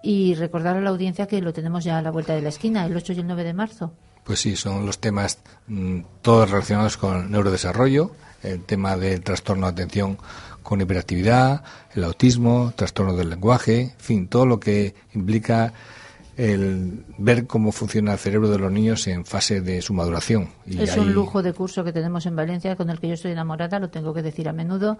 y 0.04 0.36
recordar 0.36 0.78
a 0.78 0.82
la 0.82 0.90
audiencia 0.92 1.26
que 1.28 1.42
lo 1.42 1.52
tenemos 1.52 1.84
ya 1.84 1.98
a 1.98 2.02
la 2.04 2.12
vuelta 2.12 2.34
de 2.36 2.42
la 2.44 2.50
esquina, 2.50 2.86
el 2.86 2.96
8 2.96 3.14
y 3.14 3.20
el 3.20 3.28
9 3.28 3.44
de 3.44 3.54
marzo. 3.54 3.94
Pues 4.24 4.40
sí, 4.40 4.56
son 4.56 4.86
los 4.86 5.00
temas 5.00 5.40
mm, 5.68 6.02
todos 6.22 6.50
relacionados 6.52 6.96
con 6.98 7.18
el 7.26 7.32
neurodesarrollo, 7.32 8.12
el 8.44 8.64
tema 8.64 8.98
del 8.98 9.22
trastorno 9.22 9.68
de 9.68 9.72
atención 9.74 10.18
con 10.64 10.80
hiperactividad, 10.82 11.64
el 11.96 12.04
autismo, 12.04 12.74
trastorno 12.76 13.16
del 13.16 13.30
lenguaje, 13.30 13.82
en 13.82 14.00
fin, 14.00 14.28
todo 14.28 14.46
lo 14.46 14.60
que 14.60 14.94
implica 15.14 15.74
el 16.38 17.04
ver 17.18 17.46
cómo 17.46 17.72
funciona 17.72 18.14
el 18.14 18.18
cerebro 18.20 18.50
de 18.50 18.58
los 18.58 18.72
niños 18.72 19.06
en 19.08 19.26
fase 19.26 19.62
de 19.62 19.82
su 19.82 19.94
maduración. 19.94 20.50
Y 20.66 20.82
es 20.82 20.94
ahí- 20.94 21.00
un 21.00 21.14
lujo 21.14 21.44
de 21.44 21.54
curso 21.54 21.84
que 21.84 21.92
tenemos 21.92 22.26
en 22.26 22.36
Valencia 22.36 22.76
con 22.76 22.90
el 22.90 23.00
que 23.00 23.10
yo 23.10 23.14
estoy 23.16 23.32
enamorada, 23.32 23.80
lo 23.80 23.90
tengo 23.90 24.14
que 24.14 24.22
decir 24.22 24.48
a 24.48 24.54
menudo, 24.54 24.98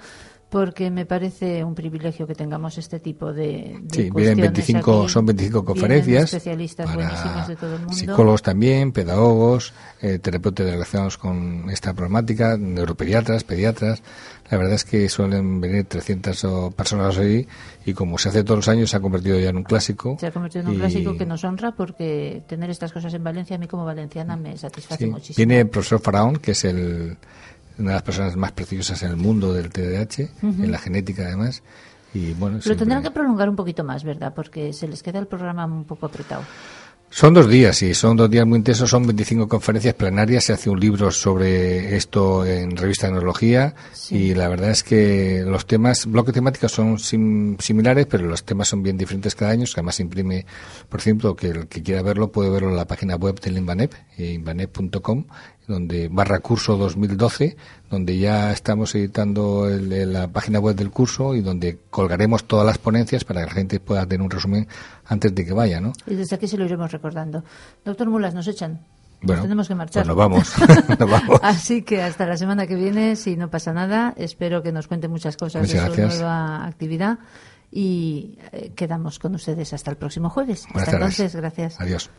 porque 0.52 0.92
me 0.92 1.06
parece 1.06 1.64
un 1.64 1.74
privilegio 1.74 2.28
que 2.28 2.36
tengamos 2.36 2.78
este 2.78 3.00
tipo 3.00 3.32
de, 3.32 3.80
de 3.82 3.88
Sí, 3.90 4.02
vienen 4.02 4.12
cuestiones 4.14 4.42
25, 4.54 5.02
aquí. 5.04 5.10
son 5.10 5.26
25 5.26 5.52
Vienen 5.62 5.66
conferencias. 5.66 6.24
especialistas 6.26 6.86
para 6.88 7.08
buenísimos 7.08 7.48
de 7.48 7.56
todo 7.56 7.74
el 7.76 7.80
mundo. 7.80 7.94
Psicólogos 7.96 8.42
también, 8.42 8.92
pedagogos, 8.92 9.74
eh, 10.02 10.20
terapeutas 10.20 10.70
relacionados 10.70 11.18
con 11.18 11.70
esta 11.70 11.94
problemática, 11.94 12.58
neuropediatras, 12.58 13.46
pediatras. 13.46 14.04
La 14.50 14.58
verdad 14.58 14.74
es 14.74 14.84
que 14.84 15.08
suelen 15.08 15.62
venir 15.62 15.86
300 15.86 16.44
o- 16.44 16.72
personas 16.72 17.18
ahí 17.18 17.48
y 17.86 17.94
como 17.94 18.18
se 18.18 18.28
hace 18.28 18.44
todos 18.44 18.58
los 18.58 18.68
años 18.68 18.90
se 18.90 18.98
ha 18.98 19.00
convertido 19.00 19.40
ya 19.40 19.52
en 19.52 19.56
un 19.56 19.64
clásico. 19.64 20.18
Se 20.20 20.28
ha 20.28 20.32
convertido 20.32 20.64
en 20.64 20.68
un 20.68 20.76
Y- 20.76 20.78
clásico 20.80 21.16
que 21.18 21.26
nos 21.26 21.46
honra 21.46 21.72
porque 21.72 22.44
tener 22.48 22.70
estas 22.70 22.92
cosas 22.92 23.14
en 23.14 23.24
Valencia 23.24 23.56
a 23.56 23.60
mí 23.60 23.68
como 23.68 23.86
valenciana 23.86 24.36
me 24.36 24.58
satisface 24.58 25.06
sí, 25.06 25.10
muchísimo. 25.10 25.38
Viene 25.38 25.62
el 25.62 25.70
profesor 25.70 26.02
Faraón, 26.02 26.36
que 26.36 26.52
es 26.52 26.66
el, 26.66 27.16
una 27.82 27.92
de 27.92 27.96
las 27.96 28.04
personas 28.04 28.36
más 28.36 28.52
prestigiosas 28.52 29.02
en 29.04 29.10
el 29.12 29.18
mundo 29.18 29.54
del 29.54 29.70
TDAH, 29.70 30.30
en 30.42 30.72
la 30.72 30.78
genética 30.78 31.24
además. 31.24 31.62
Y 32.14 32.34
bueno, 32.34 32.58
Lo 32.58 32.62
siempre- 32.62 32.80
tendrán 32.80 33.04
que 33.04 33.12
prolongar 33.12 33.50
un 33.50 33.56
poquito 33.56 33.84
más, 33.84 34.04
¿verdad? 34.04 34.34
Porque 34.36 34.74
se 34.74 34.88
les 34.88 35.02
queda 35.02 35.20
el 35.20 35.28
programa 35.28 35.66
un 35.66 35.86
poco 35.86 36.06
apretado. 36.08 36.44
Son 37.14 37.34
dos 37.34 37.50
días, 37.50 37.76
sí, 37.76 37.94
son 37.94 38.16
dos 38.16 38.30
días 38.30 38.46
muy 38.48 38.58
intensos, 38.60 38.90
son 38.90 39.06
25 39.06 39.46
conferencias 39.50 39.94
plenarias, 39.96 40.46
se 40.46 40.54
hace 40.54 40.70
un 40.70 40.80
libro 40.80 41.12
sobre 41.12 41.98
esto 41.98 42.46
en 42.46 42.78
revista 42.78 43.08
de 43.08 43.12
neurología 43.12 43.76
Sí. 43.92 44.16
y 44.16 44.34
la 44.34 44.48
verdad 44.48 44.70
es 44.70 44.82
que 44.82 45.44
los 45.46 45.66
temas, 45.66 46.06
bloques 46.06 46.34
temáticos 46.34 46.72
son 46.72 47.00
sim- 47.00 47.58
similares, 47.60 48.06
pero 48.10 48.26
los 48.28 48.46
temas 48.46 48.70
son 48.70 48.82
bien 48.82 48.98
diferentes 48.98 49.36
cada 49.36 49.52
año, 49.52 49.66
que 49.66 49.72
además 49.76 49.96
se 49.96 50.04
imprime, 50.04 50.46
por 50.88 51.02
ejemplo, 51.02 51.36
que 51.36 51.48
el 51.50 51.68
que 51.68 51.84
quiera 51.84 52.02
verlo 52.02 52.32
puede 52.32 52.50
verlo 52.50 52.70
en 52.70 52.78
la 52.78 52.86
página 52.86 53.16
web 53.18 53.38
del 53.42 53.58
Inbanep, 53.58 53.94
eh, 54.18 54.32
inbanep.com, 54.32 55.26
donde 55.68 56.10
barra 56.10 56.40
curso 56.40 56.76
2012, 56.78 57.56
donde 57.90 58.18
ya 58.18 58.52
estamos 58.52 58.94
editando 58.96 59.70
el- 59.70 59.92
el- 59.94 60.12
la 60.14 60.28
página 60.28 60.60
web 60.60 60.76
del 60.76 60.92
curso 60.92 61.34
y 61.36 61.42
donde 61.42 61.78
colgaremos 61.90 62.44
todas 62.46 62.66
las 62.66 62.78
ponencias 62.78 63.24
para 63.24 63.42
que 63.42 63.48
la 63.48 63.54
gente 63.54 63.80
pueda 63.80 64.06
tener 64.06 64.22
un 64.22 64.30
resumen 64.32 64.68
antes 65.06 65.34
de 65.34 65.46
que 65.46 65.54
vaya, 65.54 65.80
¿no? 65.80 65.94
Y 66.08 66.16
desde 66.16 66.36
aquí 66.36 66.48
se 66.48 66.58
lo 66.58 66.66
iremos 66.66 66.92
recordando. 66.92 67.44
Doctor 67.86 68.10
Mulas, 68.10 68.34
nos 68.34 68.48
echan. 68.48 68.82
Bueno, 69.24 69.36
nos 69.42 69.44
tenemos 69.44 69.68
que 69.68 69.76
marchar. 69.76 70.04
pues 70.04 70.08
nos 70.08 70.18
vamos, 70.18 70.54
nos 71.00 71.10
vamos. 71.10 71.40
Así 71.44 71.84
que 71.84 72.02
hasta 72.02 72.26
la 72.26 72.38
semana 72.38 72.66
que 72.66 72.76
viene, 72.76 73.16
si 73.16 73.38
no 73.38 73.50
pasa 73.52 73.72
nada, 73.72 74.14
espero 74.18 74.64
que 74.64 74.72
nos 74.72 74.88
cuente 74.88 75.08
muchas 75.08 75.38
cosas 75.38 75.62
Muchas 75.62 75.76
de 75.76 75.88
gracias. 75.90 76.14
su 76.16 76.20
nueva 76.22 76.66
actividad 76.66 77.20
y 77.72 78.40
eh, 78.52 78.72
quedamos 78.76 79.20
con 79.20 79.36
ustedes 79.36 79.74
hasta 79.74 79.92
el 79.92 79.98
próximo 79.98 80.30
jueves. 80.32 80.64
Buenas 80.74 80.88
hasta 80.88 81.00
tardes. 81.00 81.20
entonces, 81.20 81.40
gracias. 81.40 81.80
Adiós. 81.80 82.10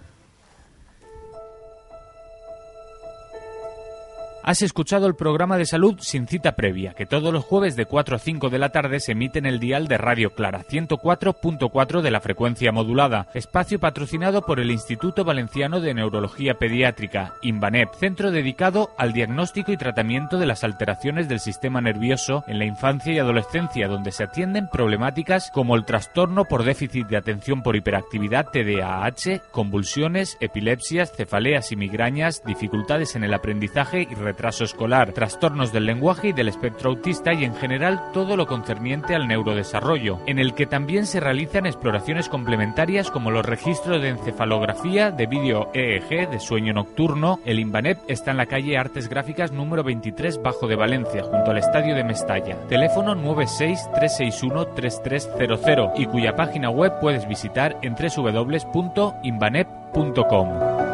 Has 4.45 4.61
escuchado 4.61 5.07
el 5.07 5.15
programa 5.15 5.57
de 5.57 5.67
salud 5.67 5.99
sin 6.01 6.27
cita 6.27 6.57
previa, 6.57 6.95
que 6.95 7.07
todos 7.07 7.33
los 7.33 7.45
jueves 7.45 7.77
de 7.77 7.87
4 7.87 8.17
a 8.17 8.19
5 8.19 8.51
de 8.51 8.59
la 8.59 8.71
tarde 8.71 8.99
se 8.99 9.13
emite 9.13 9.39
en 9.39 9.47
el 9.47 9.61
dial 9.61 9.87
de 9.87 9.99
Radio 9.99 10.31
Clara 10.35 10.65
104.4 10.65 12.01
de 12.01 12.11
la 12.11 12.21
frecuencia 12.21 12.73
modulada, 12.73 13.29
espacio 13.35 13.79
patrocinado 13.79 14.43
por 14.43 14.59
el 14.59 14.73
Instituto 14.73 15.25
Valenciano 15.25 15.81
de 15.81 15.95
Neurología 15.95 16.55
Pediátrica, 16.55 17.35
INVANEP, 17.43 17.95
centro 17.95 18.33
dedicado 18.33 18.91
al 18.99 19.13
diagnóstico 19.13 19.71
y 19.71 19.77
tratamiento 19.77 20.39
de 20.39 20.47
las 20.47 20.65
alteraciones 20.65 21.29
del 21.29 21.39
sistema 21.39 21.81
nervioso 21.81 22.43
en 22.49 22.59
la 22.59 22.65
infancia 22.65 23.13
y 23.13 23.21
adolescencia, 23.21 23.87
donde 23.87 24.11
se 24.11 24.25
atienden 24.25 24.67
problemáticas 24.67 25.53
como 25.53 25.77
el 25.77 25.85
trastorno 25.85 26.47
por 26.47 26.65
déficit 26.65 27.07
de 27.07 27.17
atención 27.17 27.63
por 27.63 27.77
hiperactividad 27.77 28.47
TDAH, 28.47 29.41
convulsiones, 29.53 30.37
epilepsias, 30.41 31.13
cefaleas 31.13 31.71
y 31.71 31.77
migrañas, 31.77 32.43
dificultades 32.45 33.15
en 33.15 33.23
el 33.23 33.35
aprendizaje 33.35 34.09
y 34.11 34.15
retraso 34.33 34.65
escolar, 34.65 35.13
trastornos 35.13 35.75
del 35.75 35.85
lenguaje 35.85 36.29
y 36.29 36.33
del 36.33 36.49
espectro 36.49 36.89
autista 36.89 37.35
y 37.35 37.45
en 37.45 37.55
general 37.55 38.01
todo 38.15 38.35
lo 38.35 38.47
concerniente 38.47 39.15
al 39.15 39.29
neurodesarrollo, 39.29 40.21
en 40.27 40.39
el 40.39 40.55
que 40.55 40.65
también 40.65 41.05
se 41.05 41.21
realizan 41.21 41.67
exploraciones 41.67 42.31
complementarias 42.31 43.11
como 43.11 43.31
los 43.31 43.45
registros 43.45 44.01
de 44.01 44.09
encefalografía, 44.09 45.11
de 45.11 45.27
vídeo 45.27 45.69
EEG, 45.75 46.31
de 46.31 46.41
sueño 46.41 46.73
nocturno. 46.73 47.41
El 47.45 47.59
Inbanep 47.59 47.99
está 48.09 48.31
en 48.31 48.39
la 48.39 48.47
calle 48.47 48.79
Artes 48.79 49.11
Gráficas 49.11 49.53
número 49.53 49.85
23 49.85 50.41
Bajo 50.43 50.67
de 50.67 50.77
Valencia, 50.77 51.25
junto 51.25 51.51
al 51.51 51.59
estadio 51.59 51.95
de 51.95 52.05
Mestalla. 52.05 52.57
Teléfono 52.69 53.15
963613300 53.15 55.93
y 55.97 56.07
cuya 56.07 56.35
página 56.35 56.71
web 56.71 56.95
puedes 57.03 57.29
visitar 57.29 57.77
en 57.83 57.95
www.inbanep.com. 57.95 60.92